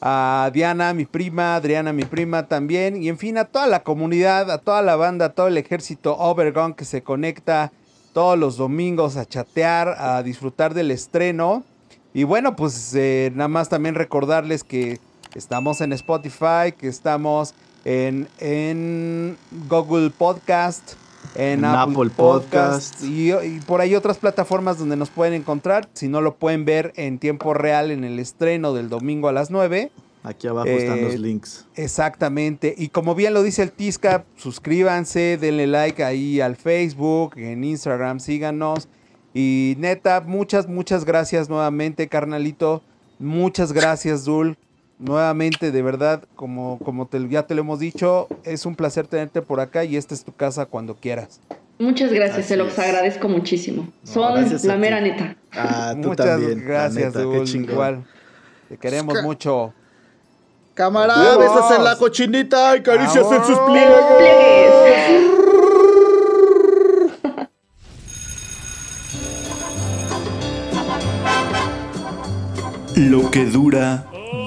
a 0.00 0.50
Diana, 0.52 0.94
mi 0.94 1.04
prima, 1.04 1.56
Adriana, 1.56 1.92
mi 1.92 2.04
prima 2.04 2.48
también, 2.48 3.02
y 3.02 3.08
en 3.08 3.18
fin, 3.18 3.38
a 3.38 3.44
toda 3.44 3.66
la 3.66 3.82
comunidad, 3.82 4.50
a 4.50 4.58
toda 4.58 4.82
la 4.82 4.96
banda, 4.96 5.26
a 5.26 5.32
todo 5.34 5.48
el 5.48 5.58
ejército 5.58 6.16
Overgon 6.16 6.74
que 6.74 6.84
se 6.84 7.02
conecta 7.02 7.72
todos 8.12 8.38
los 8.38 8.56
domingos 8.56 9.16
a 9.16 9.26
chatear, 9.26 9.94
a 9.98 10.22
disfrutar 10.22 10.74
del 10.74 10.90
estreno. 10.90 11.64
Y 12.12 12.24
bueno, 12.24 12.56
pues 12.56 12.92
eh, 12.94 13.30
nada 13.34 13.48
más 13.48 13.68
también 13.68 13.94
recordarles 13.94 14.64
que 14.64 14.98
estamos 15.34 15.80
en 15.80 15.92
Spotify, 15.92 16.72
que 16.76 16.88
estamos 16.88 17.54
en, 17.84 18.28
en 18.38 19.36
Google 19.68 20.10
Podcast, 20.10 20.92
en 21.34 21.60
En 21.60 21.64
Apple, 21.64 21.94
Apple 21.94 22.10
Podcast, 22.16 22.94
Podcast. 22.94 23.04
y, 23.04 23.32
y 23.32 23.60
por 23.66 23.80
ahí 23.80 23.94
otras 23.94 24.18
plataformas 24.18 24.78
donde 24.78 24.96
nos 24.96 25.10
pueden 25.10 25.34
encontrar. 25.34 25.88
Si 25.92 26.08
no 26.08 26.20
lo 26.20 26.36
pueden 26.36 26.64
ver 26.64 26.92
en 26.96 27.18
tiempo 27.18 27.54
real 27.54 27.90
en 27.90 28.04
el 28.04 28.18
estreno 28.18 28.72
del 28.72 28.88
domingo 28.88 29.28
a 29.28 29.32
las 29.32 29.50
9. 29.50 29.90
Aquí 30.22 30.46
abajo 30.48 30.68
están 30.68 30.98
Eh, 30.98 31.02
los 31.02 31.14
links. 31.18 31.66
Exactamente. 31.76 32.74
Y 32.76 32.88
como 32.88 33.14
bien 33.14 33.32
lo 33.32 33.42
dice 33.42 33.62
el 33.62 33.72
Tisca, 33.72 34.24
suscríbanse, 34.36 35.38
denle 35.38 35.66
like 35.66 36.04
ahí 36.04 36.40
al 36.42 36.56
Facebook, 36.56 37.38
en 37.38 37.64
Instagram, 37.64 38.20
síganos. 38.20 38.88
Y 39.32 39.76
neta, 39.78 40.20
muchas, 40.20 40.68
muchas 40.68 41.04
gracias 41.06 41.48
nuevamente, 41.48 42.08
carnalito. 42.08 42.82
Muchas 43.18 43.72
gracias, 43.72 44.24
Dul. 44.24 44.58
Nuevamente, 45.00 45.70
de 45.72 45.82
verdad, 45.82 46.22
como, 46.36 46.78
como 46.84 47.06
te- 47.06 47.26
ya 47.28 47.42
te 47.44 47.54
lo 47.54 47.62
hemos 47.62 47.80
dicho, 47.80 48.28
es 48.44 48.66
un 48.66 48.76
placer 48.76 49.06
tenerte 49.06 49.40
por 49.40 49.58
acá 49.60 49.82
y 49.84 49.96
esta 49.96 50.14
es 50.14 50.22
tu 50.24 50.32
casa 50.32 50.66
cuando 50.66 50.94
quieras. 50.94 51.40
Muchas 51.78 52.12
gracias, 52.12 52.40
Así 52.40 52.48
se 52.48 52.56
los 52.58 52.72
es. 52.74 52.78
agradezco 52.78 53.26
muchísimo. 53.26 53.88
Son 54.04 54.34
la 54.34 54.44
ti. 54.58 54.68
mera 54.78 55.00
neta. 55.00 55.36
Ah, 55.52 55.94
tú 56.00 56.08
Muchas 56.08 56.26
también. 56.26 56.62
gracias, 56.66 57.14
neta, 57.14 57.44
chingón. 57.44 57.70
Igual. 57.72 58.04
Te 58.68 58.76
queremos 58.76 59.22
mucho. 59.22 59.72
Camarada, 60.74 61.36
Vamos. 61.36 61.54
besas 61.54 61.78
en 61.78 61.84
la 61.84 61.96
cochinita 61.96 62.76
y 62.76 62.82
caricias 62.82 63.26
en 63.32 63.44
sus. 63.44 63.58
Pliegues. 63.60 65.30
Lo 72.96 73.30
que 73.30 73.46
dura, 73.46 74.04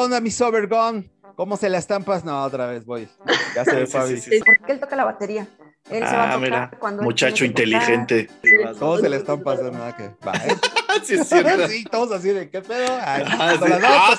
Onda, 0.00 0.20
mi 0.20 0.30
Sobergon? 0.30 1.10
¿Cómo 1.36 1.56
se 1.56 1.70
la 1.70 1.78
estampas? 1.78 2.24
No, 2.24 2.42
otra 2.44 2.66
vez 2.66 2.84
voy. 2.84 3.08
Ya 3.54 3.64
se 3.64 3.74
ve, 3.74 3.86
Fabi. 3.86 4.20
¿Por 4.44 4.60
qué 4.66 4.72
él 4.72 4.80
toca 4.80 4.94
la 4.96 5.04
batería? 5.04 5.46
Él 5.88 6.06
se 6.06 6.14
va 6.14 6.24
a 6.24 6.26
Ah, 6.28 6.32
tocar 6.34 6.40
mira, 6.40 6.70
cuando 6.78 7.02
muchacho 7.02 7.44
inteligente. 7.46 8.28
Sí. 8.42 8.50
Todos 8.78 9.00
se 9.00 9.08
le 9.08 9.16
están 9.16 9.42
pasando 9.42 9.70
nada 9.72 9.96
que. 9.96 10.10
Va, 10.26 10.32
¿eh? 10.34 10.54
sí, 11.02 11.14
es 11.14 11.26
cierto. 11.26 11.66
sí, 11.68 11.84
todos 11.84 12.12
así 12.12 12.28
de 12.28 12.50
qué 12.50 12.60
pedo. 12.60 12.86
Ay, 13.02 13.24
Ah, 13.26 13.54
sí. 13.58 13.68
la 13.70 13.78
Ah, 13.82 14.14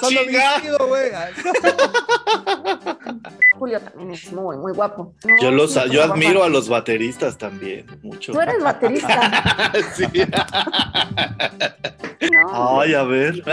chido, 0.61 0.87
güey. 0.87 1.11
Julio 3.59 3.79
también 3.79 4.11
es 4.11 4.33
muy, 4.33 4.57
muy 4.57 4.73
guapo. 4.73 5.13
Yo, 5.41 5.51
los, 5.51 5.73
sí, 5.75 5.79
yo 5.91 6.01
muy 6.07 6.11
admiro 6.13 6.31
guapa. 6.39 6.45
a 6.47 6.49
los 6.49 6.67
bateristas 6.67 7.37
también, 7.37 7.85
mucho. 8.01 8.31
Tú 8.31 8.41
eres 8.41 8.63
baterista. 8.63 9.71
sí. 9.95 10.05
No. 12.31 12.81
Ay, 12.81 12.95
a 12.95 13.03
ver. 13.03 13.43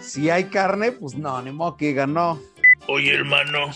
Si 0.00 0.30
hay 0.30 0.44
carne, 0.44 0.92
pues 0.92 1.14
no, 1.16 1.40
ni 1.42 1.50
modo 1.52 1.76
que 1.76 1.92
ganó. 1.92 2.40
Oye, 2.86 3.14
hermano, 3.14 3.70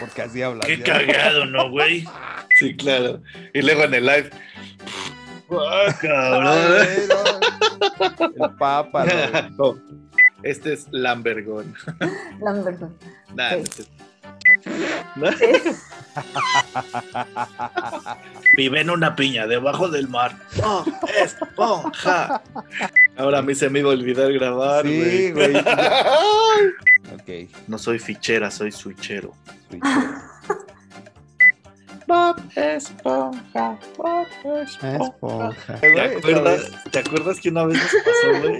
Porque 0.00 0.22
así 0.22 0.42
habla. 0.42 0.64
qué 0.66 0.82
cagado, 0.82 1.44
¿no, 1.46 1.70
güey? 1.70 2.04
Sí, 2.58 2.76
claro. 2.76 3.22
Y 3.54 3.62
luego 3.62 3.84
en 3.84 3.94
el 3.94 4.06
live. 4.06 4.30
Ah, 5.50 5.94
cabrón. 6.00 6.46
Ay, 6.80 6.98
no. 7.08 8.46
El 8.46 8.54
papa. 8.56 9.06
Este 10.44 10.72
es 10.74 10.86
Lambergón. 10.92 11.74
Lambert. 12.40 12.80
Nah, 13.34 13.50
Sí. 13.54 13.58
no 13.58 13.66
sé. 13.66 13.84
¿No? 15.16 15.28
Vive 18.56 18.80
en 18.80 18.90
una 18.90 19.14
piña 19.14 19.46
debajo 19.46 19.88
del 19.88 20.08
mar. 20.08 20.36
Oh, 20.62 20.84
esponja. 21.22 22.42
Ahora 23.16 23.38
a 23.38 23.42
mí 23.42 23.54
se 23.54 23.70
me 23.70 23.80
iba 23.80 23.90
a 23.90 23.94
olvidar 23.94 24.32
grabar, 24.32 24.84
Sí, 24.86 25.30
güey. 25.32 25.52
güey. 25.52 25.56
Ok. 27.14 27.50
No 27.68 27.78
soy 27.78 27.98
fichera, 27.98 28.50
soy 28.50 28.72
switchero. 28.72 29.34
switch. 29.68 29.82
Bob 32.08 32.40
Esponja, 32.56 33.78
Bob 33.98 34.26
Esponja. 34.64 35.52
¿Te 35.78 36.00
acuerdas, 36.00 36.70
¿Te 36.90 36.98
acuerdas 37.00 37.38
que 37.38 37.50
una 37.50 37.66
vez 37.66 37.76
nos 37.76 38.02
pasó, 38.02 38.40
güey? 38.40 38.56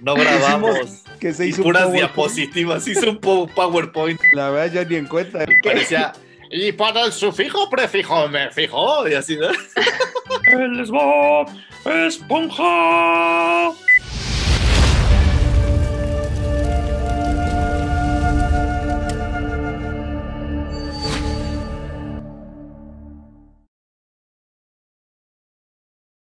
No 0.00 0.14
grabamos. 0.14 1.02
Que 1.18 1.34
se 1.34 1.46
Y 1.46 1.48
hizo 1.48 1.62
un 1.62 1.64
puras 1.64 1.92
diapositivas. 1.92 2.86
Hice 2.86 3.08
un 3.10 3.18
po- 3.18 3.48
PowerPoint. 3.48 4.20
La 4.34 4.50
verdad, 4.50 4.72
yo 4.84 4.88
ni 4.88 4.96
en 4.96 5.06
cuenta. 5.08 5.44
Parecía. 5.64 6.12
Y 6.52 6.70
para 6.72 7.04
el 7.06 7.12
sufijo 7.12 7.68
prefijo 7.68 8.28
me 8.28 8.48
fijo. 8.52 9.08
Y 9.08 9.14
así, 9.14 9.36
¿no? 9.36 9.48
Él 10.52 10.80
es 10.80 10.90
Bob 10.90 11.48
Esponja. 11.84 13.72